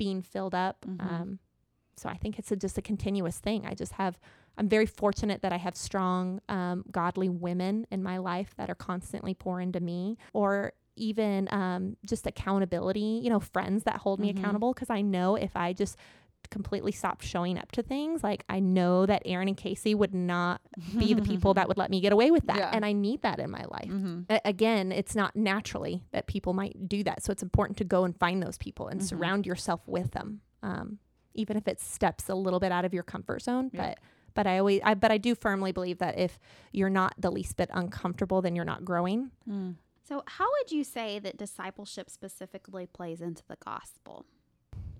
being 0.00 0.22
filled 0.22 0.54
up. 0.54 0.78
Mhm. 0.88 1.00
Um, 1.10 1.38
so 1.96 2.08
I 2.08 2.16
think 2.16 2.38
it's 2.38 2.50
a, 2.50 2.56
just 2.56 2.78
a 2.78 2.82
continuous 2.82 3.38
thing. 3.38 3.66
I 3.66 3.74
just 3.74 3.92
have, 3.92 4.18
I'm 4.56 4.68
very 4.68 4.86
fortunate 4.86 5.42
that 5.42 5.52
I 5.52 5.58
have 5.58 5.76
strong, 5.76 6.40
um, 6.48 6.84
godly 6.90 7.28
women 7.28 7.86
in 7.90 8.02
my 8.02 8.16
life 8.16 8.54
that 8.56 8.70
are 8.70 8.74
constantly 8.90 9.34
pouring 9.34 9.68
into 9.68 9.80
me 9.80 10.16
or 10.32 10.72
even 10.96 11.48
um, 11.52 11.96
just 12.06 12.26
accountability, 12.26 13.20
you 13.22 13.28
know, 13.30 13.40
friends 13.40 13.82
that 13.84 13.96
hold 13.96 14.18
me 14.20 14.32
Mhm. 14.32 14.38
accountable. 14.38 14.72
Cause 14.74 14.88
I 14.90 15.02
know 15.02 15.36
if 15.36 15.54
I 15.56 15.72
just 15.74 15.96
completely 16.50 16.92
stopped 16.92 17.24
showing 17.24 17.58
up 17.58 17.72
to 17.72 17.82
things, 17.82 18.22
like 18.22 18.44
I 18.48 18.60
know 18.60 19.06
that 19.06 19.22
Erin 19.24 19.48
and 19.48 19.56
Casey 19.56 19.94
would 19.94 20.14
not 20.14 20.60
be 20.98 21.14
the 21.14 21.22
people 21.22 21.54
that 21.54 21.68
would 21.68 21.78
let 21.78 21.90
me 21.90 22.00
get 22.00 22.12
away 22.12 22.30
with 22.30 22.46
that. 22.46 22.56
Yeah. 22.58 22.70
And 22.72 22.84
I 22.84 22.92
need 22.92 23.22
that 23.22 23.38
in 23.38 23.50
my 23.50 23.64
life. 23.70 23.88
Mm-hmm. 23.88 24.22
A- 24.30 24.40
again, 24.44 24.92
it's 24.92 25.14
not 25.14 25.36
naturally 25.36 26.04
that 26.12 26.26
people 26.26 26.52
might 26.52 26.88
do 26.88 27.02
that. 27.04 27.22
So 27.22 27.30
it's 27.32 27.42
important 27.42 27.78
to 27.78 27.84
go 27.84 28.04
and 28.04 28.16
find 28.18 28.42
those 28.42 28.58
people 28.58 28.88
and 28.88 29.00
Mhm. 29.00 29.04
surround 29.04 29.46
yourself 29.46 29.80
with 29.86 30.10
them. 30.12 30.40
Um, 30.62 30.98
even 31.34 31.56
if 31.56 31.68
it 31.68 31.80
steps 31.80 32.28
a 32.28 32.34
little 32.34 32.58
bit 32.60 32.72
out 32.72 32.84
of 32.84 32.92
your 32.92 33.04
comfort 33.04 33.42
zone. 33.42 33.70
Yeah. 33.72 33.86
But 33.90 33.98
but 34.34 34.46
I 34.46 34.58
always 34.58 34.80
I 34.84 34.94
but 34.94 35.10
I 35.12 35.18
do 35.18 35.34
firmly 35.34 35.72
believe 35.72 35.98
that 35.98 36.18
if 36.18 36.38
you're 36.72 36.90
not 36.90 37.14
the 37.18 37.30
least 37.30 37.56
bit 37.56 37.70
uncomfortable, 37.72 38.42
then 38.42 38.54
you're 38.56 38.64
not 38.64 38.84
growing. 38.84 39.30
Mm. 39.48 39.76
So, 40.08 40.24
how 40.26 40.44
would 40.58 40.72
you 40.72 40.82
say 40.82 41.20
that 41.20 41.36
discipleship 41.36 42.10
specifically 42.10 42.86
plays 42.86 43.20
into 43.20 43.44
the 43.48 43.56
gospel? 43.64 44.26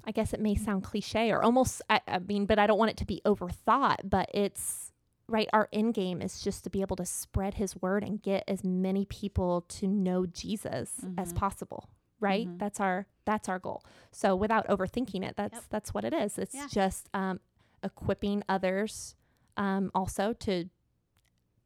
I 0.05 0.13
guess 0.13 0.33
it 0.33 0.41
may 0.41 0.55
sound 0.55 0.83
cliche 0.85 1.31
or 1.31 1.43
almost, 1.43 1.83
I, 1.91 2.01
I 2.09 2.19
mean, 2.21 2.47
but 2.47 2.59
I 2.59 2.67
don't 2.67 2.79
want 2.79 2.91
it 2.91 2.97
to 2.99 3.05
be 3.07 3.21
overthought. 3.25 3.99
But 4.05 4.31
it's 4.35 4.93
right. 5.29 5.49
Our 5.53 5.69
end 5.73 5.95
game 5.95 6.21
is 6.23 6.41
just 6.43 6.65
to 6.65 6.71
be 6.71 6.81
able 6.81 6.97
to 6.97 7.05
spread 7.07 7.55
his 7.55 7.77
word 7.81 8.03
and 8.03 8.21
get 8.23 8.45
as 8.49 8.65
many 8.65 9.05
people 9.05 9.63
to 9.69 9.87
know 9.87 10.27
Jesus 10.27 11.05
as 11.19 11.33
Mhm. 11.33 11.37
possible. 11.37 11.89
Right. 12.19 12.49
Mhm. 12.49 12.59
That's 12.59 12.81
our 12.81 13.07
that's 13.25 13.49
our 13.49 13.59
goal. 13.61 13.85
So 14.11 14.35
without 14.35 14.67
overthinking 14.67 15.23
it, 15.25 15.37
that's 15.37 15.55
Yep. 15.55 15.65
that's 15.71 15.95
what 15.95 16.05
it 16.05 16.13
is. 16.13 16.39
It's 16.39 16.55
Yeah. 16.55 16.67
just 16.69 17.09
um, 17.15 17.39
equipping 17.85 18.43
others 18.49 19.15
um, 19.57 19.91
also 19.95 20.33
to 20.33 20.69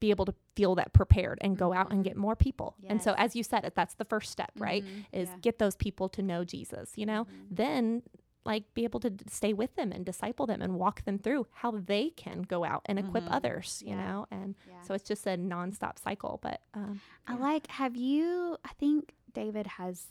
be 0.00 0.10
able 0.10 0.26
to 0.26 0.34
feel 0.54 0.74
that 0.74 0.92
prepared 0.92 1.38
and 1.40 1.56
go 1.56 1.72
out 1.72 1.90
and 1.90 2.00
Mhm. 2.00 2.04
get 2.04 2.16
more 2.16 2.36
people. 2.36 2.76
And 2.88 3.00
so, 3.00 3.14
as 3.16 3.34
you 3.34 3.42
said, 3.42 3.64
it 3.64 3.74
that's 3.74 3.94
the 3.94 4.04
first 4.04 4.30
step, 4.30 4.50
right? 4.58 4.84
Mhm. 4.84 5.06
Is 5.12 5.28
Yeah. 5.30 5.36
get 5.40 5.58
those 5.58 5.76
people 5.76 6.08
to 6.10 6.22
know 6.22 6.44
Jesus. 6.44 6.98
You 6.98 7.06
know, 7.06 7.24
Mhm. 7.24 7.28
then 7.50 8.02
like 8.44 8.72
be 8.74 8.84
able 8.84 9.00
to 9.00 9.10
d- 9.10 9.24
stay 9.28 9.52
with 9.52 9.74
them 9.76 9.90
and 9.92 10.04
disciple 10.04 10.46
them 10.46 10.60
and 10.60 10.74
walk 10.74 11.04
them 11.04 11.18
through 11.18 11.46
how 11.52 11.70
they 11.70 12.10
can 12.10 12.42
go 12.42 12.64
out 12.64 12.82
and 12.86 12.98
equip 12.98 13.24
Mhm. 13.24 13.32
others 13.32 13.82
you 13.86 13.94
Yeah. 13.96 14.04
know 14.06 14.26
and 14.30 14.54
Yeah. 14.68 14.82
so 14.82 14.94
it's 14.94 15.04
just 15.08 15.26
a 15.26 15.30
nonstop 15.38 15.98
cycle 15.98 16.38
but 16.42 16.60
um 16.74 17.00
I 17.26 17.34
like, 17.36 17.66
have 17.68 17.96
you, 17.96 18.58
I 18.64 18.72
think 18.74 19.14
David 19.32 19.66
has, 19.66 20.08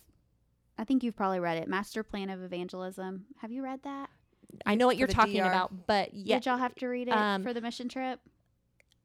I 0.79 0.83
think 0.83 1.03
you've 1.03 1.15
probably 1.15 1.39
read 1.39 1.57
it, 1.59 1.67
Master 1.67 2.01
Plan 2.03 2.29
of 2.31 2.41
Evangelism. 2.41 3.25
Have 3.41 3.51
you 3.51 3.63
read 3.63 3.83
that? 3.83 4.09
i 4.67 4.75
know 4.75 4.85
what 4.85 4.97
you're 4.97 5.07
talking 5.07 5.41
DR. 5.41 5.47
about 5.47 5.87
but 5.87 6.13
yeah 6.13 6.35
Did 6.37 6.45
y'all 6.45 6.57
have 6.57 6.75
to 6.75 6.87
read 6.87 7.07
it 7.07 7.11
um, 7.13 7.41
for 7.43 7.53
the 7.53 7.61
mission 7.61 7.89
trip? 7.89 8.19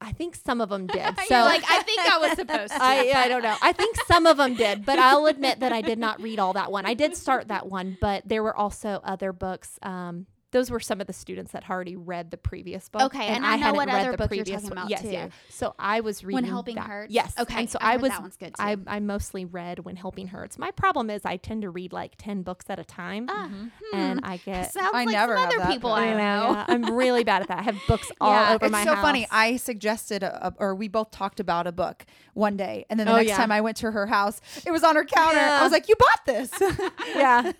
I 0.00 0.12
think 0.12 0.36
some 0.36 0.60
of 0.60 0.68
them 0.68 0.86
did. 0.92 1.02
So 1.26 1.34
like, 1.34 1.64
I 1.68 1.82
think 1.82 2.00
I 2.00 2.18
was 2.18 2.30
supposed 2.32 2.72
to. 2.72 2.82
I, 2.82 3.12
I 3.14 3.28
don't 3.28 3.42
know. 3.42 3.56
I 3.60 3.72
think 3.72 3.96
some 4.06 4.26
of 4.26 4.36
them 4.36 4.54
did, 4.54 4.84
but 4.84 4.98
I'll 4.98 5.26
admit 5.26 5.60
that 5.60 5.72
I 5.72 5.80
did 5.80 5.98
not 5.98 6.22
read 6.22 6.38
all 6.38 6.52
that 6.52 6.70
one. 6.70 6.86
I 6.86 6.94
did 6.94 7.16
start 7.16 7.48
that 7.48 7.68
one, 7.68 7.96
but 8.00 8.22
there 8.26 8.42
were 8.42 8.56
also 8.56 9.00
other 9.02 9.32
books. 9.32 9.78
Um, 9.82 10.26
those 10.50 10.70
were 10.70 10.80
some 10.80 11.00
of 11.00 11.06
the 11.06 11.12
students 11.12 11.52
that 11.52 11.64
had 11.64 11.74
already 11.74 11.94
read 11.96 12.30
the 12.30 12.36
previous 12.38 12.88
book. 12.88 13.02
Okay, 13.02 13.26
and 13.26 13.44
I 13.44 13.56
know 13.56 13.74
what 13.74 13.88
read 13.88 14.00
other 14.00 14.12
the 14.12 14.16
book 14.16 14.30
you're 14.34 14.44
previous 14.44 14.62
talking 14.62 14.72
about, 14.78 14.88
Yes, 14.90 15.02
too. 15.02 15.10
yeah. 15.10 15.28
So 15.50 15.74
I 15.78 16.00
was 16.00 16.24
reading 16.24 16.34
When 16.36 16.44
Helping 16.44 16.76
that. 16.76 16.86
Hurts? 16.86 17.12
Yes. 17.12 17.34
Okay, 17.38 17.60
And 17.60 17.70
so 17.70 17.78
I 17.82 17.94
I 17.94 17.96
was. 17.98 18.10
that 18.10 18.22
one's 18.22 18.36
good, 18.36 18.54
I 18.58 18.74
too. 18.76 18.82
I 18.86 19.00
mostly 19.00 19.44
read 19.44 19.80
When 19.80 19.96
Helping 19.96 20.28
Hurts. 20.28 20.58
My 20.58 20.70
problem 20.70 21.10
is 21.10 21.22
I 21.24 21.36
tend 21.36 21.62
to 21.62 21.70
read 21.70 21.92
like 21.92 22.12
ten 22.16 22.42
books 22.42 22.66
at 22.70 22.78
a 22.78 22.84
time, 22.84 23.26
Ah, 23.28 23.50
and 23.92 24.20
hmm. 24.20 24.24
I 24.30 24.38
get. 24.38 24.72
Sounds 24.72 24.90
I 24.94 25.04
like 25.04 25.08
never 25.12 25.34
some 25.36 25.42
have 25.44 25.48
other 25.52 25.58
that, 25.58 25.68
people 25.70 25.90
but- 25.90 26.02
I 26.02 26.08
I 26.08 26.12
know. 26.14 26.52
yeah, 26.52 26.64
I'm 26.68 26.94
really 26.94 27.24
bad 27.24 27.42
at 27.42 27.48
that. 27.48 27.58
I 27.58 27.62
have 27.62 27.76
books 27.86 28.10
all 28.20 28.32
yeah, 28.32 28.54
over 28.54 28.64
it's 28.66 28.72
my 28.72 28.78
It's 28.80 28.88
so 28.88 28.94
house. 28.94 29.04
funny. 29.04 29.26
I 29.30 29.56
suggested, 29.56 30.22
a, 30.22 30.48
a- 30.48 30.54
or 30.58 30.74
we 30.74 30.88
both 30.88 31.10
talked 31.10 31.40
about 31.40 31.66
a 31.66 31.72
book 31.72 32.06
one 32.38 32.56
day, 32.56 32.86
and 32.88 32.98
then 32.98 33.06
the 33.06 33.12
Oh, 33.12 33.16
next 33.16 33.28
yeah. 33.28 33.36
time 33.36 33.50
I 33.52 33.60
went 33.60 33.76
to 33.78 33.90
her 33.90 34.06
house, 34.06 34.40
it 34.64 34.70
was 34.70 34.84
on 34.84 34.94
her 34.96 35.04
counter. 35.04 35.38
I 35.40 35.62
was 35.62 35.72
like, 35.72 35.88
"You 35.88 35.96
bought 35.96 36.24
this?" 36.26 36.50
yeah, 37.16 37.52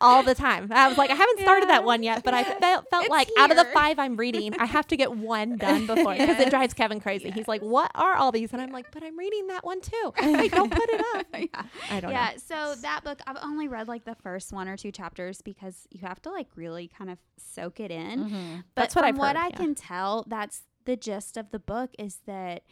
all 0.00 0.22
the 0.22 0.34
time. 0.34 0.70
I 0.72 0.88
was 0.88 0.98
like, 0.98 1.10
I 1.10 1.14
haven't 1.14 1.40
started 1.40 1.68
that 1.68 1.84
one 1.84 2.02
yet, 2.02 2.24
but 2.24 2.34
I 2.34 2.42
felt 2.44 2.88
felt 2.90 3.04
It's 3.04 3.10
like 3.10 3.28
out 3.38 3.50
of 3.50 3.56
the 3.56 3.64
five 3.66 3.98
I'm 3.98 4.16
reading, 4.16 4.54
I 4.58 4.66
have 4.66 4.86
to 4.88 4.96
get 4.96 5.12
one 5.16 5.56
done 5.58 5.86
before 5.86 6.14
because 6.14 6.38
it 6.40 6.50
drives 6.50 6.74
Kevin 6.74 7.00
crazy. 7.00 7.30
He's 7.30 7.48
like, 7.48 7.62
"What 7.62 7.90
are 7.94 8.14
all 8.16 8.32
these?" 8.32 8.52
And 8.52 8.60
I'm 8.60 8.72
like, 8.72 8.90
"But 8.92 9.02
I'm 9.04 9.18
reading 9.18 9.46
that 9.48 9.64
one 9.64 9.80
too." 9.80 10.12
Wait, 10.20 10.50
don't 10.52 10.70
put 10.72 10.88
it 10.90 11.04
up. 11.16 11.26
yeah. 11.32 11.62
I 11.90 12.00
don't 12.00 12.10
know. 12.10 12.16
yeah, 12.18 12.30
know. 12.32 12.72
so 12.74 12.80
that 12.82 13.04
book 13.04 13.20
I've 13.26 13.38
only 13.42 13.68
read 13.68 13.86
like 13.88 14.04
the 14.04 14.16
first 14.16 14.52
one 14.52 14.68
or 14.68 14.76
two 14.76 14.90
chapters 14.92 15.40
because 15.42 15.86
you 15.90 16.00
have 16.00 16.20
to 16.22 16.30
like 16.30 16.48
really 16.56 16.88
kind 16.88 17.10
of 17.10 17.18
soak 17.38 17.78
it 17.80 17.90
in. 17.90 18.22
But 18.24 18.28
Mm-hmm. 18.34 18.56
That's 18.74 18.94
what 18.96 19.02
from 19.02 19.08
I've 19.10 19.18
what 19.18 19.36
I 19.36 19.48
yeah. 19.48 19.56
can 19.56 19.74
tell, 19.74 20.24
that's 20.26 20.62
the 20.86 20.96
gist 20.96 21.36
of 21.36 21.50
the 21.50 21.58
book 21.58 21.90
is 21.98 22.18
that 22.26 22.62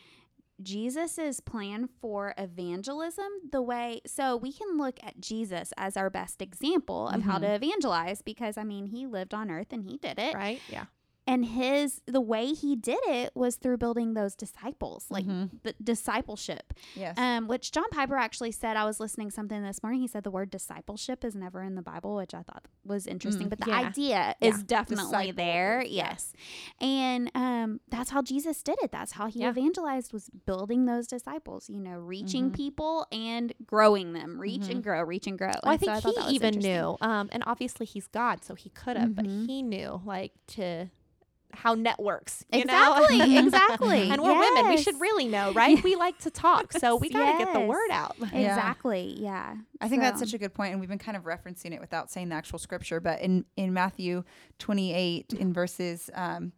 Jesus's 0.62 1.40
plan 1.40 1.88
for 2.00 2.34
evangelism, 2.38 3.28
the 3.50 3.62
way 3.62 4.00
so 4.06 4.36
we 4.36 4.52
can 4.52 4.78
look 4.78 4.98
at 5.02 5.20
Jesus 5.20 5.72
as 5.76 5.96
our 5.96 6.10
best 6.10 6.40
example 6.42 7.08
of 7.08 7.22
how 7.22 7.38
to 7.38 7.46
Mm-hmm. 7.46 7.54
evangelize 7.64 8.22
because 8.22 8.56
I 8.56 8.64
mean 8.64 8.86
he 8.86 9.06
lived 9.06 9.34
on 9.34 9.50
earth 9.50 9.72
and 9.72 9.84
he 9.84 9.96
did 9.98 10.18
it. 10.18 10.34
Right? 10.34 10.60
Yeah. 10.68 10.84
And 11.26 11.44
his 11.44 12.02
the 12.06 12.20
way 12.20 12.46
he 12.48 12.74
did 12.74 12.98
it 13.06 13.30
was 13.36 13.54
through 13.56 13.76
building 13.76 14.14
those 14.14 14.34
disciples, 14.34 15.06
like 15.08 15.24
the 15.62 15.74
discipleship. 15.82 16.74
yes. 16.96 17.16
Um, 17.16 17.46
which 17.46 17.70
John 17.70 17.88
Piper 17.92 18.16
actually 18.16 18.50
said. 18.50 18.76
I 18.76 18.84
was 18.84 18.98
listening 18.98 19.30
something 19.30 19.62
this 19.62 19.82
morning. 19.84 20.00
He 20.00 20.08
said 20.08 20.24
the 20.24 20.30
word 20.32 20.50
discipleship 20.50 21.24
is 21.24 21.34
never 21.36 21.62
in 21.62 21.76
the 21.76 21.82
Bible, 21.82 22.16
which 22.16 22.34
I 22.34 22.42
thought 22.42 22.66
was 22.84 23.06
interesting. 23.06 23.48
but 23.48 23.60
the 23.60 23.70
yeah. 23.70 23.78
idea 23.80 24.34
Yeah. 24.40 24.48
is 24.48 24.62
definitely 24.64 25.04
Disciple 25.06 25.36
there. 25.36 25.84
Yes, 25.86 26.32
and 26.80 27.30
um, 27.34 27.80
that's 27.88 28.10
how 28.10 28.22
Jesus 28.22 28.62
did 28.62 28.78
it. 28.82 28.90
That's 28.90 29.12
how 29.12 29.26
he 29.28 29.40
Yeah. 29.40 29.50
evangelized 29.50 30.12
was 30.12 30.28
building 30.44 30.86
those 30.86 31.06
disciples. 31.06 31.68
You 31.70 31.80
know, 31.80 31.98
reaching 31.98 32.50
people 32.50 33.06
and 33.12 33.52
growing 33.64 34.12
them. 34.12 34.40
Reach 34.40 34.68
and 34.68 34.82
grow. 34.82 35.02
Reach 35.02 35.26
and 35.28 35.38
grow. 35.38 35.52
Well, 35.62 35.70
I 35.70 35.74
And 35.74 35.80
so 35.80 35.86
think 35.92 36.02
thought 36.02 36.14
that 36.16 36.30
he 36.30 36.34
even 36.34 36.58
knew, 36.58 36.96
um, 37.00 37.28
and 37.32 37.44
obviously 37.46 37.86
he's 37.86 38.06
God, 38.08 38.42
so 38.44 38.54
he 38.54 38.70
could 38.70 38.96
have, 38.96 39.14
but 39.14 39.24
Mhm. 39.26 39.46
he 39.46 39.62
knew 39.62 40.00
like 40.04 40.32
to 40.48 40.90
how 41.52 41.74
networks. 41.74 42.44
You 42.52 42.64
know? 42.64 43.04
Exactly. 43.04 43.38
exactly. 43.38 44.10
and 44.10 44.22
we're 44.22 44.38
women. 44.38 44.68
We 44.68 44.78
should 44.78 45.00
really 45.00 45.28
know, 45.28 45.52
right? 45.52 45.82
We 45.82 45.96
like 45.96 46.18
to 46.20 46.30
talk, 46.30 46.72
so 46.72 46.96
we 46.96 47.08
got 47.08 47.32
to 47.32 47.44
get 47.44 47.52
the 47.52 47.60
word 47.60 47.90
out. 47.90 48.16
Exactly. 48.20 49.16
Yeah. 49.18 49.54
I 49.80 49.88
think 49.88 50.02
that's 50.02 50.20
such 50.20 50.34
a 50.34 50.38
good 50.38 50.54
point, 50.54 50.72
and 50.72 50.80
we've 50.80 50.88
been 50.88 50.98
kind 50.98 51.16
of 51.16 51.24
referencing 51.24 51.72
it 51.72 51.80
without 51.80 52.10
saying 52.10 52.28
the 52.28 52.34
actual 52.34 52.58
scripture. 52.58 53.00
But 53.00 53.20
in 53.20 53.44
in 53.56 53.72
Matthew 53.72 54.24
28, 54.58 55.34
in 55.34 55.52
verses 55.52 56.10
um, 56.14 56.52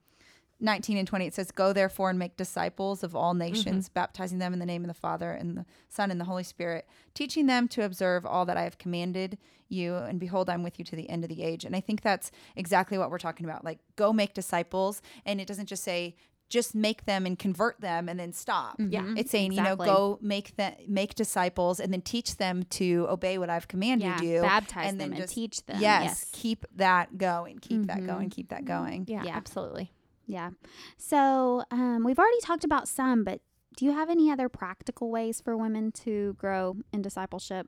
19 0.60 0.96
and 0.96 1.06
20, 1.08 1.26
it 1.26 1.34
says, 1.34 1.50
"Go 1.50 1.72
therefore 1.72 2.10
and 2.10 2.18
make 2.18 2.36
disciples 2.36 3.02
of 3.02 3.14
all 3.14 3.34
nations, 3.34 3.88
baptizing 3.88 4.38
them 4.38 4.52
in 4.52 4.58
the 4.58 4.66
name 4.66 4.82
of 4.82 4.88
the 4.88 4.94
Father 4.94 5.32
and 5.32 5.56
the 5.56 5.66
Son 5.88 6.10
and 6.10 6.20
the 6.20 6.24
Holy 6.24 6.44
Spirit, 6.44 6.86
teaching 7.12 7.46
them 7.46 7.68
to 7.68 7.82
observe 7.84 8.24
all 8.24 8.44
that 8.46 8.56
I 8.56 8.62
have 8.62 8.78
commanded 8.78 9.38
you. 9.68 9.96
And 9.96 10.20
behold, 10.20 10.48
I'm 10.48 10.62
with 10.62 10.78
you 10.78 10.84
to 10.86 10.96
the 10.96 11.08
end 11.10 11.24
of 11.24 11.28
the 11.28 11.42
age." 11.42 11.64
And 11.64 11.74
I 11.74 11.80
think 11.80 12.02
that's 12.02 12.30
exactly 12.56 12.98
what 12.98 13.10
we're 13.10 13.18
talking 13.18 13.44
about. 13.46 13.64
Like, 13.64 13.80
go 13.96 14.12
make 14.12 14.32
disciples, 14.34 15.02
and 15.26 15.40
it 15.40 15.46
doesn't 15.48 15.66
just 15.66 15.82
say 15.84 16.14
just 16.50 16.74
make 16.74 17.06
them 17.06 17.24
and 17.24 17.38
convert 17.38 17.80
them 17.80 18.06
and 18.08 18.20
then 18.20 18.30
stop. 18.30 18.76
Yeah, 18.78 19.14
It's 19.16 19.30
saying, 19.30 19.52
exactly. 19.52 19.86
you 19.88 19.92
know, 19.92 19.98
go 19.98 20.18
make 20.20 20.54
them 20.56 20.74
make 20.86 21.14
disciples 21.14 21.80
and 21.80 21.90
then 21.92 22.02
teach 22.02 22.36
them 22.36 22.64
to 22.64 23.06
obey 23.08 23.38
what 23.38 23.48
I've 23.48 23.66
commanded 23.66 24.04
Yeah, 24.06 24.20
you. 24.20 24.40
baptize 24.42 24.90
and 24.90 25.00
them 25.00 25.10
then 25.12 25.22
and 25.22 25.28
teach 25.30 25.64
them. 25.64 25.80
Yes, 25.80 26.02
Yes. 26.04 26.30
keep 26.32 26.66
that 26.76 27.16
going. 27.16 27.58
Keep 27.60 27.86
that 27.86 28.00
Mhm. 28.00 28.06
going. 28.06 28.30
Keep 28.30 28.50
that 28.50 28.66
going. 28.66 29.06
Yeah, 29.08 29.24
Yeah. 29.24 29.34
absolutely. 29.36 29.90
Yeah. 30.26 30.50
So 30.96 31.64
um, 31.70 32.04
we've 32.04 32.18
already 32.18 32.40
talked 32.40 32.64
about 32.64 32.88
some, 32.88 33.24
but 33.24 33.40
do 33.76 33.84
you 33.84 33.92
have 33.92 34.08
any 34.08 34.30
other 34.30 34.48
practical 34.48 35.10
ways 35.10 35.40
for 35.40 35.56
women 35.56 35.92
to 35.92 36.34
grow 36.38 36.76
in 36.92 37.02
discipleship? 37.02 37.66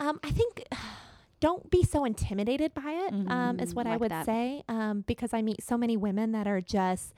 Um, 0.00 0.18
I 0.24 0.30
think 0.30 0.64
don't 1.40 1.70
be 1.70 1.82
so 1.82 2.04
intimidated 2.04 2.74
by 2.74 2.90
it. 3.06 3.12
Um, 3.12 3.58
is 3.60 3.72
Mhm, 3.72 3.76
what 3.76 3.86
I 3.86 3.96
would 3.96 4.10
that. 4.10 4.24
say. 4.26 4.62
Um, 4.68 5.04
because 5.06 5.32
I 5.34 5.42
meet 5.42 5.62
so 5.62 5.76
many 5.76 5.96
women 5.96 6.32
that 6.32 6.46
are 6.46 6.60
just 6.60 7.14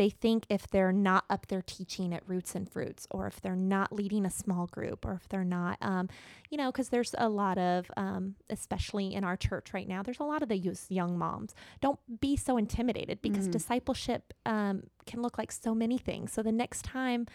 they 0.00 0.08
think 0.08 0.46
if 0.48 0.66
they're 0.66 0.92
not 0.92 1.26
up 1.28 1.48
there 1.48 1.60
teaching 1.60 2.14
at 2.14 2.26
Roots 2.26 2.54
and 2.54 2.66
Fruits, 2.66 3.06
or 3.10 3.26
if 3.26 3.38
they're 3.42 3.54
not 3.54 3.92
leading 3.92 4.24
a 4.24 4.30
small 4.30 4.66
group, 4.66 5.04
or 5.04 5.12
if 5.12 5.28
they're 5.28 5.44
not, 5.44 5.76
um, 5.82 6.08
you 6.48 6.56
know, 6.56 6.72
because 6.72 6.88
there's 6.88 7.14
a 7.18 7.28
lot 7.28 7.58
of, 7.58 7.90
um, 7.98 8.34
especially 8.48 9.12
in 9.12 9.24
our 9.24 9.36
church 9.36 9.74
right 9.74 9.86
now, 9.86 10.02
there's 10.02 10.18
a 10.18 10.24
lot 10.24 10.42
of 10.42 10.48
the 10.48 10.56
youth, 10.56 10.86
young 10.88 11.18
moms. 11.18 11.54
Don't 11.82 11.98
be 12.18 12.34
so 12.34 12.56
intimidated 12.56 13.20
because 13.20 13.46
Mm. 13.46 13.50
discipleship 13.52 14.32
um, 14.46 14.84
can 15.04 15.20
look 15.20 15.36
like 15.36 15.52
so 15.52 15.74
many 15.74 15.98
things. 15.98 16.32
So 16.32 16.42
the 16.42 16.50
next 16.50 16.82
time, 16.82 17.26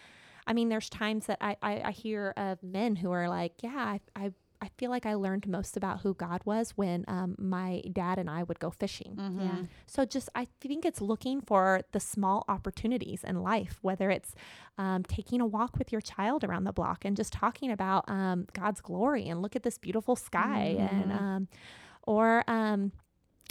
I 0.48 0.54
mean, 0.54 0.70
there's 0.70 0.90
times 0.90 1.28
that 1.28 1.38
I, 1.42 1.58
I, 1.62 1.82
I 1.86 1.92
hear 1.92 2.34
of 2.36 2.64
men 2.64 2.96
who 2.96 3.12
are 3.12 3.30
like, 3.30 3.54
yeah, 3.62 3.76
I, 3.78 4.00
I, 4.16 4.32
I 4.62 4.70
feel 4.78 4.90
like 4.90 5.06
I 5.06 5.14
learned 5.16 5.48
most 5.48 5.78
about 5.78 6.02
who 6.02 6.14
God 6.14 6.42
was 6.46 6.72
when 6.72 7.06
um, 7.08 7.36
my 7.38 7.82
dad 7.92 8.18
and 8.20 8.30
I 8.30 8.44
would 8.44 8.60
go 8.60 8.70
fishing. 8.70 9.16
Yeah. 9.40 9.64
So 9.86 10.06
just 10.06 10.30
I 10.36 10.48
think 10.62 10.86
it's 10.86 11.02
looking 11.02 11.42
for 11.42 11.82
the 11.92 12.00
small 12.00 12.46
opportunities 12.48 13.24
in 13.24 13.42
life, 13.42 13.80
whether 13.82 14.10
it's 14.10 14.34
um, 14.78 15.04
taking 15.04 15.42
a 15.42 15.46
walk 15.46 15.78
with 15.78 15.92
your 15.92 16.02
child 16.02 16.44
around 16.44 16.64
the 16.64 16.74
block 16.74 17.06
and 17.06 17.16
just 17.16 17.34
talking 17.34 17.72
about 17.72 18.10
um, 18.10 18.48
God's 18.54 18.82
glory 18.82 19.28
and 19.30 19.42
look 19.42 19.56
at 19.56 19.64
this 19.64 19.78
beautiful 19.78 20.16
sky, 20.16 20.76
and 20.92 21.12
um, 21.12 21.48
or 22.04 22.44
um, 22.48 22.92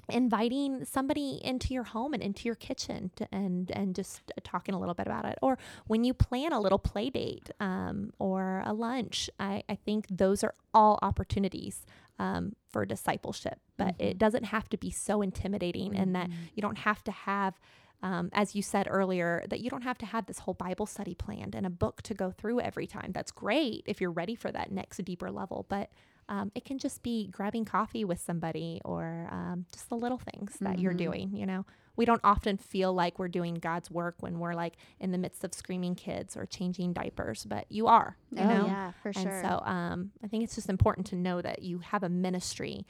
inviting 0.08 0.84
somebody 0.84 1.40
into 1.42 1.74
your 1.74 1.84
home 1.84 2.14
and 2.14 2.22
into 2.22 2.44
your 2.46 2.54
kitchen 2.54 3.10
to, 3.16 3.28
and 3.32 3.70
and 3.70 3.94
just 3.94 4.22
talking 4.42 4.74
a 4.74 4.78
little 4.78 4.94
bit 4.94 5.06
about 5.06 5.24
it. 5.24 5.38
Or 5.42 5.58
when 5.86 6.04
you 6.04 6.14
plan 6.14 6.52
a 6.52 6.60
little 6.60 6.78
play 6.78 7.10
date 7.10 7.50
um, 7.60 8.12
or 8.18 8.62
a 8.64 8.72
lunch 8.72 9.30
I, 9.38 9.62
I 9.68 9.74
think 9.74 10.06
those 10.10 10.44
are 10.44 10.54
all 10.72 10.98
opportunities 11.02 11.86
um, 12.18 12.54
for 12.70 12.84
discipleship. 12.84 13.58
But 13.76 13.94
it 13.98 14.18
doesn't 14.18 14.44
have 14.44 14.68
to 14.70 14.76
be 14.76 14.90
so 14.90 15.20
intimidating 15.22 15.96
and 15.96 16.14
that 16.14 16.30
you 16.54 16.62
don't 16.62 16.78
have 16.78 17.02
to 17.04 17.10
have 17.10 17.58
um, 18.02 18.28
as 18.34 18.54
you 18.54 18.60
said 18.60 18.86
earlier, 18.90 19.44
that 19.48 19.60
you 19.60 19.70
don't 19.70 19.82
have 19.82 19.96
to 19.98 20.06
have 20.06 20.26
this 20.26 20.40
whole 20.40 20.52
Bible 20.52 20.84
study 20.84 21.14
planned 21.14 21.54
and 21.54 21.64
a 21.64 21.70
book 21.70 22.02
to 22.02 22.12
go 22.12 22.30
through 22.30 22.60
every 22.60 22.86
time. 22.86 23.12
That's 23.12 23.32
great 23.32 23.82
if 23.86 23.98
you're 23.98 24.12
ready 24.12 24.34
for 24.34 24.52
that 24.52 24.70
next 24.70 25.02
deeper 25.04 25.30
level, 25.30 25.64
but 25.70 25.90
um, 26.28 26.50
it 26.54 26.64
can 26.64 26.78
just 26.78 27.02
be 27.02 27.28
grabbing 27.28 27.64
coffee 27.64 28.04
with 28.04 28.20
somebody 28.20 28.80
or 28.84 29.28
um, 29.30 29.66
just 29.72 29.88
the 29.88 29.96
little 29.96 30.18
things 30.18 30.56
that 30.60 30.78
you're 30.78 30.94
doing. 30.94 31.34
You 31.34 31.46
know, 31.46 31.66
we 31.96 32.04
don't 32.04 32.20
often 32.24 32.56
feel 32.56 32.92
like 32.92 33.18
we're 33.18 33.28
doing 33.28 33.54
God's 33.54 33.90
work 33.90 34.16
when 34.20 34.38
we're 34.38 34.54
like 34.54 34.74
in 35.00 35.12
the 35.12 35.18
midst 35.18 35.44
of 35.44 35.54
screaming 35.54 35.94
kids 35.94 36.36
or 36.36 36.46
changing 36.46 36.92
diapers, 36.92 37.44
but 37.44 37.66
you 37.68 37.86
are. 37.86 38.16
You 38.30 38.42
oh, 38.42 38.48
know? 38.48 38.66
yeah, 38.66 38.92
for 39.02 39.08
And 39.08 39.16
sure. 39.16 39.42
so 39.42 39.60
um, 39.64 40.10
I 40.22 40.28
think 40.28 40.44
it's 40.44 40.54
just 40.54 40.68
important 40.68 41.06
to 41.08 41.16
know 41.16 41.40
that 41.42 41.62
you 41.62 41.78
have 41.80 42.02
a 42.02 42.08
ministry. 42.08 42.86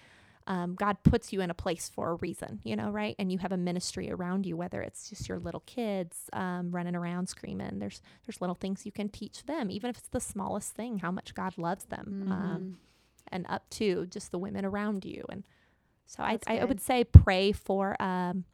Um, 0.46 0.74
God 0.74 0.98
puts 1.02 1.32
you 1.32 1.40
in 1.40 1.48
a 1.50 1.54
place 1.54 1.88
for 1.88 2.10
a 2.10 2.14
reason, 2.16 2.60
you 2.64 2.76
know, 2.76 2.90
right? 2.90 3.16
And 3.18 3.32
you 3.32 3.38
have 3.38 3.52
a 3.52 3.56
ministry 3.56 4.10
around 4.12 4.44
you, 4.44 4.58
whether 4.58 4.82
it's 4.82 5.08
just 5.08 5.26
your 5.26 5.38
little 5.38 5.62
kids 5.64 6.28
um, 6.34 6.70
running 6.70 6.94
around 6.94 7.30
screaming. 7.30 7.78
There's 7.78 8.02
there's 8.26 8.42
little 8.42 8.54
things 8.54 8.84
you 8.84 8.92
can 8.92 9.08
teach 9.08 9.46
them, 9.46 9.70
even 9.70 9.88
if 9.88 9.96
it's 9.96 10.08
the 10.08 10.20
smallest 10.20 10.74
thing, 10.74 10.98
how 10.98 11.10
much 11.10 11.34
God 11.34 11.56
loves 11.56 11.84
them, 11.86 12.26
Mm-hmm. 12.28 12.72
And 13.32 13.46
up 13.48 13.68
to 13.70 14.06
just 14.06 14.30
the 14.30 14.38
women 14.38 14.64
around 14.64 15.04
you. 15.04 15.24
And 15.28 15.44
so 16.06 16.22
I, 16.22 16.32
That's 16.32 16.48
I 16.48 16.58
good. 16.58 16.68
would 16.68 16.80
say 16.80 17.04
pray 17.04 17.52
for 17.52 18.00
um, 18.02 18.44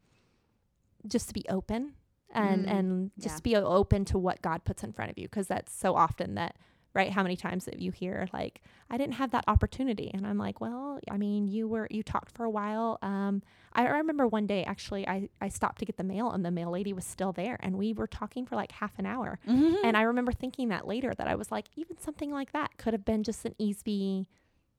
just 1.06 1.28
to 1.28 1.34
be 1.34 1.44
open 1.48 1.94
and 2.32 2.66
Mm, 2.66 2.70
and 2.70 3.10
yeah. 3.16 3.24
just 3.28 3.42
be 3.42 3.56
open 3.56 4.04
to 4.06 4.18
what 4.18 4.40
God 4.40 4.64
puts 4.64 4.84
in 4.84 4.92
front 4.92 5.10
of 5.10 5.18
you 5.18 5.24
because 5.24 5.48
that's 5.48 5.72
so 5.72 5.96
often 5.96 6.36
that 6.36 6.54
right 6.94 7.10
how 7.10 7.22
many 7.24 7.36
times 7.36 7.64
that 7.64 7.80
you 7.80 7.90
hear 7.90 8.28
like 8.32 8.60
I 8.88 8.96
didn't 8.98 9.14
have 9.14 9.30
that 9.32 9.44
opportunity 9.48 10.10
and 10.14 10.24
I'm 10.26 10.38
like 10.38 10.60
well 10.60 11.00
I 11.10 11.16
mean 11.16 11.48
you 11.48 11.66
were 11.66 11.88
you 11.90 12.02
talked 12.04 12.30
for 12.32 12.44
a 12.44 12.50
while 12.50 12.98
um 13.02 13.42
I 13.72 13.86
remember 13.88 14.26
one 14.28 14.46
day 14.46 14.62
actually 14.64 15.08
I 15.08 15.28
I 15.40 15.48
stopped 15.48 15.78
to 15.80 15.84
get 15.84 15.96
the 15.96 16.04
mail 16.04 16.30
and 16.30 16.44
the 16.44 16.50
mail 16.52 16.70
lady 16.70 16.92
was 16.92 17.04
still 17.04 17.32
there 17.32 17.56
and 17.60 17.76
we 17.76 17.92
were 17.92 18.06
talking 18.08 18.46
for 18.46 18.54
like 18.54 18.70
half 18.72 18.96
an 19.00 19.06
hour 19.06 19.40
and 19.84 19.96
I 19.96 20.02
remember 20.02 20.30
thinking 20.32 20.68
that 20.68 20.86
later 20.86 21.12
that 21.16 21.26
I 21.26 21.34
was 21.34 21.50
like 21.50 21.66
even 21.76 21.98
something 21.98 22.30
like 22.30 22.52
that 22.52 22.76
could 22.76 22.92
have 22.92 23.04
been 23.04 23.24
just 23.24 23.44
an 23.44 23.54
easy 23.58 24.28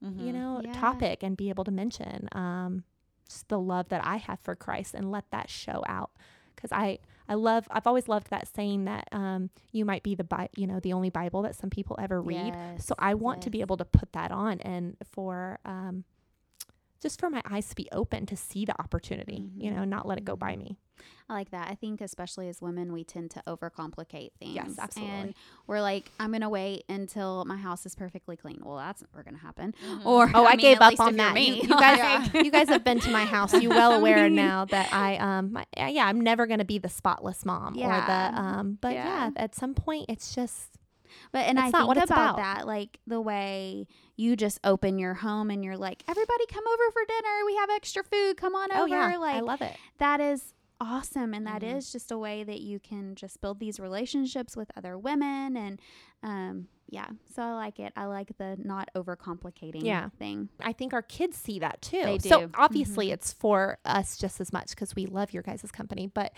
you 0.01 0.33
know 0.33 0.61
Yeah. 0.63 0.71
topic 0.73 1.23
and 1.23 1.37
be 1.37 1.49
able 1.49 1.63
to 1.63 1.71
mention 1.71 2.27
um 2.31 2.83
just 3.27 3.47
the 3.47 3.59
love 3.59 3.87
that 3.89 4.03
I 4.03 4.17
have 4.17 4.39
for 4.41 4.55
Christ 4.55 4.93
and 4.93 5.11
let 5.11 5.29
that 5.31 5.49
show 5.49 5.83
out 5.87 6.11
because 6.55 6.71
I 6.71 6.99
I 7.29 7.35
love. 7.35 7.65
I've 7.71 7.87
always 7.87 8.09
loved 8.09 8.29
that 8.31 8.47
saying 8.53 8.83
that 8.85 9.07
um, 9.13 9.51
you 9.71 9.85
might 9.85 10.03
be 10.03 10.15
the 10.15 10.23
Bi- 10.25 10.49
you 10.57 10.67
know 10.67 10.79
the 10.81 10.91
only 10.91 11.09
Bible 11.09 11.43
that 11.43 11.55
some 11.55 11.69
people 11.69 11.95
ever 11.99 12.21
read. 12.21 12.57
So 12.77 12.93
I 12.99 13.13
want 13.13 13.41
to 13.43 13.49
be 13.49 13.61
able 13.61 13.77
to 13.77 13.85
put 13.85 14.11
that 14.13 14.31
on 14.31 14.59
and 14.61 14.97
for 15.13 15.59
um, 15.63 16.03
just 17.01 17.19
for 17.19 17.29
my 17.29 17.41
eyes 17.49 17.67
to 17.69 17.75
be 17.75 17.87
open 17.91 18.25
to 18.27 18.35
see 18.37 18.63
the 18.65 18.79
opportunity, 18.81 19.49
you 19.57 19.71
Mhm. 19.71 19.75
know, 19.75 19.83
not 19.83 20.07
let 20.07 20.17
it 20.17 20.25
go 20.25 20.35
by 20.35 20.55
me. 20.55 20.77
I 21.27 21.33
like 21.33 21.49
that. 21.51 21.67
I 21.69 21.75
think 21.75 21.99
especially 22.01 22.47
as 22.47 22.61
women, 22.61 22.93
we 22.93 23.03
tend 23.03 23.31
to 23.31 23.41
overcomplicate 23.47 24.31
things. 24.39 24.53
Yes, 24.53 24.75
absolutely. 24.77 25.15
And 25.15 25.33
we're 25.65 25.81
like, 25.81 26.11
I'm 26.19 26.31
gonna 26.31 26.49
wait 26.49 26.83
until 26.89 27.43
my 27.45 27.57
house 27.57 27.85
is 27.87 27.95
perfectly 27.95 28.35
clean. 28.37 28.59
Well, 28.63 28.77
that's 28.77 29.01
never 29.01 29.23
gonna 29.23 29.37
happen. 29.39 29.73
Mhm. 29.83 30.05
Or 30.05 30.29
Oh, 30.33 30.45
I, 30.45 30.51
mean, 30.51 30.59
gave 30.59 30.79
up 30.81 30.99
on 30.99 31.15
that. 31.17 31.29
You, 31.29 31.53
me. 31.53 31.61
you 31.63 31.69
guys, 31.69 31.97
Yeah. 32.33 32.41
you 32.43 32.51
guys 32.51 32.69
have 32.69 32.83
been 32.83 32.99
to 32.99 33.11
my 33.11 33.25
house. 33.25 33.53
You 33.53 33.69
well 33.69 33.93
aware 33.99 34.29
now 34.29 34.65
that 34.65 34.93
I, 34.93 35.17
um, 35.17 35.53
my, 35.53 35.65
yeah, 35.75 35.87
yeah, 35.87 36.05
I'm 36.05 36.21
never 36.21 36.45
gonna 36.45 36.65
be 36.65 36.77
the 36.77 36.89
spotless 36.89 37.45
mom 37.45 37.75
or 37.77 37.87
the, 38.05 38.31
um, 38.39 38.77
but 38.81 38.93
yeah. 38.93 39.25
Yeah. 39.27 39.31
at 39.37 39.55
some 39.55 39.73
point, 39.73 40.05
it's 40.09 40.35
just 40.35 40.77
But 41.31 41.45
and 41.47 41.57
That's 41.57 41.73
I 41.73 41.79
think 41.85 41.91
about, 41.97 42.03
about. 42.09 42.35
that, 42.37 42.67
like 42.67 42.99
the 43.07 43.21
way 43.21 43.87
you 44.17 44.35
just 44.35 44.59
open 44.63 44.99
your 44.99 45.13
home 45.13 45.49
and 45.49 45.63
you're 45.63 45.77
like, 45.77 46.03
everybody 46.07 46.45
come 46.47 46.63
over 46.67 46.91
for 46.91 47.01
dinner. 47.07 47.45
We 47.45 47.55
have 47.55 47.69
extra 47.69 48.03
food. 48.03 48.37
Come 48.37 48.53
on 48.55 48.69
oh 48.71 48.79
over. 48.83 48.87
yeah, 48.89 49.17
like 49.17 49.35
I 49.35 49.39
love 49.39 49.61
it. 49.61 49.75
that 49.99 50.19
is 50.19 50.53
awesome 50.81 51.33
and 51.35 51.45
that 51.45 51.61
Mhm. 51.61 51.75
is 51.77 51.91
just 51.91 52.11
a 52.11 52.17
way 52.17 52.43
that 52.43 52.59
you 52.59 52.79
can 52.79 53.13
just 53.13 53.39
build 53.39 53.59
these 53.59 53.79
relationships 53.79 54.57
with 54.57 54.71
other 54.75 54.97
women 54.97 55.55
and 55.55 55.79
um 56.23 56.67
yeah 56.89 57.05
so 57.35 57.43
i 57.43 57.53
like 57.53 57.79
it 57.79 57.93
i 57.95 58.05
like 58.05 58.35
the 58.39 58.57
not 58.63 58.89
overcomplicating 58.95 59.83
Yeah. 59.83 60.09
thing 60.17 60.49
I 60.59 60.73
think 60.73 60.93
our 60.93 61.03
kids 61.03 61.37
see 61.37 61.59
that 61.59 61.83
too. 61.83 62.01
They 62.03 62.17
So 62.17 62.49
obviously, 62.55 63.09
Mhm. 63.09 63.13
it's 63.13 63.31
for 63.31 63.77
us 63.85 64.17
just 64.17 64.41
as 64.41 64.51
much 64.51 64.71
because 64.71 64.95
we 64.95 65.05
love 65.05 65.33
your 65.33 65.43
guys' 65.43 65.71
company. 65.71 66.07
But 66.07 66.33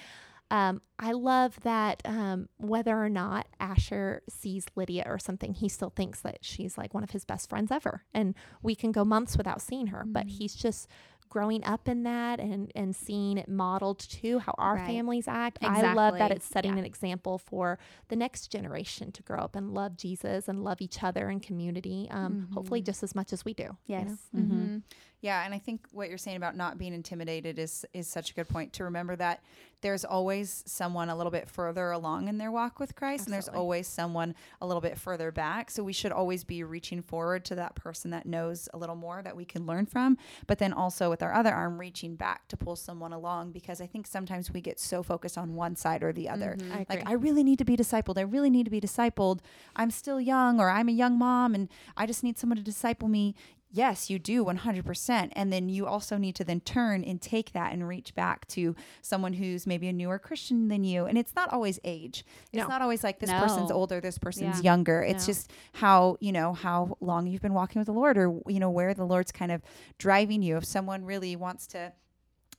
um, 0.51 0.81
I 0.99 1.11
love 1.13 1.59
that 1.61 2.01
um, 2.05 2.47
whether 2.57 2.95
or 2.97 3.09
not 3.09 3.47
Asher 3.59 4.21
sees 4.29 4.65
Lydia 4.75 5.03
or 5.07 5.17
something, 5.19 5.53
he 5.53 5.67
still 5.69 5.89
thinks 5.89 6.21
that 6.21 6.39
she's 6.41 6.77
like 6.77 6.93
one 6.93 7.03
of 7.03 7.11
his 7.11 7.25
best 7.25 7.49
friends 7.49 7.71
ever, 7.71 8.03
and 8.13 8.35
we 8.61 8.75
can 8.75 8.91
go 8.91 9.03
months 9.03 9.37
without 9.37 9.61
seeing 9.61 9.87
her. 9.87 10.03
But 10.05 10.27
Mhm. 10.27 10.29
he's 10.31 10.53
just 10.55 10.87
growing 11.29 11.63
up 11.65 11.87
in 11.87 12.03
that 12.03 12.39
and 12.39 12.71
and 12.75 12.95
seeing 12.95 13.39
it 13.39 13.49
modeled 13.49 13.97
too 13.97 14.37
how 14.37 14.53
our 14.59 14.75
Right. 14.75 14.85
families 14.85 15.27
act 15.27 15.57
i 15.63 15.81
love 15.95 16.19
that 16.19 16.29
it's 16.29 16.45
setting 16.45 16.73
Yeah. 16.73 16.77
an 16.81 16.85
example 16.85 17.39
for 17.39 17.79
the 18.09 18.15
next 18.15 18.49
generation 18.51 19.11
to 19.13 19.23
grow 19.23 19.39
up 19.39 19.55
and 19.55 19.73
love 19.73 19.97
jesus 19.97 20.47
and 20.47 20.63
love 20.63 20.79
each 20.79 21.01
other 21.01 21.29
and 21.29 21.41
community 21.41 22.07
um, 22.11 22.49
hopefully 22.53 22.81
Mhm. 22.83 22.85
just 22.85 23.01
as 23.01 23.15
much 23.15 23.33
as 23.33 23.43
we 23.43 23.55
do 23.55 23.63
you 23.63 23.69
know? 23.69 23.77
yes 23.87 24.29
Mhm. 24.35 24.41
mm-hmm. 24.43 24.77
Yeah, 25.23 25.45
and 25.45 25.53
I 25.53 25.57
think 25.57 25.87
what 25.93 26.09
you're 26.09 26.17
saying 26.17 26.35
about 26.35 26.57
not 26.57 26.77
being 26.77 26.93
intimidated 26.93 27.57
is 27.57 27.85
is 27.93 28.07
such 28.07 28.31
a 28.31 28.33
good 28.33 28.49
point 28.49 28.73
to 28.73 28.83
remember 28.83 29.15
that 29.15 29.41
there's 29.79 30.03
always 30.03 30.63
someone 30.65 31.07
a 31.09 31.15
little 31.15 31.31
bit 31.31 31.49
further 31.49 31.91
along 31.91 32.27
in 32.27 32.37
their 32.37 32.51
walk 32.51 32.79
with 32.79 32.95
Christ 32.95 33.25
and 33.25 33.33
there's 33.33 33.47
always 33.49 33.87
someone 33.87 34.33
a 34.61 34.67
little 34.67 34.79
bit 34.81 34.97
further 34.97 35.31
back. 35.31 35.71
So 35.71 35.81
we 35.83 35.91
should 35.93 36.11
always 36.11 36.43
be 36.43 36.63
reaching 36.63 37.01
forward 37.01 37.43
to 37.45 37.55
that 37.55 37.75
person 37.75 38.11
that 38.11 38.25
knows 38.25 38.67
a 38.73 38.77
little 38.77 38.95
more 38.95 39.21
that 39.21 39.35
we 39.35 39.43
can 39.45 39.65
learn 39.65 39.85
from, 39.85 40.17
but 40.47 40.57
then 40.59 40.71
also 40.73 41.09
with 41.09 41.23
our 41.23 41.33
other 41.33 41.51
arm 41.53 41.77
reaching 41.79 42.15
back 42.15 42.47
to 42.49 42.57
pull 42.57 42.75
someone 42.75 43.13
along 43.13 43.51
because 43.53 43.79
I 43.81 43.87
think 43.87 44.07
sometimes 44.07 44.51
we 44.51 44.59
get 44.59 44.77
so 44.79 45.03
focused 45.03 45.37
on 45.37 45.55
one 45.55 45.75
side 45.77 46.03
or 46.03 46.11
the 46.11 46.27
other. 46.27 46.57
Mhm. 46.59 46.71
I. 46.71 46.85
Like 46.89 47.07
I 47.07 47.13
really 47.13 47.43
need 47.43 47.59
to 47.59 47.65
be 47.65 47.77
discipled. 47.77 48.17
I 48.17 48.21
really 48.21 48.49
need 48.49 48.65
to 48.65 48.71
be 48.71 48.81
discipled. 48.81 49.39
I'm 49.75 49.91
still 49.91 50.19
young 50.19 50.59
or 50.59 50.69
I'm 50.69 50.89
a 50.89 50.93
young 50.93 51.17
mom 51.17 51.55
and 51.55 51.69
I 51.95 52.05
just 52.07 52.23
need 52.23 52.37
someone 52.37 52.57
to 52.57 52.63
disciple 52.63 53.07
me. 53.07 53.35
Yes, 53.75 54.07
you 54.07 54.19
do 54.19 54.45
100%. 54.45 55.29
And 55.35 55.51
then 55.51 55.67
you 55.67 55.87
also 55.87 56.17
need 56.17 56.35
to 56.35 56.43
then 56.43 56.59
turn 56.61 57.03
and 57.03 57.19
take 57.19 57.53
that 57.53 57.73
and 57.73 57.87
reach 57.87 58.13
back 58.13 58.47
to 58.49 58.75
someone 59.01 59.33
who's 59.33 59.65
maybe 59.65 59.87
a 59.87 59.93
newer 59.93 60.19
Christian 60.19 60.67
than 60.67 60.83
you. 60.83 61.05
And 61.07 61.17
it's 61.17 61.33
not 61.35 61.51
always 61.51 61.79
age. 61.83 62.23
It's 62.51 62.61
No. 62.61 62.67
not 62.67 62.83
always 62.83 63.03
like 63.03 63.17
this 63.19 63.31
person's 63.33 63.71
older, 63.71 63.99
this 63.99 64.19
person's 64.19 64.57
Yeah. 64.59 64.71
younger. 64.71 65.01
It's 65.01 65.27
No. 65.27 65.33
just 65.33 65.51
how, 65.73 66.17
you 66.21 66.31
know, 66.31 66.53
how 66.53 66.97
long 67.01 67.25
you've 67.25 67.41
been 67.41 67.55
walking 67.55 67.79
with 67.79 67.87
the 67.87 67.93
Lord 67.93 68.15
or 68.15 68.39
you 68.47 68.59
know 68.59 68.69
where 68.69 68.93
the 68.93 69.05
Lord's 69.07 69.31
kind 69.31 69.51
of 69.51 69.63
driving 69.97 70.43
you. 70.43 70.55
If 70.57 70.65
someone 70.65 71.03
really 71.03 71.35
wants 71.35 71.65
to 71.67 71.93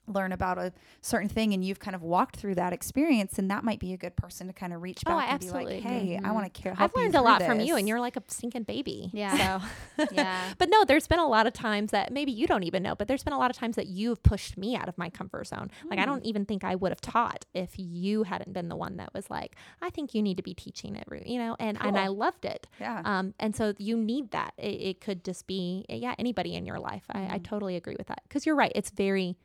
learn 0.07 0.33
about 0.33 0.59
a 0.59 0.73
certain 1.01 1.29
thing 1.29 1.53
and 1.53 1.65
you've 1.65 1.81
kind 1.81 1.95
of 1.95 2.03
walked 2.03 2.37
through 2.37 2.55
that 2.55 2.73
experience 2.73 3.39
and 3.39 3.51
that 3.51 3.65
might 3.65 3.81
be 3.81 3.93
a 3.93 3.97
good 3.97 4.17
person 4.17 4.47
to 4.47 4.53
kind 4.53 4.73
of 4.73 4.83
reach 4.83 5.03
Oh, 5.07 5.11
back 5.11 5.29
I 5.29 5.33
and 5.33 5.41
be 5.41 5.47
like 5.47 5.55
absolutely 5.55 5.81
hey 5.81 5.97
agree. 5.97 6.17
i 6.17 6.21
mm-hmm. 6.21 6.35
want 6.35 6.53
to 6.53 6.63
care 6.63 6.75
I've 6.79 6.95
learned 6.95 7.15
a 7.15 7.23
lot 7.23 7.43
from 7.43 7.61
you, 7.61 7.77
and 7.77 7.89
you're 7.89 8.01
like 8.01 8.17
a 8.17 8.23
stinking 8.29 8.65
baby. 8.65 9.11
Yeah. 9.13 9.61
So, 9.97 10.07
Yeah. 10.13 10.53
but 10.59 10.69
no, 10.71 10.85
there's 10.85 11.07
been 11.07 11.19
a 11.19 11.27
lot 11.27 11.47
of 11.47 11.53
times 11.53 11.91
that 11.91 12.13
maybe 12.13 12.33
you 12.33 12.47
don't 12.47 12.63
even 12.65 12.83
know, 12.83 12.95
but 12.95 13.09
there's 13.09 13.23
been 13.23 13.33
a 13.33 13.39
lot 13.39 13.51
of 13.51 13.57
times 13.57 13.77
that 13.77 13.87
you've 13.87 14.23
pushed 14.23 14.57
me 14.57 14.77
out 14.77 14.89
of 14.89 14.99
my 14.99 15.11
comfort 15.11 15.47
zone. 15.47 15.71
Like, 15.89 15.99
I 15.99 16.05
don't 16.05 16.23
mm. 16.23 16.27
even 16.27 16.45
think 16.45 16.65
I 16.65 16.75
would 16.75 16.91
have 16.91 17.01
taught 17.01 17.47
if 17.55 17.73
you 17.77 18.25
hadn't 18.25 18.53
been 18.53 18.69
the 18.69 18.77
one 18.77 18.97
that 18.97 19.13
was 19.15 19.31
like, 19.31 19.57
I 19.81 19.91
think 19.91 20.15
you 20.15 20.23
need 20.23 20.37
to 20.37 20.43
be 20.43 20.55
teaching 20.55 20.97
it, 20.97 21.07
you 21.27 21.39
know, 21.39 21.57
and, 21.59 21.79
and 21.81 21.99
I 21.99 22.09
loved 22.09 22.45
it. 22.45 22.67
yeah 22.81 23.03
Um, 23.05 23.35
and 23.39 23.55
so 23.55 23.75
you 23.79 23.97
need 23.97 24.31
that. 24.33 24.55
It, 24.59 24.81
it 24.81 25.01
could 25.01 25.25
just 25.25 25.47
be, 25.47 25.85
yeah, 25.89 26.15
anybody 26.19 26.55
in 26.55 26.67
your 26.67 26.79
life. 26.79 27.05
I, 27.11 27.19
I 27.19 27.23
mm-hmm. 27.23 27.43
totally 27.43 27.77
agree 27.77 27.97
with 27.97 28.09
that. 28.09 28.23
Because 28.29 28.47
you're 28.47 28.57
right. 28.57 28.73
It's 28.75 28.91
very, 28.91 29.37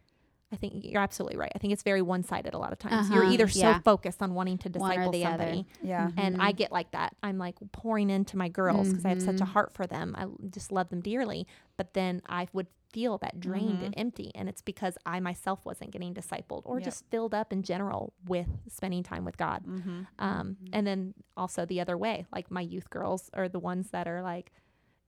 I 0.52 0.56
think 0.56 0.84
you're 0.84 1.02
absolutely 1.02 1.38
right. 1.38 1.52
I 1.56 1.60
think 1.60 1.74
it's 1.74 1.84
very 1.84 2.02
one 2.02 2.24
sided 2.24 2.54
a 2.54 2.58
lot 2.58 2.72
of 2.74 2.80
times. 2.80 3.10
You're 3.10 3.24
Uh-huh, 3.24 3.34
either 3.34 3.48
yeah. 3.52 3.76
so 3.78 3.82
focused 3.82 4.22
on 4.22 4.34
wanting 4.34 4.58
to 4.60 4.70
One 4.70 4.90
disciple 4.92 5.12
the 5.12 5.26
other. 5.26 5.38
somebody. 5.44 5.66
yeah 5.84 6.10
And 6.18 6.42
I 6.42 6.52
get 6.54 6.72
like 6.72 6.92
that. 6.92 7.16
I'm 7.22 7.38
like 7.38 7.56
pouring 7.72 8.10
into 8.10 8.36
my 8.38 8.50
girls 8.50 8.90
because 8.90 9.06
I 9.06 9.10
have 9.10 9.22
such 9.22 9.42
a 9.42 9.46
Mhm. 9.46 9.50
heart 9.50 9.74
for 9.74 9.86
them. 9.86 10.16
I 10.18 10.26
just 10.50 10.72
love 10.72 10.90
them 10.90 11.02
dearly. 11.02 11.46
But 11.78 11.94
then 11.94 12.22
I 12.28 12.48
would 12.52 12.68
feel 12.92 13.20
that 13.20 13.40
drained 13.40 13.84
and 13.84 13.94
empty. 13.96 14.32
And 14.34 14.50
it's 14.50 14.64
because 14.64 14.98
I 15.06 15.20
myself 15.20 15.64
wasn't 15.64 15.92
getting 15.92 16.12
discipled 16.16 16.64
or 16.66 16.80
Yep. 16.80 16.86
just 16.86 17.06
filled 17.12 17.36
up 17.36 17.54
in 17.54 17.62
general 17.62 18.14
with 18.26 18.48
spending 18.68 19.04
time 19.04 19.26
with 19.26 19.38
God. 19.38 19.64
mm-hmm. 19.68 20.02
Um, 20.18 20.58
and 20.74 20.88
then 20.88 21.14
also 21.38 21.68
the 21.68 21.80
other 21.80 21.96
way, 21.96 22.26
like 22.34 22.50
my 22.50 22.62
youth 22.62 22.90
girls 22.90 23.30
are 23.36 23.48
the 23.48 23.60
ones 23.60 23.92
that 23.92 24.08
are 24.08 24.24
like, 24.24 24.52
Yeah. 24.52 24.59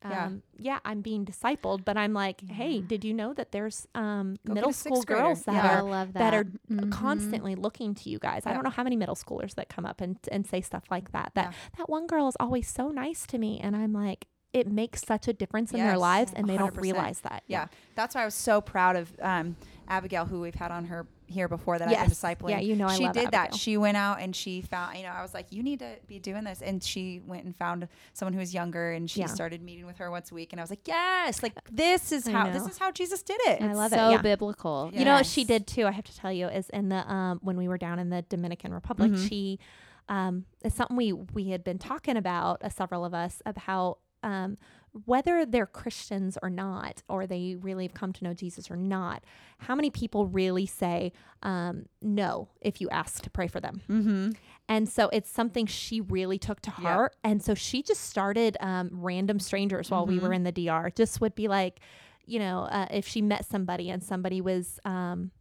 Um, 0.03 0.41
yeah, 0.57 0.79
I'm 0.85 1.01
being 1.01 1.25
discipled, 1.25 1.85
but 1.85 1.97
I'm 1.97 2.13
like, 2.13 2.41
hey, 2.49 2.81
did 2.81 3.03
you 3.03 3.13
know 3.13 3.33
that 3.33 3.51
there's 3.51 3.87
um, 3.95 4.35
middle 4.45 4.73
school 4.73 5.03
grader. 5.03 5.21
girls 5.23 5.43
that 5.43 5.53
Yeah. 5.55 5.69
I 5.69 5.75
are 5.75 5.83
love 5.83 6.13
that. 6.13 6.19
that 6.19 6.33
are 6.33 6.43
Mhm. 6.71 6.91
constantly 6.91 7.55
looking 7.55 7.93
to 7.95 8.09
you 8.09 8.19
guys. 8.19 8.45
I 8.45 8.53
don't 8.53 8.63
know 8.63 8.69
how 8.71 8.83
many 8.83 8.95
middle 8.95 9.15
schoolers 9.15 9.55
that 9.55 9.69
come 9.69 9.85
up 9.85 10.01
and, 10.01 10.17
and 10.31 10.45
say 10.47 10.61
stuff 10.61 10.83
like 10.89 11.11
that. 11.11 11.31
That 11.35 11.53
that 11.77 11.89
one 11.89 12.07
girl 12.07 12.27
is 12.27 12.35
always 12.39 12.67
so 12.69 12.89
nice 12.89 13.25
to 13.27 13.37
me, 13.37 13.59
and 13.59 13.75
I'm 13.75 13.93
like, 13.93 14.27
it 14.53 14.67
makes 14.67 15.01
such 15.05 15.27
a 15.27 15.33
difference 15.33 15.71
in 15.71 15.79
their 15.79 15.97
lives, 15.97 16.33
and 16.35 16.49
they 16.49 16.57
don't 16.57 16.75
realize 16.77 17.21
that. 17.21 17.43
yeah 17.47 17.67
that's 17.95 18.15
why 18.15 18.21
i 18.23 18.25
was 18.25 18.33
so 18.35 18.59
proud 18.59 18.95
of 18.95 19.11
um, 19.21 19.55
abigail 19.87 20.25
who 20.25 20.41
we've 20.41 20.55
had 20.55 20.71
on 20.71 20.85
her 20.85 21.05
here 21.31 21.47
before 21.47 21.79
that 21.79 21.87
i've 21.87 21.91
Yes. 21.93 22.21
been 22.21 22.35
discipling 22.35 22.49
Yeah, 22.51 22.59
you 22.59 22.75
know 22.75 22.87
I 22.87 22.95
she 22.97 23.03
love 23.05 23.13
did 23.13 23.31
that 23.31 23.55
she 23.55 23.77
went 23.77 23.97
out 23.97 24.19
and 24.21 24.35
she 24.35 24.61
found 24.61 24.97
you 24.97 25.03
know 25.03 25.09
i 25.09 25.21
was 25.21 25.33
like 25.33 25.47
you 25.51 25.63
need 25.63 25.79
to 25.79 25.95
be 26.07 26.19
doing 26.19 26.43
this 26.43 26.61
and 26.61 26.83
she 26.83 27.19
went 27.25 27.45
and 27.45 27.55
found 27.55 27.87
someone 28.13 28.33
who 28.33 28.39
was 28.39 28.53
younger 28.53 28.91
and 28.91 29.09
she 29.09 29.21
Yeah. 29.21 29.27
started 29.27 29.61
meeting 29.61 29.85
with 29.85 29.97
her 29.97 30.11
once 30.11 30.31
a 30.31 30.35
week 30.35 30.51
and 30.53 30.59
i 30.59 30.63
was 30.63 30.69
like 30.69 30.87
yes 30.87 31.41
like 31.41 31.53
this 31.71 32.11
is 32.11 32.27
I 32.27 32.31
how 32.31 32.49
this 32.51 32.67
is 32.67 32.77
how 32.77 32.91
jesus 32.91 33.23
did 33.23 33.39
it 33.45 33.61
I 33.61 33.67
It's 33.69 33.77
love 33.77 33.93
it, 33.93 33.95
so 33.95 34.09
yeah. 34.11 34.21
biblical. 34.21 34.91
You 34.93 35.05
know 35.05 35.13
what 35.15 35.25
she 35.25 35.43
did 35.43 35.67
too? 35.67 35.85
I 35.87 35.91
have 35.91 36.05
to 36.05 36.15
tell 36.15 36.31
you 36.31 36.47
is 36.47 36.69
in 36.69 36.89
the 36.89 37.09
um 37.11 37.39
when 37.41 37.57
we 37.57 37.67
were 37.67 37.77
down 37.77 37.99
in 37.99 38.09
the 38.09 38.21
Dominican 38.23 38.73
Republic, 38.73 39.11
Mhm. 39.11 39.27
she 39.29 39.59
um 40.09 40.45
it's 40.63 40.75
something 40.75 40.97
we 40.97 41.13
we 41.13 41.49
had 41.49 41.63
been 41.63 41.77
talking 41.77 42.17
about 42.17 42.63
uh, 42.63 42.69
several 42.69 43.05
of 43.05 43.13
us 43.13 43.41
of 43.45 43.55
how 43.57 43.97
um 44.23 44.57
whether 45.05 45.45
they're 45.45 45.65
Christians 45.65 46.37
or 46.41 46.49
not, 46.49 47.01
or 47.07 47.25
they 47.25 47.55
really 47.59 47.85
have 47.85 47.93
come 47.93 48.11
to 48.13 48.23
know 48.23 48.33
Jesus 48.33 48.69
or 48.69 48.75
not, 48.75 49.23
how 49.59 49.73
many 49.75 49.89
people 49.89 50.25
really 50.27 50.65
say 50.65 51.13
um, 51.43 51.85
no 52.01 52.49
if 52.61 52.81
you 52.81 52.89
ask 52.89 53.23
to 53.23 53.29
pray 53.29 53.47
for 53.47 53.59
them? 53.59 53.81
mm-hmm. 53.89 54.31
And 54.69 54.87
so 54.87 55.09
it's 55.11 55.29
something 55.29 55.65
she 55.65 55.99
really 55.99 56.37
took 56.37 56.61
to 56.61 56.71
heart. 56.71 57.15
And 57.25 57.43
so 57.43 57.53
she 57.55 57.83
just 57.83 58.01
started 58.09 58.55
um, 58.61 58.89
random 58.93 59.39
strangers 59.39 59.91
while 59.91 60.05
we 60.05 60.15
Mm-hmm. 60.15 60.25
were 60.25 60.33
in 60.33 60.43
the 60.43 60.51
DR. 60.53 60.89
Just 60.95 61.19
would 61.19 61.35
be 61.35 61.47
like, 61.49 61.79
you 62.25 62.39
know, 62.39 62.61
uh, 62.71 62.87
if 62.89 63.05
she 63.05 63.21
met 63.21 63.45
somebody 63.45 63.89
and 63.89 64.01
somebody 64.01 64.39
was, 64.39 64.79
um, 64.85 65.31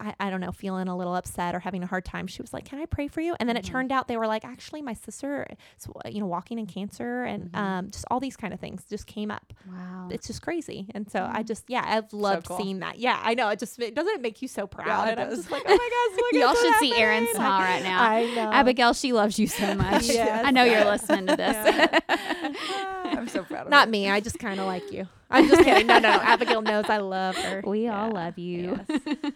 I, 0.00 0.14
I 0.20 0.30
don't 0.30 0.40
know, 0.40 0.52
feeling 0.52 0.88
a 0.88 0.96
little 0.96 1.14
upset 1.14 1.54
or 1.54 1.60
having 1.60 1.82
a 1.82 1.86
hard 1.86 2.04
time, 2.04 2.26
she 2.26 2.42
was 2.42 2.52
like, 2.52 2.64
"Can 2.64 2.78
I 2.80 2.86
pray 2.86 3.08
for 3.08 3.20
you?" 3.20 3.34
And 3.40 3.48
then 3.48 3.56
it 3.56 3.64
Mhm. 3.64 3.68
turned 3.70 3.92
out 3.92 4.08
they 4.08 4.16
were 4.16 4.26
like, 4.26 4.44
"Actually, 4.44 4.82
my 4.82 4.94
sister, 4.94 5.46
is, 5.78 5.86
you 6.12 6.20
know, 6.20 6.26
walking 6.26 6.58
in 6.58 6.66
cancer, 6.66 7.24
and 7.24 7.50
Mhm. 7.52 7.58
um, 7.58 7.90
just 7.90 8.04
all 8.10 8.20
these 8.20 8.36
kind 8.36 8.52
of 8.54 8.60
things 8.60 8.84
just 8.88 9.06
came 9.06 9.30
up. 9.30 9.52
Wow. 9.68 10.08
It's 10.10 10.26
just 10.26 10.42
crazy." 10.42 10.86
And 10.94 11.10
so 11.10 11.20
I 11.30 11.42
Mhm. 11.42 11.46
just, 11.46 11.64
yeah, 11.68 11.84
I've 11.86 12.12
loved 12.12 12.46
cool. 12.46 12.58
seeing 12.58 12.80
that. 12.80 12.98
Yeah, 12.98 13.20
I 13.22 13.34
know. 13.34 13.48
It 13.48 13.58
just 13.58 13.78
it 13.78 13.94
doesn't 13.94 14.14
it 14.14 14.20
make 14.20 14.42
you 14.42 14.48
so 14.48 14.66
proud? 14.66 15.08
it 15.08 15.12
and 15.12 15.20
I'm 15.20 15.30
just 15.30 15.50
like, 15.50 15.62
"Oh 15.66 15.70
my 15.70 15.76
gosh, 15.76 16.18
look 16.22 16.32
Y'all 16.42 16.54
should 16.54 16.74
see 16.80 16.90
happening." 16.90 17.26
smile 17.34 17.60
right 17.60 17.82
now. 17.82 18.02
I 18.02 18.24
know. 18.34 18.50
Abigail, 18.52 18.92
she 18.92 19.12
loves 19.12 19.38
you 19.38 19.46
so 19.46 19.74
much. 19.74 20.08
Yes. 20.16 20.44
I 20.46 20.50
know 20.50 20.64
you're 20.64 20.84
listening 20.90 21.26
to 21.26 21.36
this. 21.36 21.56
I'm 23.04 23.28
so 23.28 23.42
proud 23.44 23.66
of 23.66 23.70
Not 23.70 23.88
it. 23.88 23.90
me. 23.90 24.08
I 24.10 24.20
just 24.20 24.38
kind 24.38 24.60
of 24.60 24.66
like 24.66 24.90
you. 24.92 25.08
I'm 25.30 25.48
just 25.48 25.62
kidding. 25.64 25.86
No, 25.86 25.98
no, 25.98 26.10
no. 26.10 26.20
Abigail 26.22 26.62
knows 26.62 26.84
I 26.88 26.98
love 26.98 27.34
her. 27.36 27.62
We 27.66 27.88
all 27.88 28.10
love 28.10 28.38
you. 28.38 28.78
Yes. 28.88 29.00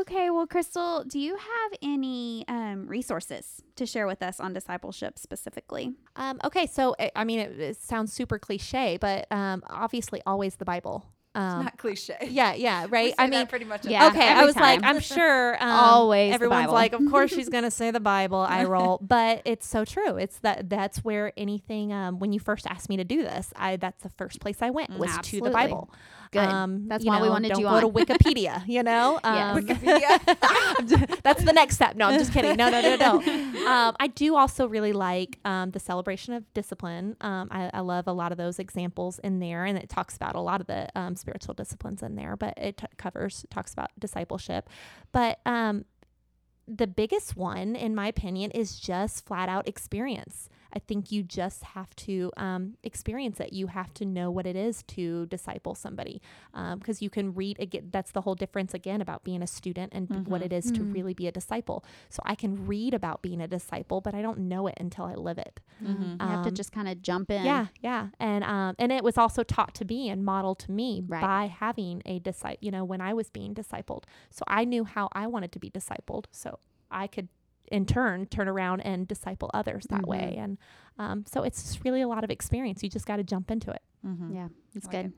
Okay, 0.00 0.30
well, 0.30 0.46
Crystal, 0.46 1.04
do 1.04 1.18
you 1.18 1.36
have 1.36 1.78
any 1.82 2.46
um, 2.48 2.86
resources 2.86 3.62
to 3.76 3.84
share 3.84 4.06
with 4.06 4.22
us 4.22 4.40
on 4.40 4.54
discipleship 4.54 5.18
specifically? 5.18 5.92
Um, 6.16 6.40
okay, 6.44 6.66
so 6.66 6.96
I- 6.98 7.10
I 7.14 7.24
mean, 7.24 7.40
it, 7.40 7.60
it 7.60 7.76
sounds 7.76 8.10
super 8.10 8.38
cliche, 8.38 8.96
but 8.98 9.30
um, 9.30 9.62
obviously, 9.68 10.22
always 10.24 10.54
the 10.56 10.64
Bible. 10.64 11.04
Um, 11.34 11.64
Not 11.64 11.78
cliche. 11.78 12.16
yeah, 12.28 12.52
yeah, 12.52 12.86
right. 12.90 13.14
I 13.18 13.26
mean, 13.26 13.46
pretty 13.46 13.64
much. 13.64 13.86
Yeah, 13.86 14.08
okay, 14.08 14.28
I 14.28 14.44
was 14.44 14.56
like. 14.56 14.80
I'm 14.84 15.00
sure 15.00 15.54
um, 15.62 15.70
Always 15.70 16.34
everyone's 16.34 16.70
like, 16.70 16.92
of 16.92 17.00
course 17.10 17.32
she's 17.32 17.48
gonna 17.48 17.70
say 17.70 17.90
the 17.90 18.00
Bible. 18.00 18.38
I 18.38 18.64
roll, 18.64 18.98
but 19.00 19.42
it's 19.44 19.66
so 19.66 19.84
true. 19.84 20.16
It's 20.16 20.38
that 20.40 20.68
that's 20.68 20.98
where 20.98 21.32
anything. 21.36 21.92
Um, 21.92 22.18
when 22.18 22.32
you 22.32 22.40
first 22.40 22.66
asked 22.66 22.88
me 22.88 22.96
to 22.98 23.04
do 23.04 23.22
this, 23.22 23.52
I 23.56 23.76
that's 23.76 24.02
the 24.02 24.10
first 24.10 24.40
place 24.40 24.58
I 24.60 24.70
went 24.70 24.90
was 24.98 25.16
to 25.18 25.40
the 25.40 25.50
Bible. 25.50 25.90
Good. 26.32 26.40
Um, 26.40 26.88
That's 26.88 27.04
why 27.04 27.20
we 27.20 27.28
wanted 27.28 27.58
you 27.58 27.64
go 27.64 27.80
to. 27.80 27.88
Wikipedia. 27.88 28.66
You 28.66 28.82
know, 28.82 29.20
um, 29.24 29.58
Wikipedia. 29.58 31.20
that's 31.22 31.44
the 31.44 31.52
next 31.52 31.74
step. 31.74 31.94
No, 31.94 32.08
I'm 32.08 32.18
just 32.18 32.32
kidding. 32.32 32.56
No, 32.56 32.70
no, 32.70 32.80
no, 32.80 32.96
no. 32.96 33.16
Um, 33.70 33.94
I 34.00 34.06
do 34.06 34.34
also 34.36 34.66
really 34.66 34.94
like 34.94 35.38
um, 35.44 35.72
the 35.72 35.78
celebration 35.78 36.32
of 36.32 36.50
discipline. 36.54 37.16
Um, 37.20 37.48
I, 37.50 37.70
I 37.74 37.80
love 37.80 38.08
a 38.08 38.12
lot 38.12 38.32
of 38.32 38.38
those 38.38 38.58
examples 38.58 39.18
in 39.18 39.40
there, 39.40 39.66
and 39.66 39.76
it 39.76 39.90
talks 39.90 40.16
about 40.16 40.34
a 40.34 40.40
lot 40.40 40.62
of 40.62 40.66
the 40.66 40.88
um, 40.98 41.16
spiritual 41.16 41.52
disciplines 41.52 42.02
in 42.02 42.16
there. 42.16 42.34
But 42.34 42.54
it 42.56 42.78
t- 42.78 42.86
covers 42.96 43.44
talks 43.50 43.74
about 43.74 43.90
discipleship. 43.98 44.70
But 45.12 45.38
um, 45.44 45.84
the 46.66 46.86
biggest 46.86 47.36
one, 47.36 47.76
in 47.76 47.94
my 47.94 48.06
opinion, 48.06 48.52
is 48.52 48.80
just 48.80 49.26
flat 49.26 49.50
out 49.50 49.68
experience. 49.68 50.48
I 50.74 50.78
think 50.78 51.12
you 51.12 51.22
just 51.22 51.62
have 51.64 51.94
to 51.96 52.30
um, 52.36 52.76
experience 52.82 53.40
it. 53.40 53.52
You 53.52 53.66
have 53.68 53.92
to 53.94 54.04
know 54.04 54.30
what 54.30 54.46
it 54.46 54.56
is 54.56 54.82
to 54.94 55.26
disciple 55.26 55.74
somebody 55.74 56.22
because 56.78 57.02
you 57.02 57.10
can 57.10 57.34
read 57.34 57.58
again. 57.60 57.88
That's 57.92 58.10
the 58.12 58.22
whole 58.22 58.34
difference 58.34 58.72
again 58.74 59.00
about 59.00 59.22
being 59.24 59.42
a 59.42 59.46
student 59.46 59.92
and 59.94 60.08
b- 60.08 60.18
what 60.30 60.40
it 60.42 60.52
is 60.52 60.70
to 60.72 60.80
Mhm. 60.80 60.94
really 60.94 61.14
be 61.14 61.26
a 61.26 61.32
disciple. 61.32 61.84
So 62.08 62.22
I 62.24 62.34
can 62.34 62.66
read 62.66 62.94
about 62.94 63.20
being 63.22 63.40
a 63.40 63.48
disciple, 63.48 64.00
but 64.00 64.14
I 64.14 64.22
don't 64.22 64.38
know 64.38 64.66
it 64.66 64.74
until 64.80 65.04
I 65.04 65.14
live 65.14 65.38
it. 65.38 65.60
Mhm. 65.82 66.20
You 66.20 66.26
have 66.28 66.42
to 66.42 66.48
Um, 66.48 66.54
just 66.54 66.72
kind 66.72 66.88
of 66.88 67.02
jump 67.02 67.30
in. 67.30 67.44
Yeah, 67.44 67.66
yeah, 67.80 68.08
and 68.18 68.42
um, 68.44 68.74
and 68.78 68.90
it 68.92 69.04
was 69.04 69.18
also 69.18 69.42
taught 69.42 69.74
to 69.76 69.84
me 69.84 70.08
and 70.08 70.24
modeled 70.24 70.58
to 70.60 70.70
me 70.70 71.02
Right. 71.06 71.20
by 71.20 71.46
having 71.46 72.02
a 72.06 72.18
disciple. 72.18 72.58
You 72.62 72.70
know, 72.70 72.84
when 72.84 73.00
I 73.00 73.12
was 73.14 73.28
being 73.30 73.54
discipled, 73.54 74.04
so 74.30 74.42
I 74.46 74.64
knew 74.64 74.84
how 74.84 75.08
I 75.12 75.26
wanted 75.26 75.52
to 75.52 75.58
be 75.58 75.70
discipled, 75.70 76.24
so 76.30 76.58
I 76.90 77.06
could 77.06 77.28
in 77.70 77.86
turn 77.86 78.26
turn 78.26 78.48
around 78.48 78.80
and 78.82 79.06
disciple 79.08 79.50
others 79.54 79.86
that 79.90 80.02
Mhm. 80.02 80.06
way. 80.08 80.36
And 80.38 80.58
um, 80.98 81.24
so 81.26 81.42
it's 81.42 81.62
just 81.62 81.84
really 81.84 82.02
a 82.02 82.08
lot 82.08 82.24
of 82.24 82.30
experience. 82.30 82.82
You 82.82 82.90
just 82.90 83.06
got 83.06 83.16
to 83.16 83.24
jump 83.24 83.50
into 83.50 83.70
it. 83.70 83.82
mm-hmm. 84.06 84.34
Yeah, 84.34 84.48
it's 84.74 84.86
Like 84.86 84.92
good. 84.92 85.06
it. 85.06 85.12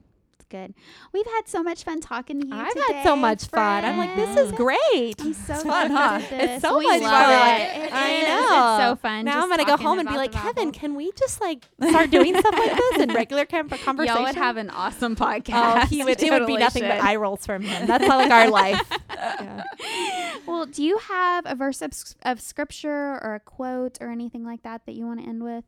It's 0.45 0.51
good. 0.51 0.75
We've 1.11 1.25
had 1.25 1.47
so 1.47 1.63
much 1.63 1.83
fun 1.83 2.01
talking 2.01 2.39
to 2.41 2.47
you. 2.47 2.53
I've 2.53 2.73
today, 2.73 2.93
had 2.93 3.03
so 3.03 3.15
much 3.15 3.45
fun. 3.45 3.83
I'm 3.83 3.97
like, 3.97 4.15
this 4.15 4.37
is 4.37 4.51
great. 4.51 5.15
I'm 5.19 5.33
so 5.33 5.53
It's 5.55 5.63
fun, 5.63 5.91
huh? 5.91 6.19
It's 6.31 6.61
so 6.61 6.77
we 6.77 6.85
much 6.85 7.01
fun. 7.01 7.61
It. 7.61 7.85
It 7.85 7.93
I 7.93 8.09
is. 8.11 8.27
know. 8.27 8.75
It's 8.75 8.83
so 8.83 8.95
fun. 9.01 9.25
Now 9.25 9.33
just 9.33 9.43
I'm 9.43 9.49
gonna 9.49 9.65
go 9.65 9.81
home 9.81 9.99
and 9.99 10.07
be 10.09 10.15
like, 10.15 10.31
Kevin, 10.31 10.71
can 10.71 10.95
we 10.95 11.11
just 11.13 11.41
like 11.41 11.65
start 11.89 12.11
doing 12.11 12.35
stuff 12.39 12.53
like 12.53 12.77
this 12.77 13.01
in 13.01 13.13
regular 13.13 13.45
com- 13.45 13.69
conversation? 13.69 14.09
Uh, 14.15 14.19
Y'all 14.19 14.23
would 14.23 14.35
have 14.35 14.57
an 14.57 14.69
awesome 14.69 15.15
podcast. 15.15 15.83
Oh, 15.83 15.85
he 15.87 16.03
would. 16.03 16.21
It 16.21 16.29
would 16.31 16.39
be 16.45 16.53
Totally 16.53 16.57
nothing 16.57 16.83
but 16.83 17.03
eye 17.03 17.15
rolls 17.15 17.45
from 17.45 17.61
him. 17.63 17.87
That's 17.87 18.07
like 18.07 18.31
our 18.31 18.49
life. 18.49 18.81
Yeah. 19.09 19.63
Well, 20.45 20.65
do 20.65 20.83
you 20.83 20.97
have 20.99 21.45
a 21.47 21.55
verse 21.55 21.81
of, 21.81 21.91
of 22.23 22.39
scripture 22.39 23.19
or 23.23 23.35
a 23.35 23.39
quote 23.39 23.97
or 24.01 24.09
anything 24.11 24.43
like 24.45 24.61
that 24.63 24.85
that 24.85 24.93
you 24.93 25.05
want 25.05 25.21
to 25.21 25.27
end 25.27 25.43
with? 25.43 25.63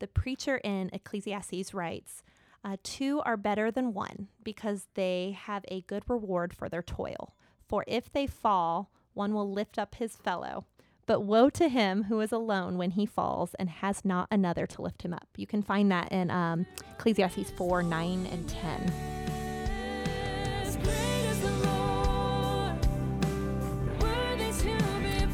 The 0.00 0.06
preacher 0.06 0.58
in 0.58 0.90
Ecclesiastes 0.92 1.74
writes, 1.74 2.22
uh, 2.68 2.76
Two 2.82 3.20
are 3.24 3.36
better 3.36 3.70
than 3.70 3.94
one 3.94 4.28
because 4.44 4.88
they 4.94 5.36
have 5.40 5.64
a 5.68 5.80
good 5.82 6.02
reward 6.06 6.52
for 6.52 6.68
their 6.68 6.82
toil. 6.82 7.34
For 7.66 7.84
if 7.86 8.12
they 8.12 8.26
fall, 8.26 8.90
one 9.14 9.32
will 9.32 9.50
lift 9.50 9.78
up 9.78 9.94
his 9.94 10.16
fellow. 10.16 10.66
But 11.06 11.20
woe 11.20 11.48
to 11.50 11.68
him 11.68 12.04
who 12.04 12.20
is 12.20 12.32
alone 12.32 12.76
when 12.76 12.90
he 12.90 13.06
falls 13.06 13.54
and 13.54 13.70
has 13.70 14.04
not 14.04 14.28
another 14.30 14.66
to 14.66 14.82
lift 14.82 15.02
him 15.02 15.14
up. 15.14 15.28
You 15.36 15.46
can 15.46 15.62
find 15.62 15.90
that 15.90 16.12
in 16.12 16.30
um, 16.30 16.66
Ecclesiastes 16.92 17.50
4 17.52 17.82
9 17.82 18.26
and 18.26 18.46
10. 18.46 18.92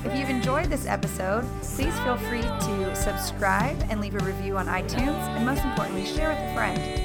If 0.05 0.15
you've 0.17 0.31
enjoyed 0.31 0.67
this 0.67 0.87
episode, 0.87 1.45
please 1.63 1.99
feel 2.01 2.17
free 2.17 2.43
to 2.43 2.95
subscribe 2.95 3.77
and 3.91 4.01
leave 4.01 4.15
a 4.15 4.25
review 4.25 4.57
on 4.57 4.67
iTunes, 4.67 5.19
and 5.35 5.45
most 5.45 5.65
importantly, 5.65 6.07
share 6.07 6.29
with 6.29 6.39
a 6.39 6.55
friend. 6.55 7.04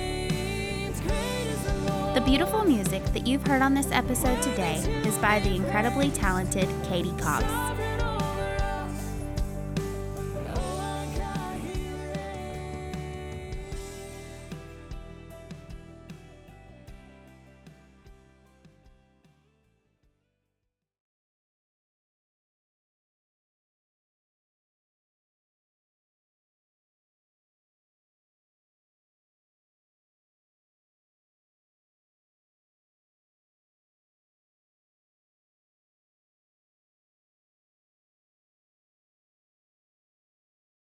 Beautiful 2.29 2.63
music 2.63 3.03
that 3.05 3.25
you've 3.25 3.45
heard 3.47 3.63
on 3.63 3.73
this 3.73 3.91
episode 3.91 4.39
today 4.43 4.75
is 5.03 5.17
by 5.17 5.39
the 5.39 5.55
incredibly 5.55 6.11
talented 6.11 6.69
Katie 6.83 7.11
Cobbs. 7.17 7.78